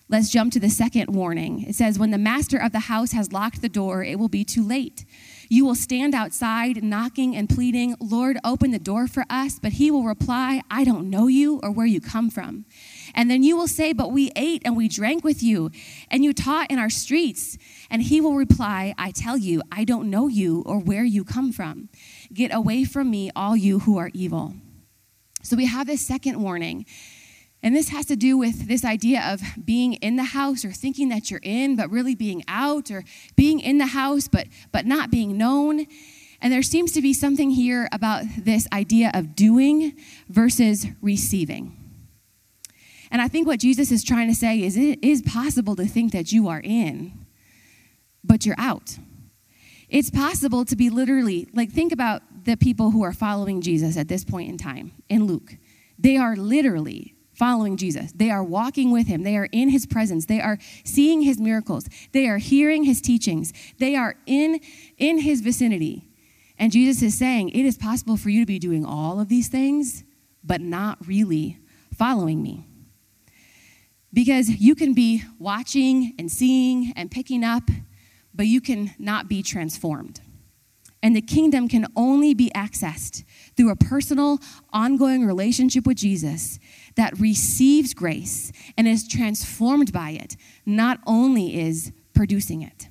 Let's 0.08 0.29
jump 0.29 0.53
to 0.53 0.60
the 0.60 0.69
second 0.69 1.15
warning. 1.15 1.63
It 1.63 1.73
says, 1.73 1.97
When 1.97 2.12
the 2.12 2.19
master 2.19 2.58
of 2.58 2.71
the 2.71 2.81
house 2.81 3.12
has 3.13 3.34
locked 3.34 3.63
the 3.63 3.69
door, 3.69 4.03
it 4.03 4.19
will 4.19 4.29
be 4.29 4.43
too 4.43 4.63
late. 4.63 5.03
You 5.49 5.65
will 5.65 5.73
stand 5.73 6.13
outside, 6.13 6.84
knocking 6.84 7.36
and 7.36 7.49
pleading, 7.49 7.95
Lord, 7.99 8.38
open 8.43 8.69
the 8.69 8.77
door 8.77 9.08
for 9.08 9.25
us. 9.31 9.58
But 9.60 9.73
he 9.73 9.89
will 9.89 10.03
reply, 10.03 10.62
I 10.69 10.84
don't 10.84 11.10
know 11.10 11.25
you 11.25 11.60
or 11.63 11.71
where 11.71 11.88
you 11.88 11.99
come 12.01 12.29
from. 12.29 12.65
And 13.15 13.32
then 13.32 13.41
you 13.41 13.58
will 13.58 13.67
say, 13.67 13.93
But 13.93 14.12
we 14.12 14.32
ate 14.36 14.62
and 14.65 14.78
we 14.78 14.88
drank 14.88 15.23
with 15.23 15.41
you, 15.41 15.71
and 16.12 16.23
you 16.23 16.34
taught 16.34 16.69
in 16.69 16.78
our 16.78 16.89
streets. 16.89 17.58
And 17.89 18.04
he 18.04 18.21
will 18.21 18.36
reply, 18.36 18.93
I 18.97 19.12
tell 19.12 19.38
you, 19.38 19.63
I 19.71 19.86
don't 19.86 20.10
know 20.10 20.28
you 20.28 20.62
or 20.65 20.78
where 20.78 21.04
you 21.04 21.23
come 21.23 21.51
from. 21.51 21.89
Get 22.34 22.54
away 22.54 22.84
from 22.84 23.10
me, 23.10 23.32
all 23.36 23.56
you 23.56 23.80
who 23.80 23.97
are 23.97 24.12
evil. 24.13 24.54
So 25.41 25.56
we 25.56 25.65
have 25.65 25.88
this 25.88 26.06
second 26.06 26.41
warning. 26.41 26.86
And 27.63 27.75
this 27.75 27.89
has 27.89 28.06
to 28.08 28.15
do 28.15 28.38
with 28.38 28.67
this 28.67 28.86
idea 28.86 29.23
of 29.23 29.41
being 29.63 29.93
in 29.93 30.17
the 30.17 30.23
house 30.23 30.63
or 30.63 30.71
thinking 30.71 31.10
that 31.10 31.32
you're 31.32 31.39
in, 31.41 31.75
but 31.75 31.89
really 31.89 32.13
being 32.13 32.43
out, 32.47 32.91
or 32.91 33.04
being 33.36 33.60
in 33.60 33.80
the 33.80 33.88
house, 33.88 34.28
but, 34.28 34.47
but 34.71 34.86
not 34.86 35.10
being 35.10 35.36
known. 35.36 35.88
And 36.41 36.54
there 36.54 36.62
seems 36.62 36.91
to 36.91 37.01
be 37.01 37.13
something 37.13 37.49
here 37.49 37.88
about 37.91 38.25
this 38.38 38.67
idea 38.71 39.10
of 39.15 39.36
doing 39.36 39.95
versus 40.30 40.86
receiving. 41.01 41.84
And 43.15 43.21
I 43.21 43.30
think 43.30 43.47
what 43.47 43.62
Jesus 43.62 43.93
is 43.93 44.04
trying 44.04 44.28
to 44.28 44.36
say 44.36 44.62
is 44.62 44.75
it 44.75 45.01
is 45.01 45.21
possible 45.21 45.73
to 45.78 45.86
think 45.86 46.12
that 46.12 46.34
you 46.34 46.49
are 46.49 46.60
in, 46.62 47.13
but 48.25 48.45
you're 48.45 48.60
out. 48.60 48.97
It's 49.88 50.10
possible 50.10 50.65
to 50.65 50.75
be 50.75 50.89
literally, 50.89 51.47
like, 51.54 51.71
think 51.71 51.93
about 51.93 52.23
the 52.43 52.58
people 52.58 52.91
who 52.91 53.04
are 53.04 53.13
following 53.13 53.62
Jesus 53.62 53.95
at 53.95 54.10
this 54.10 54.25
point 54.25 54.49
in 54.49 54.58
time 54.58 54.91
in 55.08 55.23
Luke. 55.23 55.56
They 55.97 56.17
are 56.17 56.36
literally 56.36 57.15
following 57.32 57.78
Jesus. 57.78 58.12
They 58.12 58.30
are 58.32 58.43
walking 58.43 58.91
with 58.91 59.08
him. 59.08 59.23
They 59.23 59.38
are 59.38 59.47
in 59.54 59.69
his 59.69 59.86
presence. 59.86 60.25
They 60.25 60.41
are 60.41 60.58
seeing 60.84 61.21
his 61.21 61.39
miracles. 61.39 61.86
They 62.12 62.28
are 62.28 62.39
hearing 62.39 62.84
his 62.84 62.99
teachings. 62.99 63.54
They 63.78 63.95
are 63.95 64.15
in, 64.25 64.60
in 64.97 65.19
his 65.19 65.39
vicinity. 65.39 66.10
And 66.60 66.69
Jesus 66.69 67.01
is 67.01 67.17
saying, 67.17 67.51
It 67.51 67.65
is 67.65 67.78
possible 67.78 68.17
for 68.17 68.30
you 68.30 68.41
to 68.41 68.45
be 68.45 68.60
doing 68.60 68.84
all 68.84 69.21
of 69.21 69.30
these 69.30 69.47
things, 69.47 70.04
but 70.43 70.60
not 70.60 70.97
really 71.08 71.60
following 71.93 72.43
me. 72.43 72.67
Because 74.15 74.49
you 74.49 74.75
can 74.75 74.93
be 74.93 75.23
watching 75.39 76.13
and 76.17 76.32
seeing 76.32 76.93
and 76.95 77.12
picking 77.12 77.43
up, 77.43 77.63
but 78.34 78.47
you 78.47 78.62
can 78.62 78.95
not 78.97 79.28
be 79.28 79.43
transformed. 79.43 80.21
And 81.04 81.13
the 81.13 81.21
kingdom 81.21 81.67
can 81.67 81.86
only 81.97 82.34
be 82.34 82.49
accessed 82.56 83.25
through 83.58 83.71
a 83.71 83.75
personal, 83.75 84.39
ongoing 84.71 85.25
relationship 85.25 85.86
with 85.86 85.97
Jesus 85.97 86.60
that 86.95 87.19
receives 87.19 87.93
grace 87.93 88.54
and 88.78 88.88
is 88.88 89.06
transformed 89.06 89.91
by 89.91 90.12
it, 90.12 90.38
not 90.65 90.99
only 91.06 91.60
is 91.60 91.91
producing 92.13 92.62
it. 92.62 92.88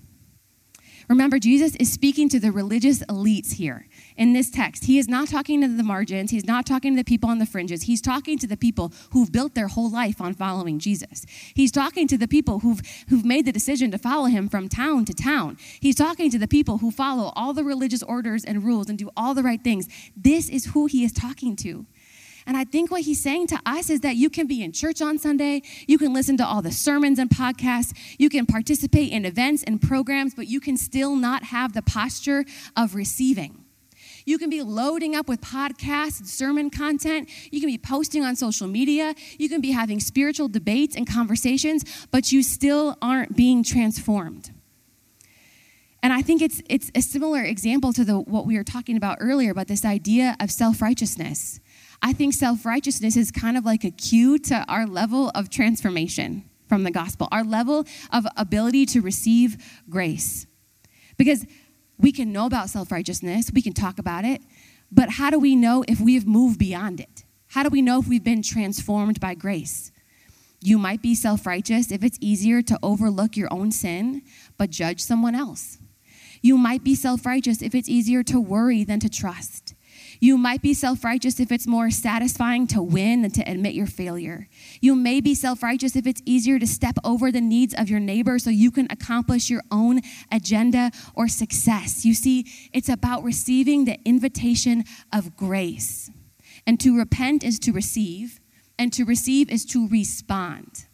Remember, 1.09 1.39
Jesus 1.39 1.75
is 1.77 1.91
speaking 1.91 2.29
to 2.29 2.39
the 2.39 2.53
religious 2.53 3.01
elites 3.05 3.55
here 3.55 3.89
in 4.17 4.33
this 4.33 4.51
text. 4.51 4.85
He 4.85 4.99
is 4.99 5.09
not 5.09 5.29
talking 5.29 5.61
to 5.61 5.69
the 5.69 5.83
margins, 5.83 6.31
he's 6.31 6.47
not 6.47 6.67
talking 6.67 6.95
to 6.95 6.97
the 6.97 7.05
people 7.05 7.31
on 7.31 7.39
the 7.39 7.47
fringes. 7.47 7.83
He's 7.83 8.01
talking 8.01 8.39
to 8.39 8.47
the 8.47 8.57
people 8.57 8.93
who've 9.11 9.31
built 9.31 9.55
their 9.55 9.69
whole 9.69 9.91
life 9.91 10.21
on 10.21 10.35
following 10.35 10.79
Jesus. 10.79 11.27
He's 11.55 11.73
talking 11.73 12.07
to 12.09 12.17
the 12.17 12.29
people 12.29 12.61
who've, 12.61 12.81
who've 13.09 13.25
made 13.25 13.47
the 13.47 13.53
decision 13.53 13.91
to 13.91 13.99
follow 13.99 14.27
him 14.27 14.49
from 14.49 14.69
town 14.69 15.05
to 15.07 15.15
town. 15.15 15.59
He's 15.81 15.97
talking 15.97 16.31
to 16.31 16.39
the 16.39 16.49
people 16.49 16.79
who 16.79 16.91
follow 16.91 17.33
all 17.35 17.53
the 17.53 17.65
religious 17.65 18.03
orders 18.03 18.45
and 18.45 18.65
rules 18.65 18.89
and 18.89 18.99
do 18.99 19.11
all 19.17 19.35
the 19.35 19.43
right 19.43 19.63
things. 19.63 19.89
This 20.17 20.49
is 20.49 20.67
who 20.67 20.87
he 20.87 21.05
is 21.05 21.13
talking 21.13 21.57
to. 21.57 21.87
And 22.47 22.57
I 22.57 22.65
think 22.65 22.91
what 22.91 23.03
he's 23.03 23.23
saying 23.23 23.47
to 23.49 23.61
us 23.65 23.89
is 23.89 24.01
that 24.01 24.17
you 24.17 24.29
can 24.29 24.47
be 24.47 24.63
in 24.63 24.73
church 24.73 25.01
on 25.01 25.19
Sunday, 25.19 25.63
you 25.87 25.97
can 25.97 26.13
listen 26.13 26.37
to 26.37 26.47
all 26.47 26.61
the 26.61 26.73
sermons 26.73 27.19
and 27.19 27.31
podcasts, 27.31 27.97
you 28.19 28.29
can 28.29 28.45
participate 28.45 29.13
in 29.13 29.25
events 29.25 29.63
and 29.63 29.81
programs, 29.81 30.35
but 30.35 30.47
you 30.47 30.61
can 30.61 30.77
still 30.77 31.17
not 31.17 31.45
have 31.45 31.73
the 31.73 31.83
posture 31.83 32.45
of 32.77 32.95
receiving. 32.95 33.64
You 34.25 34.39
can 34.39 34.49
be 34.49 34.63
loading 34.63 35.15
up 35.15 35.29
with 35.29 35.41
podcasts 35.41 36.21
and 36.21 36.29
sermon 36.29 36.71
content. 36.71 37.29
You 37.51 37.61
can 37.61 37.69
be 37.69 37.79
posting 37.79 38.25
on 38.25 38.37
social 38.37 38.67
media. 38.67 39.15
You 39.39 39.49
can 39.49 39.61
be 39.61 39.73
having 39.73 40.01
spiritual 40.01 40.49
debates 40.49 40.97
and 40.97 41.07
conversations, 41.07 41.85
but 42.11 42.33
you 42.33 42.43
still 42.43 42.97
aren't 43.03 43.37
being 43.37 43.63
transformed. 43.63 44.51
And 46.03 46.13
I 46.13 46.21
think 46.21 46.43
it's, 46.43 46.61
it's 46.69 46.91
a 46.95 47.01
similar 47.01 47.43
example 47.43 47.93
to 47.95 48.05
the, 48.05 48.19
what 48.19 48.47
we 48.47 48.59
were 48.59 48.65
talking 48.65 48.97
about 48.97 49.19
earlier 49.21 49.51
about 49.51 49.69
this 49.69 49.87
idea 49.87 50.37
of 50.39 50.51
self 50.51 50.83
righteousness. 50.83 51.61
I 52.03 52.13
think 52.13 52.35
self 52.35 52.67
righteousness 52.67 53.17
is 53.17 53.31
kind 53.31 53.57
of 53.57 53.65
like 53.65 53.85
a 53.85 53.91
cue 53.91 54.39
to 54.41 54.65
our 54.69 54.87
level 54.87 55.31
of 55.35 55.49
transformation 55.49 56.45
from 56.69 56.85
the 56.85 56.91
gospel, 56.91 57.29
our 57.33 57.43
level 57.43 57.87
of 58.13 58.27
ability 58.37 58.85
to 58.87 59.01
receive 59.01 59.57
grace. 59.89 60.47
Because 61.17 61.47
we 61.99 62.13
can 62.13 62.33
know 62.33 62.47
about 62.47 62.71
self 62.71 62.91
righteousness, 62.91 63.51
we 63.53 63.63
can 63.63 63.73
talk 63.73 63.99
about 63.99 64.25
it, 64.25 64.43
but 64.91 65.11
how 65.11 65.31
do 65.31 65.39
we 65.39 65.57
know 65.57 65.85
if 65.89 66.01
we 66.01 66.15
have 66.15 66.27
moved 66.27 66.59
beyond 66.59 67.01
it? 67.01 67.25
How 67.49 67.63
do 67.63 67.69
we 67.69 67.83
know 67.83 68.01
if 68.01 68.09
we've 68.09 68.25
been 68.25 68.43
transformed 68.43 69.21
by 69.21 69.35
grace? 69.35 69.93
You 70.61 70.79
might 70.79 71.03
be 71.03 71.15
self 71.15 71.47
righteous 71.47 71.93
if 71.93 72.03
it's 72.03 72.19
easier 72.21 72.63
to 72.63 72.79
overlook 72.83 73.37
your 73.37 73.53
own 73.53 73.71
sin, 73.71 74.23
but 74.57 74.71
judge 74.71 75.01
someone 75.01 75.35
else. 75.35 75.79
You 76.41 76.57
might 76.59 76.83
be 76.83 76.95
self 76.95 77.27
righteous 77.27 77.63
if 77.63 77.75
it's 77.75 77.89
easier 77.89 78.23
to 78.25 78.41
worry 78.41 78.83
than 78.85 79.01
to 79.01 79.09
trust. 79.09 79.74
You 80.21 80.39
might 80.39 80.63
be 80.63 80.75
self 80.75 81.05
righteous 81.05 81.41
if 81.41 81.51
it's 81.51 81.67
more 81.67 81.91
satisfying 81.91 82.67
to 82.69 82.83
win 82.83 83.23
than 83.23 83.31
to 83.33 83.43
admit 83.43 83.75
your 83.75 83.87
failure. 83.87 84.49
You 84.81 84.95
may 84.95 85.21
be 85.21 85.35
self 85.35 85.63
righteous 85.63 85.97
if 85.97 86.07
it's 86.07 86.23
easier 86.25 86.59
to 86.59 86.67
step 86.67 86.97
over 87.05 87.31
the 87.31 87.41
needs 87.41 87.75
of 87.75 87.89
your 87.89 88.01
neighbor 88.01 88.39
so 88.39 88.51
you 88.51 88.71
can 88.71 88.87
accomplish 88.91 89.51
your 89.51 89.63
own 89.71 90.01
agenda 90.31 90.91
or 91.15 91.29
success. 91.29 92.05
You 92.05 92.15
see, 92.15 92.47
it's 92.73 92.89
about 92.89 93.23
receiving 93.23 93.85
the 93.85 93.99
invitation 94.05 94.85
of 95.13 95.37
grace. 95.37 96.11
And 96.67 96.81
to 96.81 96.97
repent 96.97 97.45
is 97.45 97.59
to 97.61 97.73
receive, 97.73 98.41
and 98.79 98.93
to 98.93 99.05
receive 99.05 99.51
is 99.51 99.65
to 99.67 99.89
respond. 99.89 100.87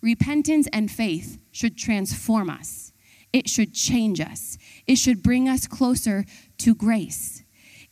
Repentance 0.00 0.66
and 0.72 0.90
faith 0.90 1.38
should 1.52 1.76
transform 1.76 2.48
us. 2.48 2.92
It 3.32 3.48
should 3.48 3.74
change 3.74 4.20
us. 4.20 4.58
It 4.86 4.96
should 4.96 5.22
bring 5.22 5.48
us 5.48 5.66
closer 5.66 6.24
to 6.58 6.74
grace. 6.74 7.39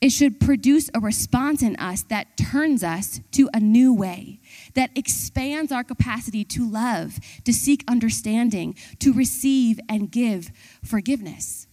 It 0.01 0.11
should 0.11 0.39
produce 0.39 0.91
a 0.95 1.01
response 1.01 1.61
in 1.61 1.75
us 1.77 2.03
that 2.05 2.37
turns 2.37 2.85
us 2.85 3.21
to 3.33 3.51
a 3.53 3.59
new 3.59 3.93
way, 3.93 4.41
that 4.75 4.91
expands 4.95 5.73
our 5.73 5.83
capacity 5.83 6.45
to 6.45 6.69
love, 6.69 7.19
to 7.45 7.53
seek 7.53 7.83
understanding, 7.89 8.77
to 9.01 9.13
receive 9.13 9.81
and 9.89 10.11
give 10.11 10.53
forgiveness. 10.85 11.67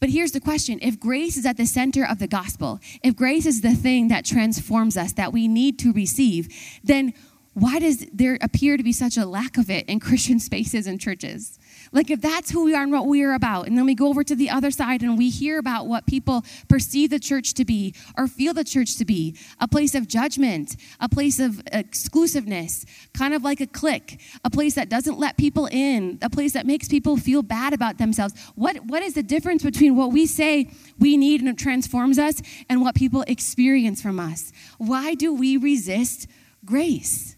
But 0.00 0.10
here's 0.10 0.32
the 0.32 0.40
question 0.40 0.78
if 0.80 0.98
grace 0.98 1.36
is 1.36 1.44
at 1.44 1.58
the 1.58 1.66
center 1.66 2.04
of 2.04 2.18
the 2.18 2.28
gospel, 2.28 2.80
if 3.02 3.14
grace 3.14 3.44
is 3.44 3.60
the 3.60 3.74
thing 3.74 4.08
that 4.08 4.24
transforms 4.24 4.96
us, 4.96 5.12
that 5.14 5.32
we 5.32 5.48
need 5.48 5.78
to 5.80 5.92
receive, 5.92 6.48
then 6.82 7.12
why 7.52 7.78
does 7.78 8.06
there 8.12 8.38
appear 8.40 8.76
to 8.76 8.82
be 8.82 8.92
such 8.92 9.16
a 9.16 9.26
lack 9.26 9.58
of 9.58 9.68
it 9.68 9.86
in 9.88 10.00
Christian 10.00 10.38
spaces 10.40 10.86
and 10.86 11.00
churches? 11.00 11.58
Like, 11.92 12.10
if 12.10 12.20
that's 12.20 12.50
who 12.50 12.64
we 12.64 12.74
are 12.74 12.82
and 12.82 12.92
what 12.92 13.06
we 13.06 13.22
are 13.22 13.34
about, 13.34 13.66
and 13.66 13.76
then 13.76 13.86
we 13.86 13.94
go 13.94 14.08
over 14.08 14.22
to 14.24 14.34
the 14.34 14.50
other 14.50 14.70
side 14.70 15.02
and 15.02 15.16
we 15.16 15.30
hear 15.30 15.58
about 15.58 15.86
what 15.86 16.06
people 16.06 16.44
perceive 16.68 17.10
the 17.10 17.18
church 17.18 17.54
to 17.54 17.64
be 17.64 17.94
or 18.16 18.26
feel 18.26 18.54
the 18.54 18.64
church 18.64 18.96
to 18.98 19.04
be 19.04 19.36
a 19.60 19.66
place 19.66 19.94
of 19.94 20.08
judgment, 20.08 20.76
a 21.00 21.08
place 21.08 21.38
of 21.38 21.62
exclusiveness, 21.72 22.84
kind 23.14 23.34
of 23.34 23.42
like 23.42 23.60
a 23.60 23.66
clique, 23.66 24.20
a 24.44 24.50
place 24.50 24.74
that 24.74 24.88
doesn't 24.88 25.18
let 25.18 25.36
people 25.36 25.66
in, 25.66 26.18
a 26.22 26.30
place 26.30 26.52
that 26.52 26.66
makes 26.66 26.88
people 26.88 27.16
feel 27.16 27.42
bad 27.42 27.72
about 27.72 27.98
themselves. 27.98 28.34
What, 28.54 28.84
what 28.84 29.02
is 29.02 29.14
the 29.14 29.22
difference 29.22 29.62
between 29.62 29.96
what 29.96 30.12
we 30.12 30.26
say 30.26 30.70
we 30.98 31.16
need 31.16 31.40
and 31.40 31.48
it 31.48 31.58
transforms 31.58 32.18
us 32.18 32.42
and 32.68 32.82
what 32.82 32.94
people 32.94 33.24
experience 33.26 34.02
from 34.02 34.20
us? 34.20 34.52
Why 34.76 35.14
do 35.14 35.32
we 35.32 35.56
resist 35.56 36.26
grace? 36.64 37.37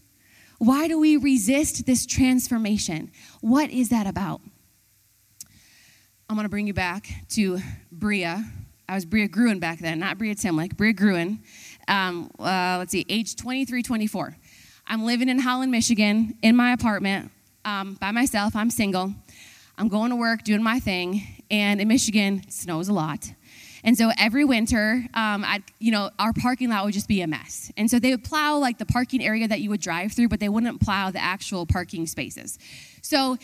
Why 0.61 0.87
do 0.87 0.99
we 0.99 1.17
resist 1.17 1.87
this 1.87 2.05
transformation? 2.05 3.09
What 3.39 3.71
is 3.71 3.89
that 3.89 4.05
about? 4.05 4.41
I'm 6.29 6.35
going 6.35 6.45
to 6.45 6.49
bring 6.49 6.67
you 6.67 6.73
back 6.75 7.09
to 7.29 7.57
Breah. 7.91 8.47
I 8.87 8.93
was 8.93 9.03
Breah 9.03 9.31
Gruen 9.31 9.57
back 9.57 9.79
then, 9.79 9.97
not 9.97 10.19
Breah 10.19 10.39
Timlick, 10.39 10.75
Breah 10.75 10.95
Gruen. 10.95 11.39
Um, 11.87 12.29
uh, 12.37 12.75
let's 12.77 12.91
see, 12.91 13.07
age 13.09 13.35
23, 13.37 13.81
24. 13.81 14.37
I'm 14.85 15.03
living 15.03 15.29
in 15.29 15.39
Holland, 15.39 15.71
Michigan, 15.71 16.37
in 16.43 16.55
my 16.55 16.73
apartment 16.73 17.31
um, 17.65 17.95
by 17.95 18.11
myself. 18.11 18.55
I'm 18.55 18.69
single. 18.69 19.15
I'm 19.79 19.87
going 19.87 20.11
to 20.11 20.15
work, 20.15 20.43
doing 20.43 20.61
my 20.61 20.79
thing, 20.79 21.23
and 21.49 21.81
in 21.81 21.87
Michigan, 21.87 22.43
it 22.45 22.53
snows 22.53 22.87
a 22.87 22.93
lot. 22.93 23.33
And 23.83 23.97
so 23.97 24.11
every 24.17 24.45
winter, 24.45 25.05
um, 25.13 25.43
I'd, 25.43 25.63
you 25.79 25.91
know, 25.91 26.11
our 26.19 26.33
parking 26.33 26.69
lot 26.69 26.85
would 26.85 26.93
just 26.93 27.07
be 27.07 27.21
a 27.21 27.27
mess. 27.27 27.71
And 27.77 27.89
so 27.89 27.99
they 27.99 28.11
would 28.11 28.23
plow 28.23 28.57
like 28.57 28.77
the 28.77 28.85
parking 28.85 29.23
area 29.23 29.47
that 29.47 29.61
you 29.61 29.69
would 29.69 29.81
drive 29.81 30.13
through, 30.13 30.29
but 30.29 30.39
they 30.39 30.49
wouldn't 30.49 30.81
plow 30.81 31.11
the 31.11 31.21
actual 31.21 31.65
parking 31.65 32.05
spaces. 32.07 32.59
So 33.01 33.37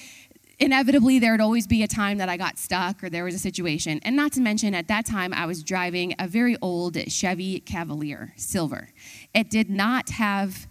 inevitably 0.60 1.20
there 1.20 1.32
would 1.32 1.42
always 1.42 1.68
be 1.68 1.84
a 1.84 1.88
time 1.88 2.18
that 2.18 2.30
I 2.30 2.38
got 2.38 2.58
stuck 2.58 3.04
or 3.04 3.10
there 3.10 3.24
was 3.24 3.36
a 3.36 3.40
situation. 3.40 4.00
And 4.04 4.16
not 4.16 4.32
to 4.34 4.42
mention, 4.42 4.74
at 4.74 4.88
that 4.88 5.06
time, 5.06 5.34
I 5.34 5.46
was 5.46 5.64
driving 5.64 6.16
a 6.20 6.28
very 6.28 6.58
old 6.62 6.98
Chevy 7.12 7.60
Cavalier 7.60 8.34
Silver. 8.38 8.90
It 9.34 9.50
did 9.50 9.70
not 9.70 10.10
have, 10.10 10.68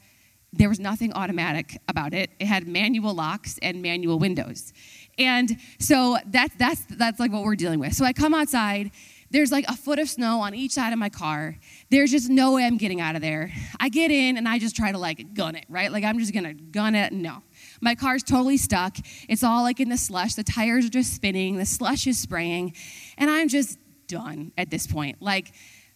there 0.52 0.68
was 0.68 0.81
nothing 0.81 1.12
automatic 1.12 1.79
about 1.88 2.14
it. 2.14 2.31
It 2.38 2.46
had 2.46 2.66
manual 2.66 3.14
locks 3.14 3.59
and 3.62 3.83
manual 3.83 4.18
windows. 4.18 4.72
And 5.18 5.57
so 5.79 6.18
that, 6.26 6.50
that's, 6.59 6.85
that's 6.87 7.20
like 7.20 7.33
what 7.33 7.44
we're 7.44 7.57
dealing 7.57 7.79
with. 7.79 7.94
So 7.94 8.05
I 8.05 8.12
come 8.12 8.35
outside 8.35 8.90
there's 9.31 9.53
like 9.53 9.65
a 9.69 9.77
foot 9.77 9.99
of 9.99 10.09
snow 10.09 10.41
on 10.41 10.55
each 10.55 10.73
side 10.73 10.93
of 10.93 10.99
my 10.99 11.09
car. 11.09 11.57
There's 11.91 12.11
just 12.11 12.31
no 12.31 12.53
way 12.53 12.65
I'm 12.65 12.77
getting 12.77 13.01
out 13.01 13.17
of 13.17 13.23
there. 13.23 13.53
I 13.81 13.89
get 13.89 14.11
in 14.11 14.37
and 14.37 14.49
I 14.49 14.59
just 14.59 14.77
try 14.77 14.93
to 14.93 14.99
like 14.99 15.35
gun 15.35 15.57
it, 15.57 15.65
right? 15.69 15.91
Like 15.91 16.05
I'm 16.05 16.19
just 16.19 16.33
gonna 16.33 16.55
gun 16.55 16.95
it. 16.95 17.12
No. 17.12 17.43
My 17.81 17.95
car's 17.95 18.23
totally 18.23 18.57
stuck. 18.57 18.97
It's 19.29 19.43
all 19.43 19.62
like 19.62 19.81
in 19.81 19.89
the 19.89 19.99
slush. 19.99 20.35
The 20.35 20.45
tires 20.45 20.87
are 20.87 20.91
just 20.91 21.15
spinning. 21.15 21.57
The 21.57 21.67
slush 21.67 22.07
is 22.07 22.19
spraying. 22.19 22.75
And 23.19 23.31
I'm 23.31 23.49
just 23.49 23.79
done 24.07 24.53
at 24.57 24.71
this 24.71 24.87
point. 24.87 25.21
Like, 25.21 25.53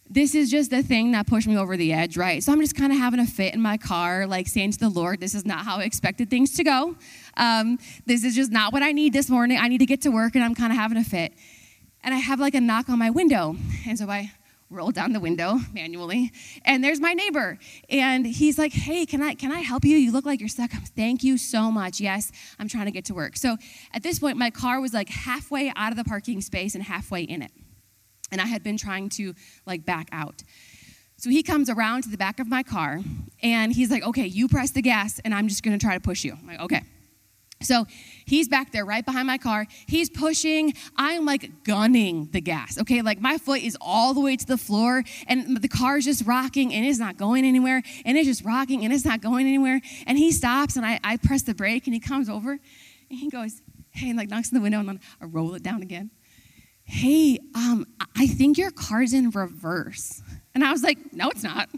this 0.09 0.35
is 0.35 0.51
just 0.51 0.71
the 0.71 0.83
thing 0.83 1.11
that 1.11 1.25
pushed 1.25 1.47
me 1.47 1.57
over 1.57 1.77
the 1.77 1.93
edge, 1.93 2.17
right? 2.17 2.43
So 2.43 2.51
I'm 2.51 2.59
just 2.59 2.75
kind 2.75 2.91
of 2.91 2.99
having 2.99 3.21
a 3.21 3.25
fit 3.25 3.53
in 3.53 3.61
my 3.61 3.77
car, 3.77 4.27
like 4.27 4.47
saying 4.49 4.73
to 4.73 4.79
the 4.79 4.89
Lord, 4.89 5.21
this 5.21 5.33
is 5.33 5.45
not 5.45 5.63
how 5.63 5.77
I 5.77 5.83
expected 5.83 6.29
things 6.29 6.53
to 6.55 6.65
go. 6.65 6.97
Um, 7.37 7.79
this 8.05 8.25
is 8.25 8.35
just 8.35 8.51
not 8.51 8.73
what 8.73 8.83
I 8.83 8.91
need 8.91 9.13
this 9.13 9.29
morning. 9.29 9.57
I 9.57 9.69
need 9.69 9.77
to 9.77 9.85
get 9.85 10.01
to 10.01 10.09
work, 10.09 10.35
and 10.35 10.43
I'm 10.43 10.53
kind 10.53 10.73
of 10.73 10.77
having 10.77 10.97
a 10.97 11.03
fit 11.05 11.33
and 12.03 12.13
I 12.13 12.17
have 12.17 12.39
like 12.39 12.55
a 12.55 12.61
knock 12.61 12.89
on 12.89 12.99
my 12.99 13.09
window. 13.09 13.55
And 13.87 13.97
so 13.97 14.09
I 14.09 14.31
roll 14.71 14.91
down 14.91 15.11
the 15.11 15.19
window 15.19 15.59
manually, 15.73 16.31
and 16.63 16.83
there's 16.83 16.99
my 16.99 17.13
neighbor. 17.13 17.59
And 17.89 18.25
he's 18.25 18.57
like, 18.57 18.71
Hey, 18.71 19.05
can 19.05 19.21
I 19.21 19.35
can 19.35 19.51
I 19.51 19.59
help 19.59 19.85
you? 19.85 19.97
You 19.97 20.11
look 20.11 20.25
like 20.25 20.39
you're 20.39 20.49
stuck. 20.49 20.71
Thank 20.71 21.23
you 21.23 21.37
so 21.37 21.71
much. 21.71 21.99
Yes, 21.99 22.31
I'm 22.57 22.67
trying 22.67 22.85
to 22.85 22.91
get 22.91 23.05
to 23.05 23.13
work. 23.13 23.37
So 23.37 23.57
at 23.93 24.01
this 24.01 24.19
point, 24.19 24.37
my 24.37 24.49
car 24.49 24.79
was 24.79 24.93
like 24.93 25.09
halfway 25.09 25.71
out 25.75 25.91
of 25.91 25.97
the 25.97 26.05
parking 26.05 26.41
space 26.41 26.73
and 26.73 26.83
halfway 26.83 27.23
in 27.23 27.41
it. 27.41 27.51
And 28.31 28.39
I 28.39 28.45
had 28.45 28.63
been 28.63 28.77
trying 28.77 29.09
to 29.09 29.35
like 29.65 29.85
back 29.85 30.07
out. 30.11 30.43
So 31.17 31.29
he 31.29 31.43
comes 31.43 31.69
around 31.69 32.03
to 32.03 32.09
the 32.09 32.17
back 32.17 32.39
of 32.39 32.47
my 32.47 32.63
car 32.63 33.01
and 33.43 33.73
he's 33.73 33.91
like, 33.91 34.03
Okay, 34.03 34.25
you 34.25 34.47
press 34.47 34.71
the 34.71 34.81
gas, 34.81 35.19
and 35.23 35.33
I'm 35.35 35.47
just 35.47 35.63
gonna 35.63 35.77
try 35.77 35.95
to 35.95 36.01
push 36.01 36.23
you. 36.23 36.33
I'm 36.33 36.47
like, 36.47 36.61
okay. 36.61 36.81
So 37.61 37.85
he's 38.25 38.47
back 38.47 38.71
there 38.71 38.85
right 38.85 39.05
behind 39.05 39.27
my 39.27 39.37
car. 39.37 39.67
He's 39.87 40.09
pushing. 40.09 40.73
I'm 40.95 41.25
like 41.25 41.63
gunning 41.63 42.29
the 42.31 42.41
gas. 42.41 42.79
Okay, 42.79 43.01
like 43.01 43.19
my 43.19 43.37
foot 43.37 43.61
is 43.61 43.77
all 43.79 44.13
the 44.13 44.19
way 44.19 44.35
to 44.35 44.45
the 44.45 44.57
floor 44.57 45.03
and 45.27 45.61
the 45.61 45.67
car 45.67 45.97
is 45.97 46.05
just 46.05 46.25
rocking 46.25 46.73
and 46.73 46.85
it's 46.85 46.99
not 46.99 47.17
going 47.17 47.45
anywhere. 47.45 47.83
And 48.05 48.17
it's 48.17 48.27
just 48.27 48.43
rocking 48.43 48.83
and 48.83 48.93
it's 48.93 49.05
not 49.05 49.21
going 49.21 49.47
anywhere. 49.47 49.81
And 50.05 50.17
he 50.17 50.31
stops 50.31 50.75
and 50.75 50.85
I, 50.85 50.99
I 51.03 51.17
press 51.17 51.43
the 51.43 51.53
brake 51.53 51.87
and 51.87 51.93
he 51.93 51.99
comes 51.99 52.29
over 52.29 52.51
and 52.51 53.19
he 53.19 53.29
goes, 53.29 53.61
Hey, 53.91 54.09
and 54.09 54.17
like 54.17 54.29
knocks 54.29 54.51
on 54.51 54.57
the 54.57 54.61
window 54.61 54.79
and 54.79 54.87
then 54.87 54.99
I 55.21 55.25
roll 55.25 55.53
it 55.55 55.63
down 55.63 55.81
again. 55.81 56.11
Hey, 56.83 57.39
um, 57.55 57.85
I 58.15 58.27
think 58.27 58.57
your 58.57 58.71
car's 58.71 59.13
in 59.13 59.29
reverse. 59.29 60.21
And 60.53 60.63
I 60.63 60.71
was 60.71 60.83
like, 60.83 61.13
No, 61.13 61.29
it's 61.29 61.43
not. 61.43 61.69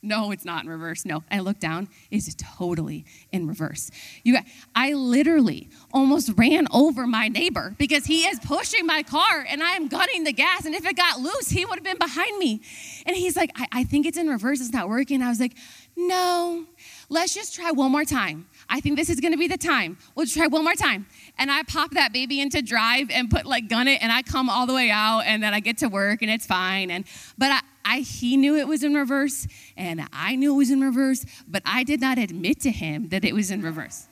No, 0.00 0.30
it's 0.30 0.44
not 0.44 0.62
in 0.62 0.70
reverse. 0.70 1.04
No. 1.04 1.24
I 1.30 1.40
look 1.40 1.58
down, 1.58 1.88
it's 2.10 2.32
totally 2.36 3.04
in 3.32 3.48
reverse. 3.48 3.90
You 4.22 4.34
got, 4.34 4.44
I 4.74 4.92
literally 4.92 5.68
almost 5.92 6.30
ran 6.36 6.68
over 6.72 7.06
my 7.06 7.26
neighbor 7.26 7.74
because 7.78 8.06
he 8.06 8.22
is 8.22 8.38
pushing 8.38 8.86
my 8.86 9.02
car 9.02 9.44
and 9.48 9.60
I 9.60 9.72
am 9.72 9.88
gunning 9.88 10.22
the 10.22 10.32
gas. 10.32 10.64
And 10.64 10.74
if 10.74 10.86
it 10.86 10.96
got 10.96 11.18
loose, 11.18 11.48
he 11.48 11.64
would 11.64 11.76
have 11.76 11.84
been 11.84 11.98
behind 11.98 12.38
me. 12.38 12.60
And 13.06 13.16
he's 13.16 13.36
like, 13.36 13.50
I, 13.56 13.66
I 13.72 13.84
think 13.84 14.06
it's 14.06 14.18
in 14.18 14.28
reverse, 14.28 14.60
it's 14.60 14.72
not 14.72 14.88
working. 14.88 15.20
I 15.20 15.30
was 15.30 15.40
like, 15.40 15.56
no, 15.96 16.64
let's 17.08 17.34
just 17.34 17.56
try 17.56 17.72
one 17.72 17.90
more 17.90 18.04
time. 18.04 18.46
I 18.68 18.80
think 18.80 18.96
this 18.96 19.08
is 19.08 19.20
gonna 19.20 19.36
be 19.36 19.48
the 19.48 19.56
time. 19.56 19.98
We'll 20.14 20.26
try 20.26 20.46
one 20.46 20.64
more 20.64 20.74
time. 20.74 21.06
And 21.38 21.50
I 21.50 21.62
pop 21.62 21.92
that 21.92 22.12
baby 22.12 22.40
into 22.40 22.62
drive 22.62 23.10
and 23.10 23.30
put 23.30 23.46
like 23.46 23.68
gun 23.68 23.88
it 23.88 24.02
and 24.02 24.12
I 24.12 24.22
come 24.22 24.50
all 24.50 24.66
the 24.66 24.74
way 24.74 24.90
out 24.90 25.20
and 25.20 25.42
then 25.42 25.54
I 25.54 25.60
get 25.60 25.78
to 25.78 25.88
work 25.88 26.22
and 26.22 26.30
it's 26.30 26.46
fine. 26.46 26.90
And 26.90 27.04
but 27.36 27.50
I 27.50 27.60
I, 27.88 28.00
he 28.00 28.36
knew 28.36 28.54
it 28.54 28.68
was 28.68 28.84
in 28.84 28.92
reverse, 28.92 29.46
and 29.74 30.06
I 30.12 30.36
knew 30.36 30.52
it 30.52 30.56
was 30.58 30.70
in 30.70 30.82
reverse, 30.82 31.24
but 31.48 31.62
I 31.64 31.84
did 31.84 32.02
not 32.02 32.18
admit 32.18 32.60
to 32.60 32.70
him 32.70 33.08
that 33.08 33.24
it 33.24 33.34
was 33.34 33.50
in 33.50 33.62
reverse. 33.62 34.08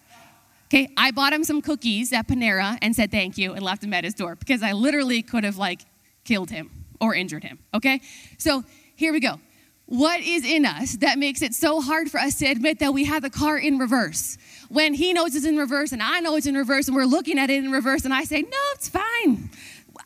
Okay, 0.68 0.88
I 0.96 1.10
bought 1.10 1.34
him 1.34 1.44
some 1.44 1.60
cookies 1.60 2.10
at 2.14 2.26
Panera 2.26 2.78
and 2.80 2.96
said 2.96 3.10
thank 3.10 3.36
you 3.36 3.52
and 3.52 3.62
left 3.62 3.84
him 3.84 3.92
at 3.92 4.02
his 4.02 4.14
door 4.14 4.34
because 4.34 4.62
I 4.62 4.72
literally 4.72 5.20
could 5.20 5.44
have 5.44 5.58
like 5.58 5.82
killed 6.24 6.50
him 6.50 6.70
or 7.02 7.14
injured 7.14 7.44
him. 7.44 7.58
Okay, 7.74 8.00
so 8.38 8.64
here 8.94 9.12
we 9.12 9.20
go. 9.20 9.38
What 9.86 10.20
is 10.20 10.44
in 10.44 10.66
us 10.66 10.96
that 10.96 11.16
makes 11.16 11.42
it 11.42 11.54
so 11.54 11.80
hard 11.80 12.10
for 12.10 12.18
us 12.18 12.38
to 12.40 12.46
admit 12.46 12.80
that 12.80 12.92
we 12.92 13.04
have 13.04 13.22
the 13.22 13.30
car 13.30 13.56
in 13.56 13.78
reverse? 13.78 14.36
When 14.68 14.94
he 14.94 15.12
knows 15.12 15.36
it's 15.36 15.46
in 15.46 15.56
reverse 15.56 15.92
and 15.92 16.02
I 16.02 16.18
know 16.18 16.34
it's 16.34 16.46
in 16.46 16.56
reverse 16.56 16.88
and 16.88 16.96
we're 16.96 17.04
looking 17.04 17.38
at 17.38 17.50
it 17.50 17.64
in 17.64 17.70
reverse 17.70 18.04
and 18.04 18.12
I 18.12 18.24
say, 18.24 18.42
no, 18.42 18.58
it's 18.74 18.88
fine. 18.88 19.48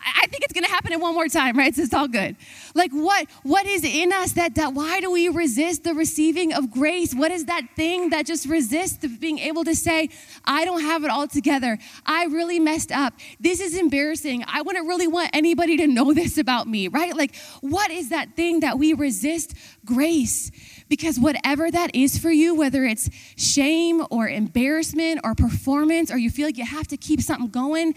I 0.03 0.27
think 0.27 0.43
it's 0.43 0.53
going 0.53 0.63
to 0.63 0.69
happen 0.69 0.93
in 0.93 0.99
one 0.99 1.13
more 1.13 1.27
time, 1.27 1.57
right? 1.57 1.73
So 1.75 1.83
it's 1.83 1.93
all 1.93 2.07
good. 2.07 2.35
Like 2.73 2.91
what 2.91 3.27
what 3.43 3.65
is 3.65 3.83
in 3.83 4.11
us 4.11 4.33
that 4.33 4.55
that 4.55 4.73
why 4.73 4.99
do 4.99 5.11
we 5.11 5.29
resist 5.29 5.83
the 5.83 5.93
receiving 5.93 6.53
of 6.53 6.71
grace? 6.71 7.13
What 7.13 7.31
is 7.31 7.45
that 7.45 7.67
thing 7.75 8.09
that 8.09 8.25
just 8.25 8.47
resists 8.47 9.05
being 9.19 9.39
able 9.39 9.63
to 9.63 9.75
say, 9.75 10.09
I 10.45 10.65
don't 10.65 10.81
have 10.81 11.03
it 11.03 11.09
all 11.09 11.27
together. 11.27 11.77
I 12.05 12.25
really 12.25 12.59
messed 12.59 12.91
up. 12.91 13.13
This 13.39 13.59
is 13.59 13.77
embarrassing. 13.77 14.43
I 14.47 14.61
wouldn't 14.61 14.87
really 14.87 15.07
want 15.07 15.29
anybody 15.33 15.77
to 15.77 15.87
know 15.87 16.13
this 16.21 16.37
about 16.37 16.67
me, 16.67 16.87
right? 16.87 17.15
Like 17.15 17.35
what 17.61 17.91
is 17.91 18.09
that 18.09 18.35
thing 18.35 18.61
that 18.61 18.79
we 18.79 18.93
resist 18.93 19.53
grace? 19.85 20.51
Because 20.89 21.19
whatever 21.19 21.71
that 21.71 21.95
is 21.95 22.17
for 22.17 22.31
you, 22.31 22.55
whether 22.55 22.83
it's 22.83 23.09
shame 23.37 24.03
or 24.09 24.27
embarrassment 24.27 25.21
or 25.23 25.35
performance 25.35 26.11
or 26.11 26.17
you 26.17 26.29
feel 26.29 26.47
like 26.47 26.57
you 26.57 26.65
have 26.65 26.87
to 26.87 26.97
keep 26.97 27.21
something 27.21 27.49
going, 27.49 27.95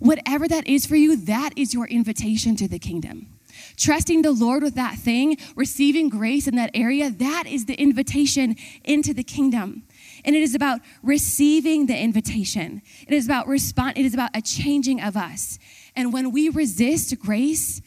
Whatever 0.00 0.48
that 0.48 0.66
is 0.66 0.86
for 0.86 0.96
you, 0.96 1.14
that 1.14 1.50
is 1.56 1.72
your 1.72 1.86
invitation 1.86 2.56
to 2.56 2.66
the 2.66 2.78
kingdom. 2.78 3.28
Trusting 3.76 4.22
the 4.22 4.32
Lord 4.32 4.62
with 4.62 4.74
that 4.74 4.96
thing, 4.96 5.36
receiving 5.54 6.08
grace 6.08 6.48
in 6.48 6.56
that 6.56 6.70
area, 6.74 7.10
that 7.10 7.44
is 7.46 7.66
the 7.66 7.74
invitation 7.74 8.56
into 8.84 9.12
the 9.14 9.22
kingdom. 9.22 9.82
And 10.24 10.34
it 10.34 10.42
is 10.42 10.54
about 10.54 10.80
receiving 11.02 11.86
the 11.86 11.96
invitation. 11.96 12.82
It 13.06 13.14
is 13.14 13.26
about 13.26 13.46
respond, 13.46 13.98
it 13.98 14.04
is 14.04 14.14
about 14.14 14.30
a 14.34 14.42
changing 14.42 15.00
of 15.00 15.16
us. 15.16 15.58
And 15.94 16.12
when 16.12 16.32
we 16.32 16.48
resist 16.48 17.18
grace, 17.18 17.82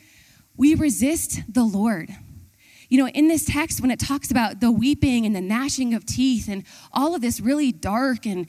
we 0.56 0.76
resist 0.76 1.42
the 1.52 1.64
Lord. 1.64 2.16
You 2.90 3.00
know, 3.00 3.08
in 3.08 3.28
this 3.28 3.46
text, 3.46 3.82
when 3.82 3.90
it 3.90 4.00
talks 4.00 4.30
about 4.30 4.60
the 4.60 4.72
weeping 4.72 5.26
and 5.26 5.36
the 5.36 5.42
gnashing 5.42 5.96
of 5.96 6.06
teeth 6.06 6.48
and 6.48 6.64
all 6.92 7.16
of 7.16 7.22
this 7.22 7.40
really 7.40 7.72
dark 7.72 8.28
and 8.28 8.46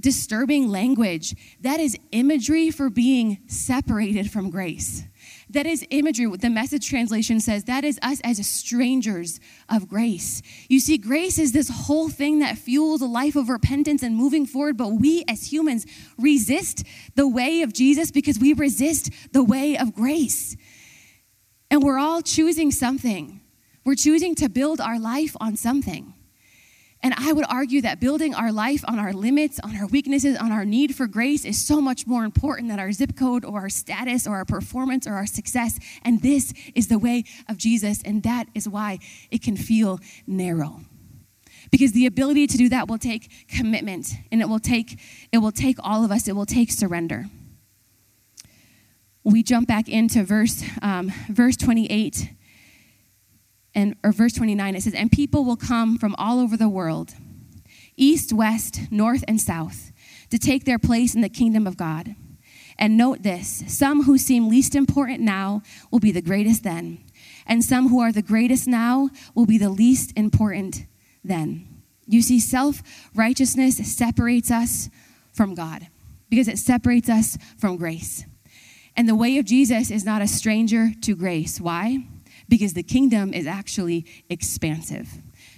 disturbing 0.00 0.68
language. 0.68 1.34
That 1.60 1.80
is 1.80 1.96
imagery 2.10 2.70
for 2.70 2.90
being 2.90 3.38
separated 3.46 4.30
from 4.30 4.50
grace. 4.50 5.04
That 5.50 5.66
is 5.66 5.86
imagery. 5.90 6.34
The 6.36 6.50
message 6.50 6.88
translation 6.88 7.40
says 7.40 7.64
that 7.64 7.84
is 7.84 7.98
us 8.02 8.20
as 8.24 8.44
strangers 8.46 9.38
of 9.68 9.88
grace. 9.88 10.42
You 10.68 10.80
see, 10.80 10.98
grace 10.98 11.38
is 11.38 11.52
this 11.52 11.68
whole 11.68 12.08
thing 12.08 12.38
that 12.38 12.58
fuels 12.58 13.02
a 13.02 13.06
life 13.06 13.36
of 13.36 13.48
repentance 13.48 14.02
and 14.02 14.16
moving 14.16 14.46
forward, 14.46 14.76
but 14.76 14.88
we 14.88 15.24
as 15.28 15.52
humans 15.52 15.86
resist 16.18 16.84
the 17.14 17.28
way 17.28 17.62
of 17.62 17.72
Jesus 17.72 18.10
because 18.10 18.38
we 18.38 18.52
resist 18.52 19.10
the 19.32 19.44
way 19.44 19.76
of 19.76 19.94
grace. 19.94 20.56
And 21.70 21.82
we're 21.82 21.98
all 21.98 22.22
choosing 22.22 22.70
something. 22.70 23.40
We're 23.84 23.94
choosing 23.94 24.34
to 24.36 24.48
build 24.48 24.80
our 24.80 24.98
life 24.98 25.36
on 25.40 25.56
something. 25.56 26.14
And 27.02 27.14
I 27.16 27.32
would 27.32 27.46
argue 27.48 27.80
that 27.82 27.98
building 27.98 28.32
our 28.34 28.52
life 28.52 28.84
on 28.86 29.00
our 29.00 29.12
limits, 29.12 29.58
on 29.64 29.76
our 29.76 29.86
weaknesses, 29.86 30.36
on 30.36 30.52
our 30.52 30.64
need 30.64 30.94
for 30.94 31.08
grace 31.08 31.44
is 31.44 31.64
so 31.64 31.80
much 31.80 32.06
more 32.06 32.24
important 32.24 32.68
than 32.68 32.78
our 32.78 32.92
zip 32.92 33.16
code 33.16 33.44
or 33.44 33.58
our 33.60 33.68
status 33.68 34.26
or 34.26 34.36
our 34.36 34.44
performance 34.44 35.06
or 35.06 35.14
our 35.14 35.26
success. 35.26 35.80
And 36.04 36.22
this 36.22 36.52
is 36.76 36.86
the 36.86 37.00
way 37.00 37.24
of 37.48 37.56
Jesus, 37.56 38.02
and 38.04 38.22
that 38.22 38.46
is 38.54 38.68
why 38.68 39.00
it 39.32 39.42
can 39.42 39.56
feel 39.56 39.98
narrow. 40.28 40.82
Because 41.72 41.92
the 41.92 42.06
ability 42.06 42.46
to 42.46 42.56
do 42.56 42.68
that 42.68 42.86
will 42.86 42.98
take 42.98 43.48
commitment 43.48 44.12
and 44.30 44.40
it 44.40 44.48
will 44.48 44.60
take 44.60 45.00
it 45.32 45.38
will 45.38 45.52
take 45.52 45.76
all 45.82 46.04
of 46.04 46.12
us, 46.12 46.28
it 46.28 46.36
will 46.36 46.46
take 46.46 46.70
surrender. 46.70 47.26
We 49.24 49.42
jump 49.42 49.66
back 49.66 49.88
into 49.88 50.22
verse 50.22 50.62
um, 50.82 51.12
verse 51.28 51.56
28 51.56 52.30
and 53.74 53.96
or 54.04 54.12
verse 54.12 54.32
29 54.34 54.74
it 54.74 54.82
says 54.82 54.94
and 54.94 55.10
people 55.10 55.44
will 55.44 55.56
come 55.56 55.98
from 55.98 56.14
all 56.18 56.38
over 56.38 56.56
the 56.56 56.68
world 56.68 57.14
east 57.96 58.32
west 58.32 58.80
north 58.90 59.24
and 59.28 59.40
south 59.40 59.92
to 60.30 60.38
take 60.38 60.64
their 60.64 60.78
place 60.78 61.14
in 61.14 61.20
the 61.20 61.28
kingdom 61.28 61.66
of 61.66 61.76
god. 61.76 62.16
And 62.78 62.96
note 62.96 63.22
this 63.22 63.62
some 63.68 64.04
who 64.04 64.16
seem 64.16 64.48
least 64.48 64.74
important 64.74 65.20
now 65.20 65.62
will 65.90 66.00
be 66.00 66.10
the 66.10 66.22
greatest 66.22 66.64
then 66.64 67.04
and 67.46 67.62
some 67.62 67.88
who 67.88 68.00
are 68.00 68.12
the 68.12 68.22
greatest 68.22 68.66
now 68.66 69.10
will 69.34 69.46
be 69.46 69.58
the 69.58 69.68
least 69.68 70.12
important 70.16 70.86
then. 71.22 71.68
You 72.06 72.22
see 72.22 72.40
self 72.40 72.82
righteousness 73.14 73.76
separates 73.76 74.50
us 74.50 74.88
from 75.32 75.54
god 75.54 75.88
because 76.30 76.48
it 76.48 76.58
separates 76.58 77.10
us 77.10 77.36
from 77.58 77.76
grace. 77.76 78.24
And 78.96 79.08
the 79.08 79.14
way 79.14 79.36
of 79.36 79.44
jesus 79.44 79.90
is 79.90 80.04
not 80.04 80.22
a 80.22 80.26
stranger 80.26 80.92
to 81.02 81.14
grace. 81.14 81.60
Why 81.60 82.06
because 82.48 82.74
the 82.74 82.82
kingdom 82.82 83.32
is 83.32 83.46
actually 83.46 84.06
expansive. 84.28 85.08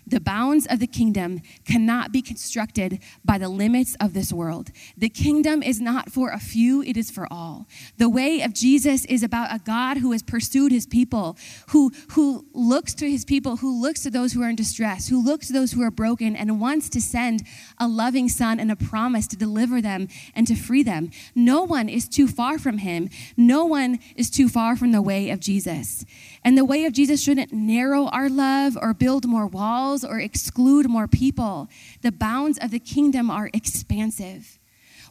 The 0.06 0.20
bounds 0.20 0.66
of 0.66 0.80
the 0.80 0.86
kingdom 0.86 1.40
cannot 1.64 2.12
be 2.12 2.20
constructed 2.20 3.00
by 3.24 3.38
the 3.38 3.48
limits 3.48 3.96
of 4.00 4.12
this 4.12 4.32
world. 4.32 4.70
The 4.96 5.08
kingdom 5.08 5.62
is 5.62 5.80
not 5.80 6.10
for 6.10 6.30
a 6.30 6.38
few, 6.38 6.82
it 6.82 6.96
is 6.96 7.10
for 7.10 7.26
all. 7.32 7.66
The 7.96 8.08
way 8.08 8.42
of 8.42 8.52
Jesus 8.52 9.04
is 9.06 9.22
about 9.22 9.54
a 9.54 9.60
God 9.64 9.98
who 9.98 10.12
has 10.12 10.22
pursued 10.22 10.72
his 10.72 10.86
people, 10.86 11.38
who, 11.68 11.90
who 12.12 12.46
looks 12.52 12.92
to 12.94 13.10
his 13.10 13.24
people, 13.24 13.56
who 13.56 13.80
looks 13.80 14.02
to 14.02 14.10
those 14.10 14.34
who 14.34 14.42
are 14.42 14.48
in 14.48 14.56
distress, 14.56 15.08
who 15.08 15.24
looks 15.24 15.46
to 15.46 15.52
those 15.52 15.72
who 15.72 15.82
are 15.82 15.90
broken, 15.90 16.36
and 16.36 16.60
wants 16.60 16.88
to 16.90 17.00
send 17.00 17.42
a 17.78 17.88
loving 17.88 18.28
son 18.28 18.60
and 18.60 18.70
a 18.70 18.76
promise 18.76 19.26
to 19.28 19.36
deliver 19.36 19.80
them 19.80 20.08
and 20.34 20.46
to 20.46 20.54
free 20.54 20.82
them. 20.82 21.10
No 21.34 21.62
one 21.62 21.88
is 21.88 22.08
too 22.08 22.28
far 22.28 22.58
from 22.58 22.78
him, 22.78 23.08
no 23.36 23.64
one 23.64 23.98
is 24.16 24.28
too 24.28 24.48
far 24.48 24.76
from 24.76 24.92
the 24.92 25.02
way 25.02 25.30
of 25.30 25.40
Jesus. 25.40 26.04
And 26.44 26.58
the 26.58 26.64
way 26.64 26.84
of 26.84 26.92
Jesus 26.92 27.22
shouldn't 27.22 27.52
narrow 27.52 28.06
our 28.08 28.28
love 28.28 28.76
or 28.80 28.92
build 28.92 29.26
more 29.26 29.46
walls 29.46 30.04
or 30.04 30.20
exclude 30.20 30.88
more 30.88 31.08
people. 31.08 31.68
The 32.02 32.12
bounds 32.12 32.58
of 32.58 32.70
the 32.70 32.78
kingdom 32.78 33.30
are 33.30 33.50
expansive. 33.54 34.58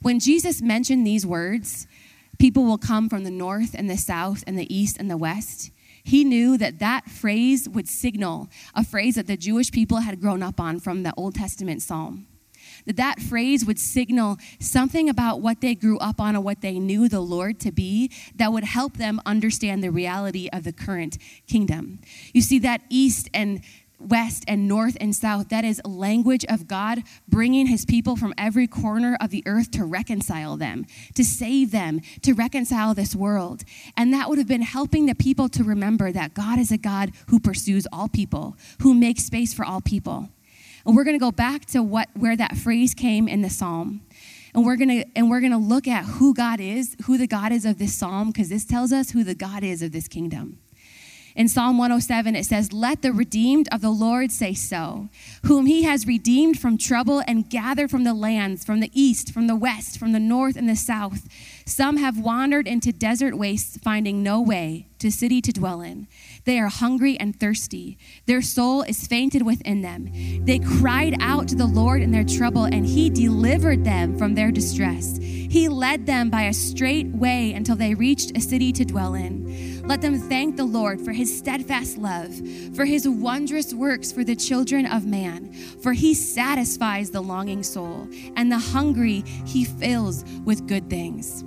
When 0.04 0.20
Jesus 0.20 0.62
mentioned 0.62 1.08
these 1.08 1.26
words, 1.26 1.88
people 2.38 2.66
will 2.66 2.78
come 2.78 3.10
from 3.10 3.24
the 3.24 3.32
north 3.32 3.74
and 3.74 3.90
the 3.90 3.98
south 3.98 4.44
and 4.46 4.60
the 4.60 4.74
east 4.74 4.98
and 4.98 5.10
the 5.10 5.18
west. 5.18 5.72
He 6.04 6.24
knew 6.24 6.58
that 6.58 6.80
that 6.80 7.10
phrase 7.10 7.68
would 7.68 7.88
signal 7.88 8.50
a 8.76 8.84
phrase 8.84 9.16
that 9.16 9.26
the 9.26 9.38
Jewish 9.38 9.72
people 9.72 10.00
had 10.00 10.22
grown 10.22 10.44
up 10.44 10.60
on 10.60 10.80
from 10.80 11.02
the 11.02 11.14
Old 11.16 11.34
Testament 11.36 11.82
psalm 11.82 12.28
that 12.86 12.98
that 12.98 13.20
phrase 13.20 13.66
would 13.66 13.80
signal 13.80 14.38
something 14.60 15.10
about 15.10 15.42
what 15.42 15.62
they 15.62 15.76
grew 15.76 15.98
up 16.00 16.20
on 16.20 16.36
and 16.36 16.44
what 16.44 16.62
they 16.62 16.80
knew 16.80 17.08
the 17.08 17.22
Lord 17.22 17.60
to 17.62 17.72
be 17.72 18.12
that 18.36 18.52
would 18.52 18.64
help 18.64 18.98
them 18.98 19.22
understand 19.26 19.84
the 19.84 19.92
reality 19.92 20.50
of 20.52 20.64
the 20.64 20.74
current 20.74 21.18
kingdom. 21.48 22.00
You 22.34 22.42
see, 22.42 22.60
that 22.60 22.82
east 22.90 23.30
and 23.34 23.62
west 24.00 24.44
and 24.48 24.68
north 24.68 24.98
and 25.00 25.16
south. 25.16 25.50
That 25.50 25.64
is 25.64 25.82
language 25.86 26.46
of 26.50 26.68
God 26.68 27.04
bringing 27.28 27.68
his 27.68 27.86
people 27.86 28.16
from 28.16 28.34
every 28.38 28.68
corner 28.68 29.18
of 29.22 29.30
the 29.30 29.44
earth 29.46 29.72
to 29.72 29.86
reconcile 29.86 30.58
them, 30.58 30.86
to 31.16 31.24
save 31.24 31.72
them, 31.72 32.02
to 32.22 32.34
reconcile 32.34 32.94
this 32.94 33.16
world. 33.16 33.64
And 33.96 34.14
that 34.14 34.30
would 34.30 34.38
have 34.38 34.48
been 34.48 34.62
helping 34.62 35.06
the 35.06 35.16
people 35.16 35.50
to 35.50 35.64
remember 35.64 36.12
that 36.12 36.34
God 36.34 36.60
is 36.60 36.72
a 36.72 36.78
God 36.78 37.12
who 37.28 37.40
pursues 37.40 37.88
all 37.92 38.10
people, 38.10 38.58
who 38.82 38.94
makes 38.94 39.24
space 39.24 39.54
for 39.54 39.66
all 39.66 39.82
people. 39.82 40.30
And 40.86 40.96
we're 40.96 41.04
going 41.04 41.16
to 41.16 41.24
go 41.24 41.32
back 41.32 41.66
to 41.68 41.82
what 41.82 42.10
where 42.14 42.36
that 42.36 42.58
phrase 42.58 42.94
came 42.94 43.28
in 43.28 43.42
the 43.42 43.50
psalm. 43.50 44.02
And 44.54 44.66
we're 44.66 44.76
going 44.76 44.90
to 44.90 45.06
and 45.16 45.30
we're 45.30 45.40
going 45.40 45.52
to 45.52 45.58
look 45.58 45.88
at 45.88 46.06
who 46.06 46.34
God 46.34 46.60
is, 46.60 46.96
who 47.06 47.18
the 47.18 47.28
God 47.28 47.52
is 47.52 47.66
of 47.66 47.78
this 47.80 47.94
psalm 47.94 48.32
because 48.32 48.50
this 48.50 48.66
tells 48.66 48.92
us 48.92 49.12
who 49.12 49.24
the 49.24 49.36
God 49.36 49.64
is 49.64 49.82
of 49.82 49.92
this 49.92 50.08
kingdom. 50.08 50.60
In 51.36 51.48
Psalm 51.48 51.80
107, 51.80 52.36
it 52.36 52.46
says, 52.46 52.72
Let 52.72 53.02
the 53.02 53.12
redeemed 53.12 53.68
of 53.72 53.82
the 53.82 53.90
Lord 53.90 54.32
say 54.32 54.54
so, 54.54 55.10
whom 55.46 55.66
he 55.66 55.84
has 55.84 56.06
redeemed 56.06 56.60
from 56.60 56.78
trouble 56.78 57.24
and 57.28 57.50
gathered 57.50 57.90
from 57.90 58.04
the 58.04 58.14
lands, 58.14 58.64
from 58.64 58.82
the 58.82 58.92
east, 58.94 59.34
from 59.34 59.48
the 59.48 59.56
west, 59.56 59.98
from 59.98 60.12
the 60.12 60.20
north 60.20 60.56
and 60.56 60.70
the 60.70 60.76
south. 60.76 61.28
Some 61.66 61.98
have 61.98 62.20
wandered 62.20 62.68
into 62.68 62.92
desert 62.92 63.36
wastes, 63.36 63.78
finding 63.78 64.22
no 64.22 64.42
way 64.42 64.88
to 65.00 65.12
city 65.12 65.42
to 65.42 65.52
dwell 65.52 65.82
in. 65.82 66.08
They 66.46 66.60
are 66.60 66.70
hungry 66.70 67.18
and 67.20 67.38
thirsty. 67.38 67.98
Their 68.26 68.42
soul 68.42 68.84
is 68.84 69.08
fainted 69.08 69.44
within 69.44 69.82
them. 69.82 70.12
They 70.46 70.60
cried 70.60 71.16
out 71.20 71.48
to 71.50 71.56
the 71.56 71.66
Lord 71.66 72.02
in 72.02 72.12
their 72.12 72.24
trouble, 72.24 72.66
and 72.66 72.86
He 72.86 73.10
delivered 73.10 73.84
them 73.84 74.18
from 74.18 74.36
their 74.36 74.52
distress. 74.52 75.18
He 75.20 75.68
led 75.68 76.06
them 76.06 76.30
by 76.30 76.44
a 76.44 76.54
straight 76.54 77.08
way 77.08 77.54
until 77.54 77.76
they 77.76 77.96
reached 77.96 78.38
a 78.38 78.42
city 78.42 78.72
to 78.74 78.86
dwell 78.86 79.14
in. 79.14 79.73
Let 79.86 80.02
them 80.02 80.18
thank 80.18 80.56
the 80.56 80.64
Lord 80.64 81.02
for 81.02 81.12
His 81.12 81.36
steadfast 81.38 81.98
love, 81.98 82.34
for 82.74 82.86
His 82.86 83.08
wondrous 83.08 83.74
works 83.74 84.12
for 84.12 84.24
the 84.24 84.36
children 84.36 84.86
of 84.86 85.06
man. 85.06 85.52
For 85.82 85.92
He 85.92 86.14
satisfies 86.14 87.10
the 87.10 87.22
longing 87.22 87.64
soul, 87.64 88.08
and 88.38 88.52
the 88.52 88.60
hungry 88.60 89.24
He 89.46 89.66
fills 89.66 90.24
with 90.46 90.68
good 90.68 90.90
things. 90.90 91.44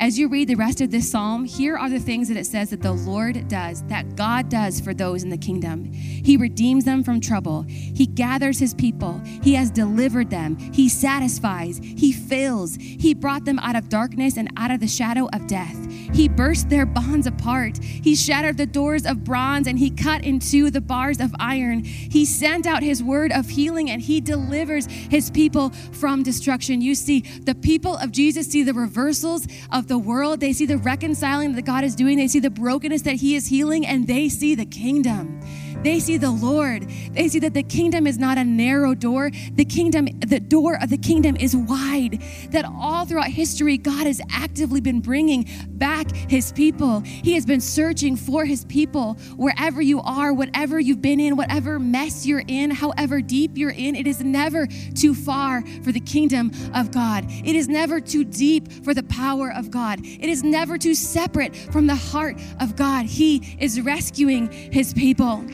As 0.00 0.18
you 0.18 0.28
read 0.28 0.48
the 0.48 0.54
rest 0.54 0.80
of 0.80 0.90
this 0.90 1.10
psalm, 1.10 1.44
here 1.44 1.76
are 1.76 1.90
the 1.90 1.98
things 1.98 2.26
that 2.28 2.38
it 2.38 2.46
says 2.46 2.70
that 2.70 2.80
the 2.80 2.92
Lord 2.92 3.46
does, 3.48 3.82
that 3.84 4.16
God 4.16 4.48
does 4.48 4.80
for 4.80 4.94
those 4.94 5.22
in 5.22 5.28
the 5.28 5.36
kingdom. 5.36 5.92
He 5.92 6.38
redeems 6.38 6.86
them 6.86 7.04
from 7.04 7.20
trouble, 7.20 7.66
He 7.68 8.06
gathers 8.06 8.58
His 8.58 8.72
people, 8.72 9.20
He 9.42 9.54
has 9.54 9.70
delivered 9.70 10.30
them, 10.30 10.56
He 10.56 10.88
satisfies, 10.88 11.78
He 11.82 12.12
fills, 12.12 12.76
He 12.76 13.12
brought 13.12 13.44
them 13.44 13.58
out 13.58 13.76
of 13.76 13.90
darkness 13.90 14.38
and 14.38 14.50
out 14.56 14.70
of 14.70 14.80
the 14.80 14.88
shadow 14.88 15.28
of 15.34 15.46
death. 15.46 15.76
He 15.90 16.28
burst 16.28 16.70
their 16.70 16.86
bonds 16.86 17.26
apart, 17.26 17.76
He 17.82 18.16
shattered 18.16 18.56
the 18.56 18.66
doors 18.66 19.04
of 19.04 19.22
bronze, 19.22 19.66
and 19.66 19.78
He 19.78 19.90
cut 19.90 20.24
into 20.24 20.70
the 20.70 20.80
bars 20.80 21.20
of 21.20 21.34
iron. 21.38 21.84
He 21.84 22.24
sent 22.24 22.66
out 22.66 22.82
His 22.82 23.02
word 23.02 23.32
of 23.32 23.50
healing, 23.50 23.90
and 23.90 24.00
He 24.00 24.22
delivers 24.22 24.86
His 24.86 25.30
people 25.30 25.70
from 25.92 26.22
destruction. 26.22 26.80
You 26.80 26.94
see, 26.94 27.20
the 27.20 27.54
people 27.54 27.98
of 27.98 28.12
Jesus 28.12 28.46
see 28.46 28.62
the 28.62 28.72
reversals 28.72 29.46
of 29.70 29.89
the 29.90 29.98
world. 29.98 30.38
They 30.38 30.52
see 30.52 30.66
the 30.66 30.78
reconciling 30.78 31.54
that 31.56 31.62
God 31.62 31.82
is 31.82 31.96
doing. 31.96 32.16
They 32.16 32.28
see 32.28 32.38
the 32.38 32.48
brokenness 32.48 33.02
that 33.02 33.16
He 33.16 33.34
is 33.34 33.48
healing, 33.48 33.84
and 33.84 34.06
they 34.06 34.28
see 34.28 34.54
the 34.54 34.64
kingdom. 34.64 35.42
They 35.82 35.98
see 35.98 36.18
the 36.18 36.30
Lord. 36.30 36.88
They 37.12 37.28
see 37.28 37.38
that 37.40 37.54
the 37.54 37.62
kingdom 37.62 38.06
is 38.06 38.18
not 38.18 38.36
a 38.36 38.44
narrow 38.44 38.94
door. 38.94 39.30
The 39.54 39.64
kingdom, 39.64 40.06
the 40.20 40.38
door 40.38 40.78
of 40.80 40.90
the 40.90 40.98
kingdom 40.98 41.36
is 41.36 41.56
wide. 41.56 42.22
That 42.50 42.66
all 42.66 43.06
throughout 43.06 43.30
history, 43.30 43.78
God 43.78 44.06
has 44.06 44.20
actively 44.30 44.82
been 44.82 45.00
bringing 45.00 45.48
back 45.68 46.14
his 46.14 46.52
people. 46.52 47.00
He 47.00 47.32
has 47.32 47.46
been 47.46 47.62
searching 47.62 48.14
for 48.14 48.44
his 48.44 48.66
people 48.66 49.14
wherever 49.36 49.80
you 49.80 50.00
are, 50.02 50.34
whatever 50.34 50.78
you've 50.78 51.00
been 51.00 51.18
in, 51.18 51.36
whatever 51.36 51.78
mess 51.78 52.26
you're 52.26 52.44
in, 52.46 52.70
however 52.70 53.22
deep 53.22 53.56
you're 53.56 53.70
in. 53.70 53.96
It 53.96 54.06
is 54.06 54.22
never 54.22 54.66
too 54.94 55.14
far 55.14 55.62
for 55.82 55.92
the 55.92 56.00
kingdom 56.00 56.52
of 56.74 56.90
God. 56.90 57.24
It 57.26 57.56
is 57.56 57.68
never 57.68 58.00
too 58.00 58.24
deep 58.24 58.70
for 58.84 58.92
the 58.92 59.04
power 59.04 59.50
of 59.50 59.70
God. 59.70 59.79
It 60.00 60.28
is 60.28 60.42
never 60.42 60.78
too 60.78 60.94
separate 60.94 61.56
from 61.56 61.86
the 61.86 61.94
heart 61.94 62.40
of 62.60 62.76
God. 62.76 63.06
He 63.06 63.56
is 63.58 63.80
rescuing 63.80 64.50
his 64.50 64.92
people. 64.92 65.44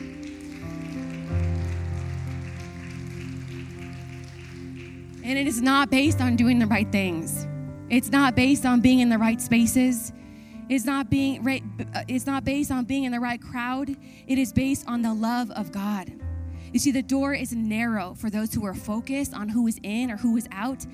And 5.23 5.37
it 5.37 5.47
is 5.47 5.61
not 5.61 5.89
based 5.89 6.21
on 6.21 6.35
doing 6.35 6.59
the 6.59 6.67
right 6.67 6.89
things. 6.91 7.47
It's 7.89 8.11
not 8.11 8.35
based 8.35 8.65
on 8.65 8.81
being 8.81 8.99
in 8.99 9.09
the 9.09 9.17
right 9.17 9.41
spaces. 9.41 10.13
It's 10.69 10.85
not 10.85 11.09
being 11.09 11.43
right, 11.43 11.63
uh, 11.95 12.03
it's 12.07 12.25
not 12.25 12.43
based 12.43 12.71
on 12.71 12.83
being 12.83 13.05
in 13.05 13.11
the 13.11 13.19
right 13.19 13.41
crowd. 13.41 13.89
It 13.89 14.37
is 14.37 14.51
based 14.51 14.85
on 14.87 15.01
the 15.01 15.13
love 15.13 15.49
of 15.51 15.71
God. 15.71 16.11
You 16.73 16.79
see, 16.79 16.91
the 16.91 17.01
door 17.01 17.33
is 17.33 17.53
narrow 17.53 18.13
for 18.13 18.29
those 18.29 18.53
who 18.53 18.65
are 18.65 18.73
focused 18.73 19.33
on 19.33 19.47
who 19.47 19.67
is 19.67 19.79
in 19.83 20.11
or 20.11 20.17
who 20.17 20.35
is 20.35 20.47
out, 20.51 20.85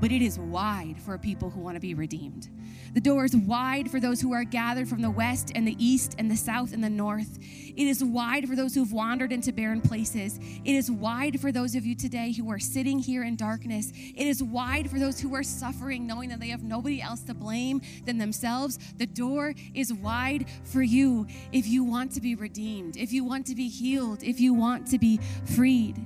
but 0.00 0.12
it 0.12 0.20
is 0.20 0.38
wide 0.38 1.00
for 1.00 1.16
people 1.16 1.48
who 1.48 1.60
want 1.60 1.76
to 1.76 1.80
be 1.80 1.94
redeemed. 1.94 2.50
The 2.92 3.00
door 3.00 3.24
is 3.24 3.34
wide 3.34 3.90
for 3.90 4.00
those 4.00 4.20
who 4.20 4.34
are 4.34 4.44
gathered 4.44 4.86
from 4.86 5.00
the 5.00 5.10
west 5.10 5.50
and 5.54 5.66
the 5.66 5.76
east 5.78 6.14
and 6.18 6.30
the 6.30 6.36
south 6.36 6.74
and 6.74 6.84
the 6.84 6.90
north. 6.90 7.38
It 7.40 7.86
is 7.86 8.04
wide 8.04 8.46
for 8.46 8.54
those 8.54 8.74
who've 8.74 8.92
wandered 8.92 9.32
into 9.32 9.50
barren 9.50 9.80
places. 9.80 10.38
It 10.64 10.74
is 10.74 10.90
wide 10.90 11.40
for 11.40 11.50
those 11.50 11.74
of 11.74 11.86
you 11.86 11.94
today 11.94 12.32
who 12.32 12.50
are 12.50 12.58
sitting 12.58 12.98
here 12.98 13.24
in 13.24 13.36
darkness. 13.36 13.92
It 13.94 14.26
is 14.26 14.42
wide 14.42 14.90
for 14.90 14.98
those 14.98 15.18
who 15.18 15.34
are 15.34 15.42
suffering, 15.42 16.06
knowing 16.06 16.28
that 16.28 16.40
they 16.40 16.50
have 16.50 16.62
nobody 16.62 17.00
else 17.00 17.22
to 17.22 17.34
blame 17.34 17.80
than 18.04 18.18
themselves. 18.18 18.78
The 18.98 19.06
door 19.06 19.54
is 19.74 19.92
wide 19.94 20.46
for 20.64 20.82
you 20.82 21.26
if 21.50 21.66
you 21.66 21.84
want 21.84 22.12
to 22.12 22.20
be 22.20 22.34
redeemed, 22.34 22.98
if 22.98 23.10
you 23.10 23.24
want 23.24 23.46
to 23.46 23.54
be 23.54 23.68
healed, 23.68 24.22
if 24.22 24.38
you 24.38 24.52
want 24.52 24.86
to 24.88 24.98
be 24.98 25.18
freed. 25.46 25.96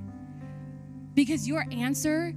Because 1.14 1.48
your 1.48 1.66
answer 1.72 2.32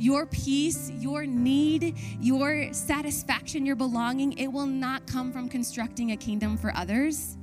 your 0.00 0.24
peace, 0.26 0.90
your 0.98 1.26
need, 1.26 1.96
your 2.20 2.72
satisfaction, 2.72 3.66
your 3.66 3.76
belonging, 3.76 4.32
it 4.38 4.48
will 4.48 4.66
not 4.66 5.06
come 5.06 5.30
from 5.30 5.48
constructing 5.48 6.12
a 6.12 6.16
kingdom 6.16 6.56
for 6.56 6.74
others. 6.74 7.36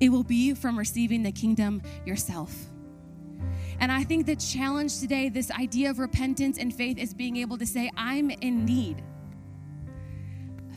It 0.00 0.08
will 0.08 0.24
be 0.24 0.52
from 0.54 0.76
receiving 0.76 1.22
the 1.22 1.30
kingdom 1.30 1.80
yourself. 2.04 2.52
And 3.78 3.92
I 3.92 4.02
think 4.02 4.26
the 4.26 4.36
challenge 4.36 4.98
today, 4.98 5.28
this 5.28 5.50
idea 5.52 5.90
of 5.90 5.98
repentance 6.00 6.58
and 6.58 6.74
faith, 6.74 6.98
is 6.98 7.14
being 7.14 7.36
able 7.36 7.56
to 7.58 7.66
say, 7.66 7.90
I'm 7.96 8.30
in 8.30 8.64
need. 8.64 9.02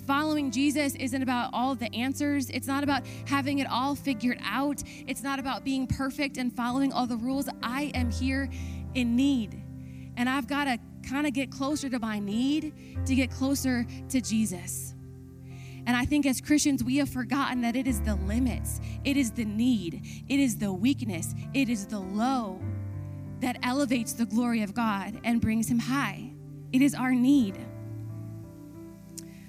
Following 0.06 0.52
Jesus 0.52 0.96
isn't 0.96 1.22
about 1.22 1.50
all 1.54 1.76
the 1.76 1.94
answers. 1.94 2.50
It's 2.52 2.68
not 2.68 2.84
about 2.84 3.04
having 3.26 3.60
it 3.60 3.68
all 3.70 3.96
figured 3.96 4.40
out. 4.44 4.82
It's 5.08 5.24
not 5.24 5.40
about 5.40 5.66
being 5.66 5.86
perfect 5.86 6.38
and 6.38 6.56
following 6.56 6.94
all 6.94 7.08
the 7.08 7.18
rules. 7.18 7.50
I 7.62 7.92
am 7.94 8.12
here 8.12 8.50
in 8.94 9.16
need. 9.16 9.62
And 10.18 10.28
I've 10.28 10.48
got 10.48 10.66
to 10.66 10.80
kind 11.08 11.26
of 11.26 11.34
get 11.34 11.52
closer 11.52 11.90
to 11.90 12.00
my 12.00 12.20
need 12.20 13.06
to 13.06 13.16
get 13.16 13.32
closer 13.32 13.86
to 14.10 14.20
Jesus. 14.20 14.94
And 15.86 15.96
I 15.96 16.04
think 16.04 16.26
as 16.26 16.42
Christians, 16.42 16.84
we 16.84 16.98
have 16.98 17.08
forgotten 17.08 17.62
that 17.62 17.78
it 17.78 17.88
is 17.88 18.02
the 18.02 18.16
limits, 18.16 18.82
it 19.06 19.16
is 19.16 19.32
the 19.32 19.46
need, 19.46 20.02
it 20.28 20.40
is 20.40 20.58
the 20.58 20.74
weakness, 20.74 21.34
it 21.54 21.70
is 21.70 21.86
the 21.88 22.00
low 22.00 22.60
that 23.40 23.58
elevates 23.64 24.12
the 24.12 24.26
glory 24.26 24.64
of 24.64 24.74
God 24.74 25.22
and 25.24 25.40
brings 25.40 25.70
Him 25.70 25.80
high. 25.80 26.34
It 26.74 26.82
is 26.82 26.94
our 26.94 27.14
need. 27.14 27.58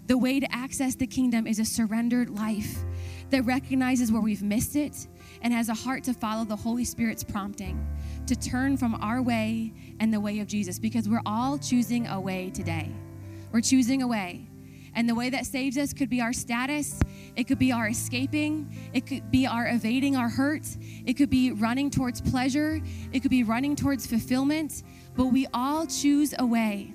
The 0.06 0.16
way 0.16 0.38
to 0.38 0.54
access 0.54 0.94
the 0.94 1.06
kingdom 1.06 1.46
is 1.46 1.58
a 1.58 1.64
surrendered 1.64 2.30
life 2.30 2.84
that 3.30 3.42
recognizes 3.42 4.12
where 4.12 4.22
we've 4.22 4.42
missed 4.42 4.76
it 4.76 5.08
and 5.42 5.52
has 5.52 5.68
a 5.68 5.74
heart 5.74 6.04
to 6.04 6.14
follow 6.14 6.44
the 6.44 6.56
Holy 6.56 6.84
Spirit's 6.84 7.24
prompting 7.24 7.84
to 8.28 8.36
turn 8.36 8.76
from 8.76 8.94
our 8.96 9.22
way 9.22 9.72
and 10.00 10.12
the 10.12 10.20
way 10.20 10.40
of 10.40 10.46
Jesus 10.46 10.78
because 10.78 11.08
we're 11.08 11.22
all 11.26 11.58
choosing 11.58 12.06
a 12.06 12.20
way 12.20 12.50
today. 12.50 12.90
We're 13.52 13.62
choosing 13.62 14.02
a 14.02 14.06
way. 14.06 14.46
And 14.94 15.08
the 15.08 15.14
way 15.14 15.30
that 15.30 15.46
saves 15.46 15.78
us 15.78 15.92
could 15.92 16.10
be 16.10 16.20
our 16.20 16.32
status, 16.32 16.98
it 17.36 17.44
could 17.44 17.58
be 17.58 17.72
our 17.72 17.88
escaping, 17.88 18.76
it 18.92 19.06
could 19.06 19.30
be 19.30 19.46
our 19.46 19.68
evading 19.68 20.16
our 20.16 20.28
hurt, 20.28 20.66
it 21.06 21.14
could 21.14 21.30
be 21.30 21.52
running 21.52 21.90
towards 21.90 22.20
pleasure, 22.20 22.80
it 23.12 23.20
could 23.20 23.30
be 23.30 23.44
running 23.44 23.76
towards 23.76 24.06
fulfillment, 24.06 24.82
but 25.14 25.26
we 25.26 25.46
all 25.54 25.86
choose 25.86 26.34
a 26.38 26.44
way. 26.44 26.94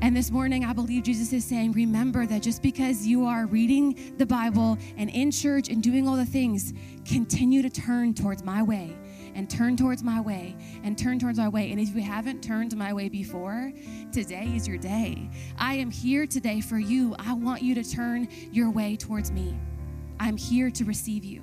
And 0.00 0.16
this 0.16 0.32
morning, 0.32 0.64
I 0.64 0.72
believe 0.72 1.04
Jesus 1.04 1.32
is 1.32 1.44
saying, 1.44 1.72
remember 1.72 2.26
that 2.26 2.42
just 2.42 2.62
because 2.62 3.06
you 3.06 3.26
are 3.26 3.46
reading 3.46 4.14
the 4.16 4.26
Bible 4.26 4.76
and 4.96 5.08
in 5.10 5.30
church 5.30 5.68
and 5.68 5.80
doing 5.80 6.08
all 6.08 6.16
the 6.16 6.26
things, 6.26 6.72
continue 7.04 7.62
to 7.62 7.70
turn 7.70 8.12
towards 8.12 8.42
my 8.42 8.62
way 8.62 8.96
and 9.34 9.48
turn 9.48 9.76
towards 9.76 10.02
my 10.02 10.20
way 10.20 10.56
and 10.84 10.96
turn 10.96 11.18
towards 11.18 11.38
my 11.38 11.48
way. 11.48 11.70
And 11.70 11.80
if 11.80 11.94
you 11.94 12.02
haven't 12.02 12.42
turned 12.42 12.76
my 12.76 12.92
way 12.92 13.08
before, 13.08 13.72
today 14.12 14.52
is 14.54 14.68
your 14.68 14.78
day. 14.78 15.30
I 15.58 15.74
am 15.74 15.90
here 15.90 16.26
today 16.26 16.60
for 16.60 16.78
you. 16.78 17.14
I 17.18 17.32
want 17.34 17.62
you 17.62 17.74
to 17.74 17.84
turn 17.84 18.28
your 18.50 18.70
way 18.70 18.96
towards 18.96 19.30
me. 19.30 19.56
I'm 20.20 20.36
here 20.36 20.70
to 20.70 20.84
receive 20.84 21.24
you. 21.24 21.42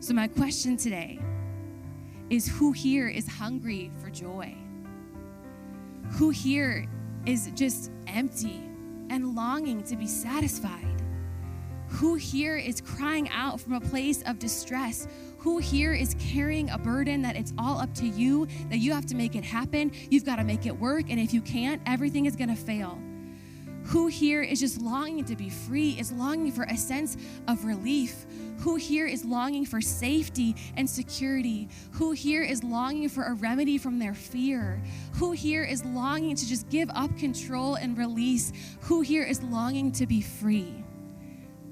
So, 0.00 0.14
my 0.14 0.28
question 0.28 0.76
today 0.76 1.18
is 2.30 2.48
who 2.48 2.72
here 2.72 3.08
is 3.08 3.26
hungry 3.26 3.90
for 4.02 4.10
joy? 4.10 4.54
Who 6.12 6.30
here 6.30 6.86
is 7.24 7.50
just 7.54 7.90
empty 8.06 8.62
and 9.10 9.34
longing 9.34 9.82
to 9.84 9.96
be 9.96 10.06
satisfied? 10.06 11.02
Who 11.88 12.14
here 12.14 12.56
is 12.56 12.80
crying 12.80 13.28
out 13.30 13.60
from 13.60 13.74
a 13.74 13.80
place 13.80 14.22
of 14.22 14.38
distress? 14.38 15.06
Who 15.46 15.58
here 15.58 15.92
is 15.92 16.16
carrying 16.18 16.70
a 16.70 16.76
burden 16.76 17.22
that 17.22 17.36
it's 17.36 17.52
all 17.56 17.78
up 17.78 17.94
to 17.94 18.04
you, 18.08 18.48
that 18.68 18.78
you 18.78 18.92
have 18.92 19.06
to 19.06 19.14
make 19.14 19.36
it 19.36 19.44
happen? 19.44 19.92
You've 20.10 20.24
got 20.24 20.36
to 20.36 20.44
make 20.44 20.66
it 20.66 20.76
work. 20.76 21.04
And 21.08 21.20
if 21.20 21.32
you 21.32 21.40
can't, 21.40 21.80
everything 21.86 22.26
is 22.26 22.34
going 22.34 22.48
to 22.48 22.56
fail. 22.56 22.98
Who 23.84 24.08
here 24.08 24.42
is 24.42 24.58
just 24.58 24.80
longing 24.80 25.24
to 25.26 25.36
be 25.36 25.48
free, 25.48 25.90
is 26.00 26.10
longing 26.10 26.50
for 26.50 26.64
a 26.64 26.76
sense 26.76 27.16
of 27.46 27.64
relief? 27.64 28.26
Who 28.58 28.74
here 28.74 29.06
is 29.06 29.24
longing 29.24 29.64
for 29.64 29.80
safety 29.80 30.56
and 30.76 30.90
security? 30.90 31.68
Who 31.92 32.10
here 32.10 32.42
is 32.42 32.64
longing 32.64 33.08
for 33.08 33.22
a 33.22 33.34
remedy 33.34 33.78
from 33.78 34.00
their 34.00 34.14
fear? 34.14 34.82
Who 35.12 35.30
here 35.30 35.62
is 35.62 35.84
longing 35.84 36.34
to 36.34 36.48
just 36.48 36.68
give 36.70 36.90
up 36.90 37.16
control 37.18 37.76
and 37.76 37.96
release? 37.96 38.52
Who 38.80 39.00
here 39.00 39.22
is 39.22 39.40
longing 39.44 39.92
to 39.92 40.08
be 40.08 40.22
free? 40.22 40.82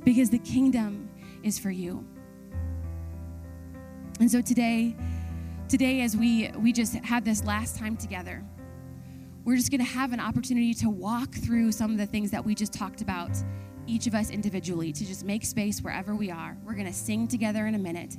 Because 0.05 0.31
the 0.31 0.39
kingdom 0.39 1.11
is 1.43 1.59
for 1.59 1.72
you. 1.72 2.07
And 4.20 4.30
so 4.30 4.40
today, 4.40 4.94
today 5.68 6.02
as 6.02 6.16
we 6.16 6.50
we 6.56 6.72
just 6.72 6.94
had 6.94 7.24
this 7.24 7.44
last 7.44 7.76
time 7.76 7.96
together, 7.96 8.44
we're 9.44 9.56
just 9.56 9.70
going 9.70 9.80
to 9.80 9.92
have 9.92 10.12
an 10.12 10.20
opportunity 10.20 10.72
to 10.74 10.88
walk 10.88 11.34
through 11.34 11.72
some 11.72 11.90
of 11.90 11.98
the 11.98 12.06
things 12.06 12.30
that 12.30 12.44
we 12.44 12.54
just 12.54 12.72
talked 12.72 13.02
about 13.02 13.30
each 13.86 14.06
of 14.06 14.14
us 14.14 14.30
individually 14.30 14.92
to 14.92 15.04
just 15.04 15.24
make 15.24 15.44
space 15.44 15.80
wherever 15.82 16.14
we 16.14 16.30
are. 16.30 16.56
We're 16.64 16.74
going 16.74 16.86
to 16.86 16.92
sing 16.92 17.28
together 17.28 17.66
in 17.66 17.74
a 17.74 17.78
minute. 17.78 18.16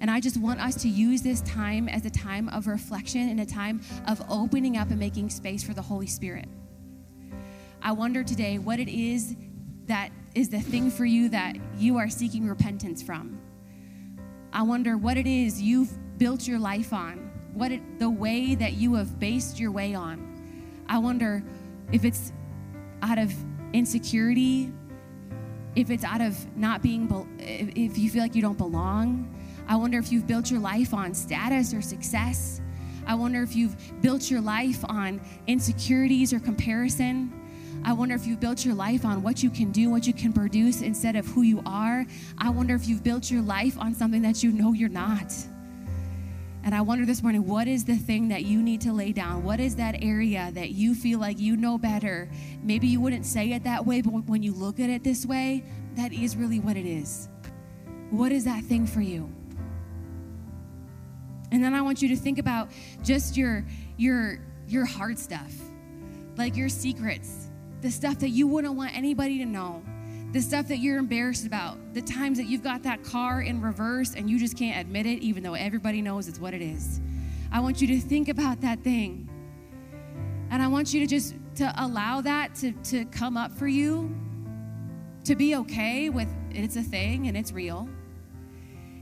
And 0.00 0.10
I 0.10 0.20
just 0.20 0.36
want 0.36 0.60
us 0.60 0.74
to 0.82 0.88
use 0.88 1.22
this 1.22 1.42
time 1.42 1.88
as 1.88 2.04
a 2.04 2.10
time 2.10 2.48
of 2.48 2.66
reflection 2.66 3.28
and 3.28 3.40
a 3.40 3.46
time 3.46 3.82
of 4.08 4.22
opening 4.28 4.76
up 4.76 4.90
and 4.90 4.98
making 4.98 5.30
space 5.30 5.62
for 5.62 5.74
the 5.74 5.82
Holy 5.82 6.06
Spirit. 6.06 6.48
I 7.82 7.92
wonder 7.92 8.24
today 8.24 8.58
what 8.58 8.80
it 8.80 8.88
is 8.88 9.36
that 9.86 10.10
is 10.34 10.48
the 10.48 10.60
thing 10.60 10.90
for 10.90 11.04
you 11.04 11.28
that 11.30 11.56
you 11.78 11.98
are 11.98 12.08
seeking 12.08 12.48
repentance 12.48 13.02
from. 13.02 13.40
I 14.52 14.62
wonder 14.62 14.96
what 14.96 15.16
it 15.16 15.26
is 15.26 15.60
you've 15.62 15.90
built 16.18 16.46
your 16.46 16.58
life 16.58 16.92
on, 16.92 17.30
what 17.54 17.72
it, 17.72 17.98
the 17.98 18.10
way 18.10 18.54
that 18.54 18.74
you 18.74 18.94
have 18.94 19.18
based 19.18 19.60
your 19.60 19.70
way 19.70 19.94
on. 19.94 20.26
I 20.88 20.98
wonder 20.98 21.42
if 21.92 22.04
it's 22.04 22.32
out 23.02 23.18
of 23.18 23.32
insecurity, 23.72 24.72
if 25.76 25.90
it's 25.90 26.04
out 26.04 26.20
of 26.20 26.56
not 26.56 26.82
being, 26.82 27.08
if 27.38 27.92
if 27.92 27.98
you 27.98 28.10
feel 28.10 28.22
like 28.22 28.34
you 28.34 28.42
don't 28.42 28.58
belong. 28.58 29.34
I 29.68 29.76
wonder 29.76 29.98
if 29.98 30.10
you've 30.10 30.26
built 30.26 30.50
your 30.50 30.58
life 30.58 30.92
on 30.92 31.14
status 31.14 31.72
or 31.72 31.80
success. 31.80 32.60
I 33.06 33.14
wonder 33.14 33.42
if 33.42 33.54
you've 33.54 33.76
built 34.02 34.30
your 34.30 34.40
life 34.40 34.84
on 34.88 35.20
insecurities 35.46 36.32
or 36.32 36.40
comparison. 36.40 37.39
I 37.82 37.92
wonder 37.92 38.14
if 38.14 38.26
you've 38.26 38.40
built 38.40 38.64
your 38.64 38.74
life 38.74 39.04
on 39.04 39.22
what 39.22 39.42
you 39.42 39.50
can 39.50 39.72
do, 39.72 39.90
what 39.90 40.06
you 40.06 40.12
can 40.12 40.32
produce 40.32 40.82
instead 40.82 41.16
of 41.16 41.26
who 41.26 41.42
you 41.42 41.62
are. 41.64 42.04
I 42.38 42.50
wonder 42.50 42.74
if 42.74 42.86
you've 42.86 43.02
built 43.02 43.30
your 43.30 43.42
life 43.42 43.78
on 43.78 43.94
something 43.94 44.22
that 44.22 44.42
you 44.42 44.52
know 44.52 44.72
you're 44.72 44.88
not. 44.88 45.32
And 46.62 46.74
I 46.74 46.82
wonder 46.82 47.06
this 47.06 47.22
morning, 47.22 47.46
what 47.46 47.66
is 47.66 47.84
the 47.84 47.96
thing 47.96 48.28
that 48.28 48.44
you 48.44 48.62
need 48.62 48.82
to 48.82 48.92
lay 48.92 49.12
down? 49.12 49.42
What 49.42 49.60
is 49.60 49.76
that 49.76 49.96
area 50.02 50.50
that 50.52 50.70
you 50.70 50.94
feel 50.94 51.18
like 51.18 51.38
you 51.40 51.56
know 51.56 51.78
better? 51.78 52.28
Maybe 52.62 52.86
you 52.86 53.00
wouldn't 53.00 53.24
say 53.24 53.52
it 53.52 53.64
that 53.64 53.86
way, 53.86 54.02
but 54.02 54.10
when 54.26 54.42
you 54.42 54.52
look 54.52 54.78
at 54.78 54.90
it 54.90 55.02
this 55.02 55.24
way, 55.24 55.64
that 55.94 56.12
is 56.12 56.36
really 56.36 56.60
what 56.60 56.76
it 56.76 56.84
is. 56.86 57.30
What 58.10 58.30
is 58.30 58.44
that 58.44 58.62
thing 58.64 58.86
for 58.86 59.00
you? 59.00 59.32
And 61.50 61.64
then 61.64 61.74
I 61.74 61.80
want 61.80 62.02
you 62.02 62.08
to 62.10 62.16
think 62.16 62.38
about 62.38 62.70
just 63.02 63.36
your 63.36 63.64
your 63.96 64.38
your 64.68 64.84
hard 64.84 65.18
stuff. 65.18 65.52
Like 66.36 66.56
your 66.56 66.68
secrets, 66.68 67.49
the 67.80 67.90
stuff 67.90 68.18
that 68.20 68.30
you 68.30 68.46
wouldn't 68.46 68.74
want 68.74 68.96
anybody 68.96 69.38
to 69.38 69.46
know. 69.46 69.82
The 70.32 70.40
stuff 70.40 70.68
that 70.68 70.78
you're 70.78 70.98
embarrassed 70.98 71.46
about, 71.46 71.76
the 71.92 72.02
times 72.02 72.38
that 72.38 72.46
you've 72.46 72.62
got 72.62 72.84
that 72.84 73.02
car 73.02 73.42
in 73.42 73.60
reverse 73.60 74.14
and 74.14 74.30
you 74.30 74.38
just 74.38 74.56
can't 74.56 74.78
admit 74.80 75.06
it, 75.06 75.20
even 75.22 75.42
though 75.42 75.54
everybody 75.54 76.02
knows 76.02 76.28
it's 76.28 76.38
what 76.38 76.54
it 76.54 76.62
is. 76.62 77.00
I 77.50 77.58
want 77.60 77.80
you 77.80 77.88
to 77.88 78.00
think 78.00 78.28
about 78.28 78.60
that 78.60 78.80
thing. 78.84 79.28
And 80.50 80.62
I 80.62 80.68
want 80.68 80.94
you 80.94 81.00
to 81.00 81.06
just 81.06 81.34
to 81.56 81.72
allow 81.78 82.20
that 82.20 82.54
to, 82.56 82.72
to 82.72 83.04
come 83.06 83.36
up 83.36 83.52
for 83.52 83.66
you, 83.66 84.14
to 85.24 85.34
be 85.34 85.56
okay 85.56 86.10
with 86.10 86.28
it's 86.52 86.76
a 86.76 86.82
thing 86.82 87.26
and 87.26 87.36
it's 87.36 87.52
real. 87.52 87.88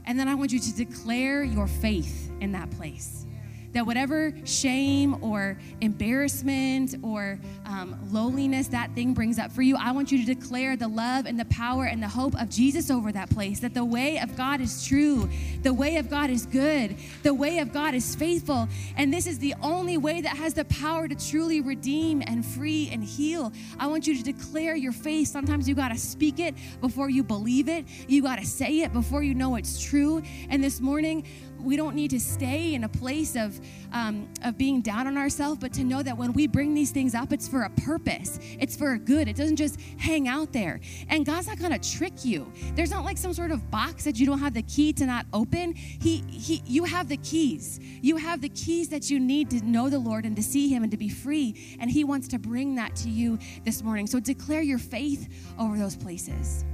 And 0.05 0.17
then 0.19 0.27
I 0.27 0.33
want 0.33 0.51
you 0.51 0.59
to 0.59 0.75
declare 0.75 1.43
your 1.43 1.67
faith 1.67 2.31
in 2.39 2.51
that 2.53 2.71
place. 2.71 3.25
That 3.73 3.85
whatever 3.85 4.33
shame 4.45 5.23
or 5.23 5.57
embarrassment 5.81 6.95
or 7.03 7.39
um, 7.65 7.99
lowliness 8.11 8.67
that 8.69 8.93
thing 8.95 9.13
brings 9.13 9.37
up 9.37 9.51
for 9.51 9.61
you, 9.61 9.77
I 9.77 9.91
want 9.91 10.11
you 10.11 10.17
to 10.19 10.25
declare 10.25 10.75
the 10.75 10.87
love 10.87 11.25
and 11.25 11.39
the 11.39 11.45
power 11.45 11.85
and 11.85 12.01
the 12.01 12.07
hope 12.07 12.39
of 12.41 12.49
Jesus 12.49 12.89
over 12.89 13.11
that 13.11 13.29
place. 13.29 13.59
That 13.59 13.73
the 13.73 13.85
way 13.85 14.17
of 14.19 14.35
God 14.35 14.61
is 14.61 14.85
true, 14.85 15.29
the 15.61 15.73
way 15.73 15.97
of 15.97 16.09
God 16.09 16.29
is 16.29 16.45
good, 16.45 16.95
the 17.23 17.33
way 17.33 17.59
of 17.59 17.71
God 17.71 17.93
is 17.93 18.15
faithful. 18.15 18.67
And 18.97 19.13
this 19.13 19.27
is 19.27 19.39
the 19.39 19.53
only 19.61 19.97
way 19.97 20.21
that 20.21 20.35
has 20.35 20.53
the 20.53 20.65
power 20.65 21.07
to 21.07 21.15
truly 21.15 21.61
redeem 21.61 22.23
and 22.25 22.45
free 22.45 22.89
and 22.91 23.03
heal. 23.03 23.53
I 23.79 23.87
want 23.87 24.07
you 24.07 24.17
to 24.17 24.23
declare 24.23 24.75
your 24.75 24.91
faith. 24.91 25.27
Sometimes 25.27 25.67
you 25.67 25.75
got 25.75 25.89
to 25.89 25.97
speak 25.97 26.39
it 26.39 26.55
before 26.81 27.09
you 27.09 27.23
believe 27.23 27.69
it, 27.69 27.85
you 28.07 28.21
got 28.21 28.39
to 28.39 28.45
say 28.45 28.81
it 28.81 28.93
before 28.93 29.23
you 29.23 29.35
know 29.35 29.55
it's 29.55 29.81
true. 29.81 30.21
And 30.49 30.63
this 30.63 30.81
morning, 30.81 31.25
we 31.61 31.75
don't 31.75 31.95
need 31.95 32.11
to 32.11 32.19
stay 32.19 32.73
in 32.73 32.83
a 32.83 32.89
place 32.89 33.35
of 33.35 33.59
um, 33.91 34.27
of 34.43 34.57
being 34.57 34.81
down 34.81 35.07
on 35.07 35.17
ourselves, 35.17 35.59
but 35.59 35.73
to 35.73 35.83
know 35.83 36.03
that 36.03 36.17
when 36.17 36.33
we 36.33 36.47
bring 36.47 36.73
these 36.73 36.91
things 36.91 37.15
up, 37.15 37.33
it's 37.33 37.47
for 37.47 37.63
a 37.63 37.69
purpose. 37.71 38.39
It's 38.59 38.75
for 38.75 38.91
a 38.91 38.99
good. 38.99 39.27
It 39.27 39.35
doesn't 39.35 39.55
just 39.55 39.79
hang 39.97 40.27
out 40.27 40.53
there. 40.53 40.79
And 41.09 41.25
God's 41.25 41.47
not 41.47 41.57
to 41.57 41.97
trick 41.97 42.23
you. 42.23 42.51
There's 42.75 42.91
not 42.91 43.03
like 43.03 43.17
some 43.17 43.33
sort 43.33 43.51
of 43.51 43.69
box 43.71 44.03
that 44.03 44.19
you 44.19 44.25
don't 44.25 44.39
have 44.39 44.53
the 44.53 44.61
key 44.63 44.93
to 44.93 45.05
not 45.05 45.25
open. 45.33 45.73
He 45.75 46.23
he 46.29 46.61
you 46.65 46.83
have 46.83 47.09
the 47.09 47.17
keys. 47.17 47.79
You 48.01 48.17
have 48.17 48.41
the 48.41 48.49
keys 48.49 48.89
that 48.89 49.09
you 49.09 49.19
need 49.19 49.49
to 49.51 49.65
know 49.65 49.89
the 49.89 49.99
Lord 49.99 50.25
and 50.25 50.35
to 50.35 50.43
see 50.43 50.69
Him 50.69 50.83
and 50.83 50.91
to 50.91 50.97
be 50.97 51.09
free. 51.09 51.77
And 51.79 51.89
He 51.89 52.03
wants 52.03 52.27
to 52.29 52.39
bring 52.39 52.75
that 52.75 52.95
to 52.97 53.09
you 53.09 53.39
this 53.65 53.83
morning. 53.83 54.07
So 54.07 54.19
declare 54.19 54.61
your 54.61 54.79
faith 54.79 55.27
over 55.57 55.77
those 55.77 55.95
places. 55.95 56.65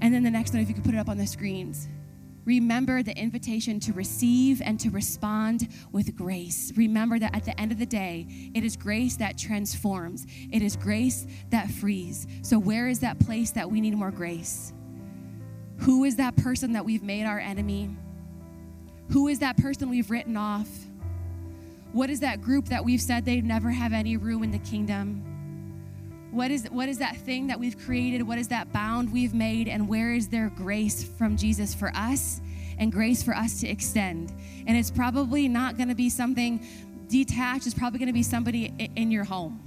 And 0.00 0.14
then 0.14 0.22
the 0.22 0.30
next 0.30 0.52
one, 0.52 0.62
if 0.62 0.68
you 0.68 0.74
could 0.74 0.84
put 0.84 0.94
it 0.94 0.98
up 0.98 1.08
on 1.08 1.18
the 1.18 1.26
screens. 1.26 1.88
Remember 2.48 3.02
the 3.02 3.14
invitation 3.14 3.78
to 3.80 3.92
receive 3.92 4.62
and 4.62 4.80
to 4.80 4.88
respond 4.88 5.68
with 5.92 6.16
grace. 6.16 6.72
Remember 6.76 7.18
that 7.18 7.36
at 7.36 7.44
the 7.44 7.60
end 7.60 7.72
of 7.72 7.78
the 7.78 7.84
day, 7.84 8.26
it 8.54 8.64
is 8.64 8.74
grace 8.74 9.16
that 9.16 9.36
transforms, 9.36 10.26
it 10.50 10.62
is 10.62 10.74
grace 10.74 11.26
that 11.50 11.70
frees. 11.70 12.26
So, 12.40 12.58
where 12.58 12.88
is 12.88 13.00
that 13.00 13.18
place 13.18 13.50
that 13.50 13.70
we 13.70 13.82
need 13.82 13.94
more 13.94 14.10
grace? 14.10 14.72
Who 15.80 16.04
is 16.04 16.16
that 16.16 16.36
person 16.36 16.72
that 16.72 16.86
we've 16.86 17.02
made 17.02 17.26
our 17.26 17.38
enemy? 17.38 17.94
Who 19.10 19.28
is 19.28 19.40
that 19.40 19.58
person 19.58 19.90
we've 19.90 20.10
written 20.10 20.38
off? 20.38 20.70
What 21.92 22.08
is 22.08 22.20
that 22.20 22.40
group 22.40 22.64
that 22.70 22.82
we've 22.82 23.02
said 23.02 23.26
they 23.26 23.42
never 23.42 23.70
have 23.70 23.92
any 23.92 24.16
room 24.16 24.42
in 24.42 24.52
the 24.52 24.58
kingdom? 24.60 25.37
What 26.30 26.50
is, 26.50 26.66
what 26.70 26.88
is 26.88 26.98
that 26.98 27.16
thing 27.16 27.46
that 27.46 27.58
we've 27.58 27.78
created? 27.78 28.22
What 28.22 28.38
is 28.38 28.48
that 28.48 28.72
bound 28.72 29.12
we've 29.12 29.34
made? 29.34 29.66
And 29.66 29.88
where 29.88 30.12
is 30.12 30.28
there 30.28 30.50
grace 30.54 31.02
from 31.02 31.36
Jesus 31.36 31.74
for 31.74 31.90
us 31.94 32.40
and 32.78 32.92
grace 32.92 33.22
for 33.22 33.34
us 33.34 33.60
to 33.60 33.68
extend? 33.68 34.32
And 34.66 34.76
it's 34.76 34.90
probably 34.90 35.48
not 35.48 35.76
going 35.76 35.88
to 35.88 35.94
be 35.94 36.10
something 36.10 36.66
detached, 37.08 37.66
it's 37.66 37.74
probably 37.74 37.98
going 37.98 38.08
to 38.08 38.12
be 38.12 38.22
somebody 38.22 38.74
in 38.94 39.10
your 39.10 39.24
home. 39.24 39.64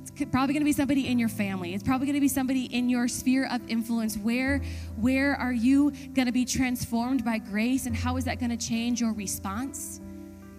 It's 0.00 0.30
probably 0.30 0.54
going 0.54 0.62
to 0.62 0.64
be 0.64 0.72
somebody 0.72 1.08
in 1.08 1.18
your 1.18 1.28
family. 1.28 1.74
It's 1.74 1.82
probably 1.82 2.06
going 2.06 2.14
to 2.14 2.22
be 2.22 2.28
somebody 2.28 2.64
in 2.64 2.88
your 2.88 3.06
sphere 3.06 3.46
of 3.50 3.60
influence. 3.68 4.16
Where, 4.16 4.62
where 4.98 5.34
are 5.36 5.52
you 5.52 5.90
going 6.14 6.24
to 6.24 6.32
be 6.32 6.46
transformed 6.46 7.22
by 7.22 7.36
grace? 7.36 7.84
And 7.84 7.94
how 7.94 8.16
is 8.16 8.24
that 8.24 8.40
going 8.40 8.56
to 8.56 8.56
change 8.56 8.98
your 9.00 9.12
response? 9.12 10.00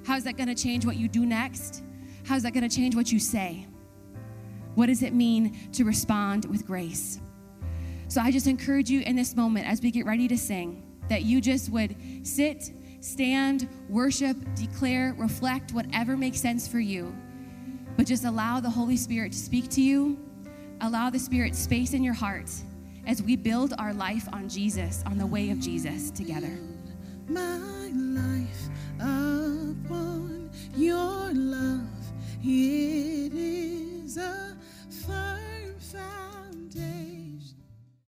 How 0.05 0.15
is 0.15 0.24
that 0.26 0.38
going 0.38 0.49
to 0.49 0.55
change 0.55 0.86
what 0.86 0.95
you 0.95 1.07
do 1.07 1.26
next? 1.26 1.84
How 2.26 2.36
is 2.36 2.43
that 2.43 2.53
going 2.53 2.70
to 2.70 2.76
change 2.76 2.95
what 2.95 3.11
you 3.11 3.20
say? 3.20 3.65
What 4.78 4.86
does 4.86 5.01
it 5.01 5.11
mean 5.11 5.57
to 5.71 5.86
respond 5.86 6.45
with 6.45 6.67
grace? 6.67 7.19
So 8.09 8.21
I 8.21 8.30
just 8.30 8.45
encourage 8.45 8.91
you 8.91 9.01
in 9.01 9.15
this 9.15 9.36
moment 9.36 9.67
as 9.67 9.82
we 9.82 9.89
get 9.89 10.05
ready 10.05 10.28
to 10.28 10.38
sing 10.38 10.84
that 11.09 11.23
you 11.23 11.41
just 11.41 11.71
would 11.71 11.95
sit, 12.21 12.71
stand, 12.99 13.67
worship, 13.89 14.38
declare, 14.53 15.15
reflect, 15.17 15.73
whatever 15.73 16.15
makes 16.15 16.39
sense 16.39 16.67
for 16.67 16.78
you. 16.78 17.11
But 17.95 18.05
just 18.05 18.23
allow 18.23 18.59
the 18.59 18.69
Holy 18.69 18.97
Spirit 18.97 19.32
to 19.32 19.38
speak 19.39 19.67
to 19.69 19.82
you. 19.82 20.15
Allow 20.82 21.09
the 21.09 21.17
Spirit 21.17 21.55
space 21.55 21.93
in 21.93 22.03
your 22.03 22.13
heart 22.13 22.51
as 23.07 23.23
we 23.23 23.36
build 23.36 23.73
our 23.80 23.95
life 23.95 24.30
on 24.32 24.47
Jesus, 24.47 25.01
on 25.07 25.17
the 25.17 25.25
way 25.25 25.49
of 25.49 25.59
Jesus 25.59 26.11
together. 26.11 26.55
My 27.28 27.89
life 27.95 28.69
upon 28.99 30.51
your 30.75 31.34
love, 31.34 31.89
it 32.43 33.34
is 33.34 34.17
a 34.17 34.55
sometimes 35.08 35.95
I 35.95 36.26